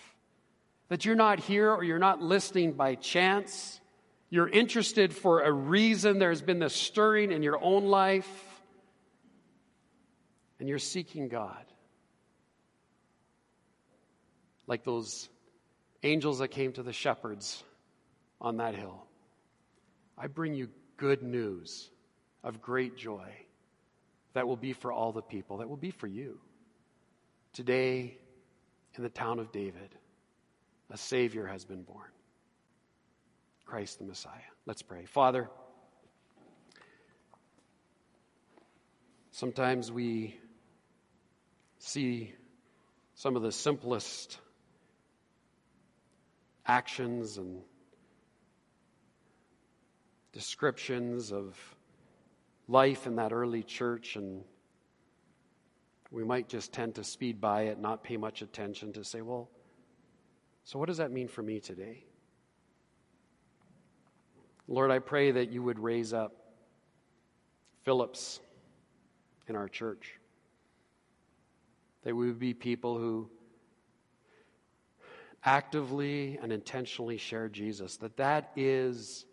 That 0.89 1.05
you're 1.05 1.17
not 1.17 1.41
here 1.41 1.73
or 1.73 1.85
you're 1.85 1.99
not 1.99 2.23
listening 2.23 2.73
by 2.73 2.95
chance. 2.95 3.81
You're 4.29 4.49
interested 4.49 5.13
for 5.13 5.41
a 5.43 5.53
reason. 5.53 6.19
There's 6.19 6.43
been 6.43 6.59
this 6.61 6.75
stirring 6.75 7.33
in 7.33 7.43
your 7.43 7.63
own 7.63 7.87
life 7.87 8.29
and 10.61 10.69
you're 10.69 10.79
seeking 10.79 11.29
God. 11.29 11.65
Like 14.67 14.85
those 14.85 15.29
angels 16.03 16.39
that 16.39 16.49
came 16.49 16.73
to 16.73 16.83
the 16.83 16.93
shepherds 16.93 17.63
on 18.41 18.59
that 18.59 18.75
hill. 18.75 19.05
I 20.17 20.27
bring 20.27 20.55
you 20.55 20.69
good 20.97 21.23
news 21.23 21.91
of 22.43 22.63
great 22.63 22.97
joy 22.97 23.29
that 24.33 24.47
will 24.47 24.57
be 24.57 24.73
for 24.73 24.93
all 24.93 25.13
the 25.13 25.23
people, 25.23 25.59
that 25.59 25.69
will 25.69 25.77
be 25.77 25.91
for 25.91 26.07
you. 26.07 26.39
Today, 27.53 28.17
in 28.97 29.03
the 29.03 29.09
town 29.09 29.39
of 29.39 29.53
David, 29.53 29.95
a 30.91 30.97
Savior 30.97 31.47
has 31.47 31.65
been 31.65 31.83
born 31.83 32.09
Christ 33.65 33.99
the 33.99 34.05
Messiah. 34.05 34.33
Let's 34.67 34.83
pray. 34.83 35.05
Father, 35.05 35.49
sometimes 39.31 39.93
we 39.93 40.37
see 41.79 42.35
some 43.15 43.37
of 43.37 43.43
the 43.43 43.53
simplest 43.53 44.39
actions 46.67 47.39
and 47.39 47.63
descriptions 50.33 51.33
of 51.33 51.59
life 52.69 53.07
in 53.07 53.17
that 53.17 53.33
early 53.33 53.63
church, 53.63 54.17
and 54.17 54.43
we 56.11 56.25
might 56.25 56.49
just 56.49 56.73
tend 56.73 56.95
to 56.95 57.05
speed 57.05 57.41
by 57.41 57.63
it, 57.63 57.81
not 57.81 58.03
pay 58.03 58.17
much 58.17 58.43
attention, 58.43 58.93
to 58.93 59.05
say, 59.05 59.23
well, 59.23 59.49
so 60.65 60.79
what 60.79 60.87
does 60.87 60.99
that 60.99 61.11
mean 61.11 61.29
for 61.29 61.43
me 61.43 61.59
today? 61.59 62.05
Lord, 64.69 64.93
I 64.93 65.01
pray 65.01 65.33
that 65.33 65.51
you 65.51 65.63
would 65.65 65.81
raise 65.81 66.13
up 66.13 66.33
Philips 67.83 68.41
in 69.49 69.57
our 69.57 69.69
church. 69.69 70.15
That 72.05 72.15
we 72.15 72.27
would 72.29 72.39
be 72.39 72.55
people 72.55 72.97
who 72.97 73.29
actively 75.45 76.39
and 76.43 76.53
intentionally 76.53 77.17
share 77.17 77.49
Jesus. 77.49 77.97
That 77.99 78.17
that 78.19 78.51
is 78.57 79.25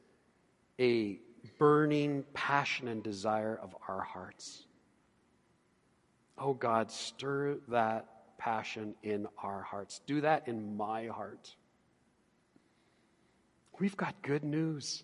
a 0.80 1.20
burning 1.58 2.24
passion 2.34 2.88
and 2.88 3.04
desire 3.04 3.58
of 3.62 3.76
our 3.88 4.02
hearts. 4.02 4.64
Oh 6.38 6.54
God, 6.54 6.92
stir 6.92 7.58
that 7.70 8.38
passion 8.38 8.96
in 9.04 9.28
our 9.42 9.62
hearts. 9.62 10.02
Do 10.06 10.22
that 10.22 10.48
in 10.48 10.78
my 10.78 11.08
heart. 11.08 11.56
We've 13.80 13.98
got 13.98 14.22
good 14.22 14.44
news. 14.44 15.04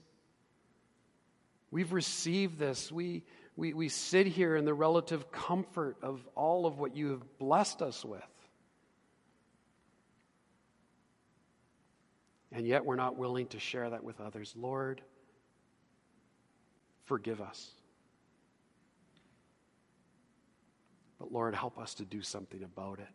We've 1.72 1.92
received 1.92 2.60
this. 2.60 2.92
We, 2.92 3.24
we, 3.56 3.74
we 3.74 3.90
sit 3.90 4.28
here 4.28 4.56
in 4.56 4.66
the 4.66 4.74
relative 4.74 5.32
comfort 5.32 5.98
of 6.02 6.22
all 6.36 6.66
of 6.66 6.78
what 6.78 6.96
you 6.96 7.12
have 7.12 7.38
blessed 7.40 7.82
us 7.82 8.06
with. 8.06 8.22
And 12.54 12.68
yet 12.68 12.86
we're 12.86 12.96
not 12.96 13.18
willing 13.18 13.48
to 13.48 13.60
share 13.60 13.90
that 13.90 14.04
with 14.04 14.22
others. 14.22 14.54
Lord, 14.56 15.02
forgive 17.06 17.42
us. 17.42 17.72
But 21.20 21.32
Lord, 21.32 21.56
help 21.56 21.80
us 21.80 21.96
to 21.96 22.06
do 22.06 22.22
something 22.22 22.64
about 22.64 23.00
it. 23.00 23.10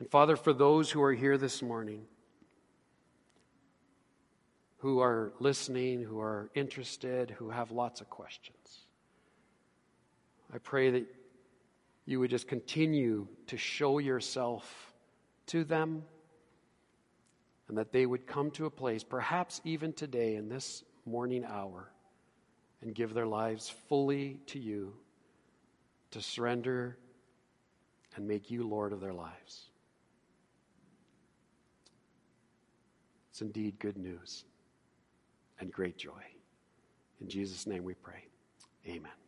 And 0.00 0.10
Father, 0.10 0.34
for 0.34 0.52
those 0.52 0.90
who 0.90 1.00
are 1.02 1.12
here 1.12 1.38
this 1.38 1.62
morning, 1.62 2.06
who 4.78 5.00
are 5.00 5.32
listening, 5.38 6.02
who 6.02 6.20
are 6.20 6.50
interested, 6.54 7.30
who 7.30 7.50
have 7.50 7.70
lots 7.70 8.00
of 8.00 8.08
questions. 8.08 8.86
I 10.52 10.58
pray 10.58 10.90
that 10.90 11.06
you 12.06 12.18
would 12.18 12.30
just 12.30 12.48
continue 12.48 13.28
to 13.46 13.56
show 13.56 13.98
yourself 13.98 14.92
to 15.46 15.62
them 15.62 16.02
and 17.70 17.78
that 17.78 17.92
they 17.92 18.04
would 18.04 18.26
come 18.26 18.50
to 18.50 18.66
a 18.66 18.70
place, 18.70 19.04
perhaps 19.04 19.60
even 19.62 19.92
today 19.92 20.34
in 20.34 20.48
this 20.48 20.82
morning 21.06 21.44
hour, 21.44 21.88
and 22.82 22.92
give 22.92 23.14
their 23.14 23.28
lives 23.28 23.70
fully 23.88 24.40
to 24.46 24.58
you 24.58 24.92
to 26.10 26.20
surrender 26.20 26.98
and 28.16 28.26
make 28.26 28.50
you 28.50 28.66
Lord 28.66 28.92
of 28.92 29.00
their 29.00 29.12
lives. 29.12 29.70
It's 33.30 33.40
indeed 33.40 33.78
good 33.78 33.96
news 33.96 34.42
and 35.60 35.70
great 35.70 35.96
joy. 35.96 36.24
In 37.20 37.28
Jesus' 37.28 37.68
name 37.68 37.84
we 37.84 37.94
pray. 37.94 38.24
Amen. 38.88 39.19